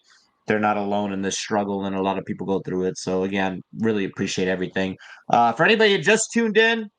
[0.48, 2.98] they're not alone in this struggle and a lot of people go through it.
[2.98, 4.96] So again really appreciate everything.
[5.30, 6.90] Uh for anybody who just tuned in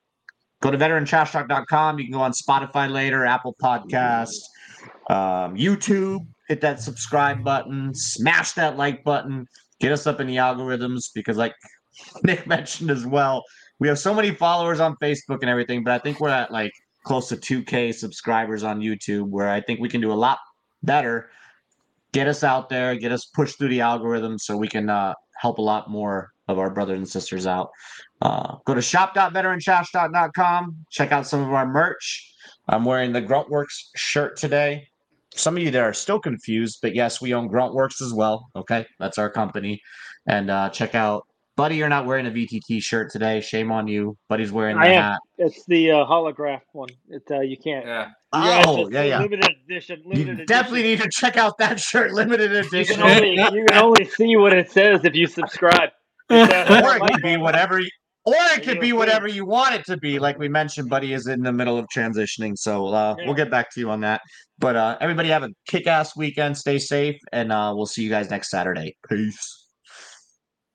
[0.61, 4.35] go to veterantrashtalk.com you can go on spotify later apple podcast
[5.09, 9.45] um youtube hit that subscribe button smash that like button
[9.79, 11.53] get us up in the algorithms because like
[12.23, 13.43] nick mentioned as well
[13.79, 16.71] we have so many followers on facebook and everything but i think we're at like
[17.05, 20.39] close to 2k subscribers on youtube where i think we can do a lot
[20.83, 21.29] better
[22.11, 25.57] get us out there get us pushed through the algorithm so we can uh, help
[25.57, 27.69] a lot more of our brothers and sisters out
[28.21, 32.33] uh, go to shop.veterantrash.com check out some of our merch
[32.67, 34.87] i'm wearing the gruntworks shirt today
[35.35, 38.85] some of you that are still confused but yes we own gruntworks as well okay
[38.99, 39.81] that's our company
[40.27, 41.25] and uh, check out
[41.55, 44.87] buddy you're not wearing a vtt shirt today shame on you buddy's wearing the I
[44.87, 45.03] am.
[45.03, 46.89] hat It's the uh, holograph one.
[47.07, 47.85] It uh, you can't.
[47.85, 48.09] Yeah.
[48.33, 49.19] You guys Oh, just- yeah, yeah.
[49.21, 50.01] Limited edition.
[50.05, 50.45] Limited You edition.
[50.45, 52.95] definitely need to check out that shirt, limited You edition.
[52.97, 55.89] can only you can only see what it says if you subscribe.
[56.29, 57.89] It's, or it could be whatever, you,
[58.25, 60.19] or it could be whatever you want it to be.
[60.19, 63.25] Like we mentioned, Buddy is in the middle of transitioning, so uh, Yeah.
[63.25, 64.21] we'll get back to you on that.
[64.59, 66.55] But uh, everybody have a kick-ass weekend.
[66.55, 68.95] Stay safe, and uh, we'll see you guys next Saturday.
[69.09, 69.65] Peace.